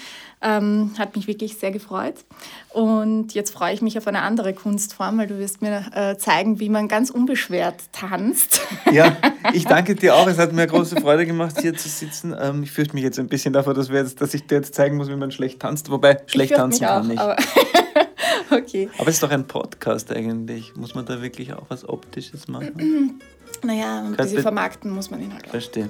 Ähm, 0.44 0.92
hat 0.98 1.16
mich 1.16 1.28
wirklich 1.28 1.58
sehr 1.58 1.72
gefreut. 1.72 2.16
Und 2.70 3.34
jetzt 3.34 3.52
freue 3.52 3.74
ich 3.74 3.82
mich 3.82 3.98
auf 3.98 4.08
eine 4.08 4.22
andere 4.22 4.54
Kunstform, 4.54 5.20
weil 5.20 5.28
du 5.28 5.38
wirst 5.38 5.62
mir 5.62 5.86
äh, 5.94 6.18
zeigen, 6.18 6.60
wie 6.60 6.70
man 6.70 6.88
ganz 6.88 7.10
unbeschwert 7.10 7.76
tanzt. 7.92 8.62
Ja, 8.92 9.16
ich 9.54 9.66
danke 9.66 9.96
dir 9.96 10.16
auch. 10.16 10.28
Es 10.28 10.38
hat 10.38 10.52
mir 10.52 10.68
große 10.68 11.00
Freude 11.00 11.26
gemacht, 11.26 11.62
hier 11.62 11.76
zu 11.76 11.88
sitzen. 11.88 12.36
Ähm, 12.38 12.64
ich 12.64 12.72
fürchte 12.72 12.94
mich 12.94 13.04
jetzt 13.04 13.20
ein 13.20 13.28
bisschen 13.28 13.54
davor, 13.54 13.74
dass, 13.74 13.88
jetzt, 13.88 14.20
dass 14.20 14.34
ich 14.34 14.48
dir 14.48 14.56
jetzt 14.56 14.76
zeigen 14.76 14.98
muss, 14.98 15.08
wie 15.08 15.16
man 15.16 15.32
schlecht 15.32 15.62
tanzt. 15.62 15.90
Wobei, 15.90 16.18
schlecht 16.26 16.54
tanzen 16.54 16.86
kann 16.86 17.10
ich. 17.10 17.20
Aber 17.20 17.38
okay. 18.52 18.90
Aber 18.98 19.08
es 19.08 19.16
ist 19.16 19.24
doch 19.24 19.32
ein 19.32 19.48
Podcast 19.48 20.12
eigentlich. 20.12 20.76
Muss 20.76 20.94
man 20.94 21.06
da 21.06 21.22
wirklich 21.22 21.54
auch 21.54 21.66
was 21.70 21.88
Optisches 21.88 22.50
machen? 22.50 23.22
Naja, 23.64 24.00
ein 24.00 24.16
bisschen 24.16 24.42
vermarkten 24.42 24.92
muss 24.92 25.12
man 25.12 25.22
ihn 25.22 25.34
halt 25.34 25.46
auch. 25.46 25.52
Verstehe. 25.52 25.90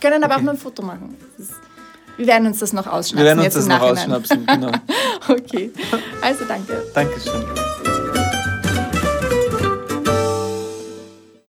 Können 0.00 0.22
aber 0.22 0.34
okay. 0.34 0.42
auch 0.42 0.46
mal 0.46 0.52
ein 0.52 0.58
Foto 0.58 0.82
machen. 0.82 1.16
Ist, 1.38 1.52
wir 2.16 2.26
werden 2.26 2.46
uns 2.46 2.58
das 2.58 2.72
noch 2.72 2.86
ausschnapsen. 2.86 3.18
Wir 3.18 3.24
werden 3.24 3.44
uns 3.44 3.54
das 3.54 3.66
noch 3.66 3.80
ausschnapsen, 3.80 4.46
genau. 4.46 4.70
okay. 5.28 5.72
Also 6.20 6.44
danke. 6.46 6.84
Dankeschön. 6.92 7.57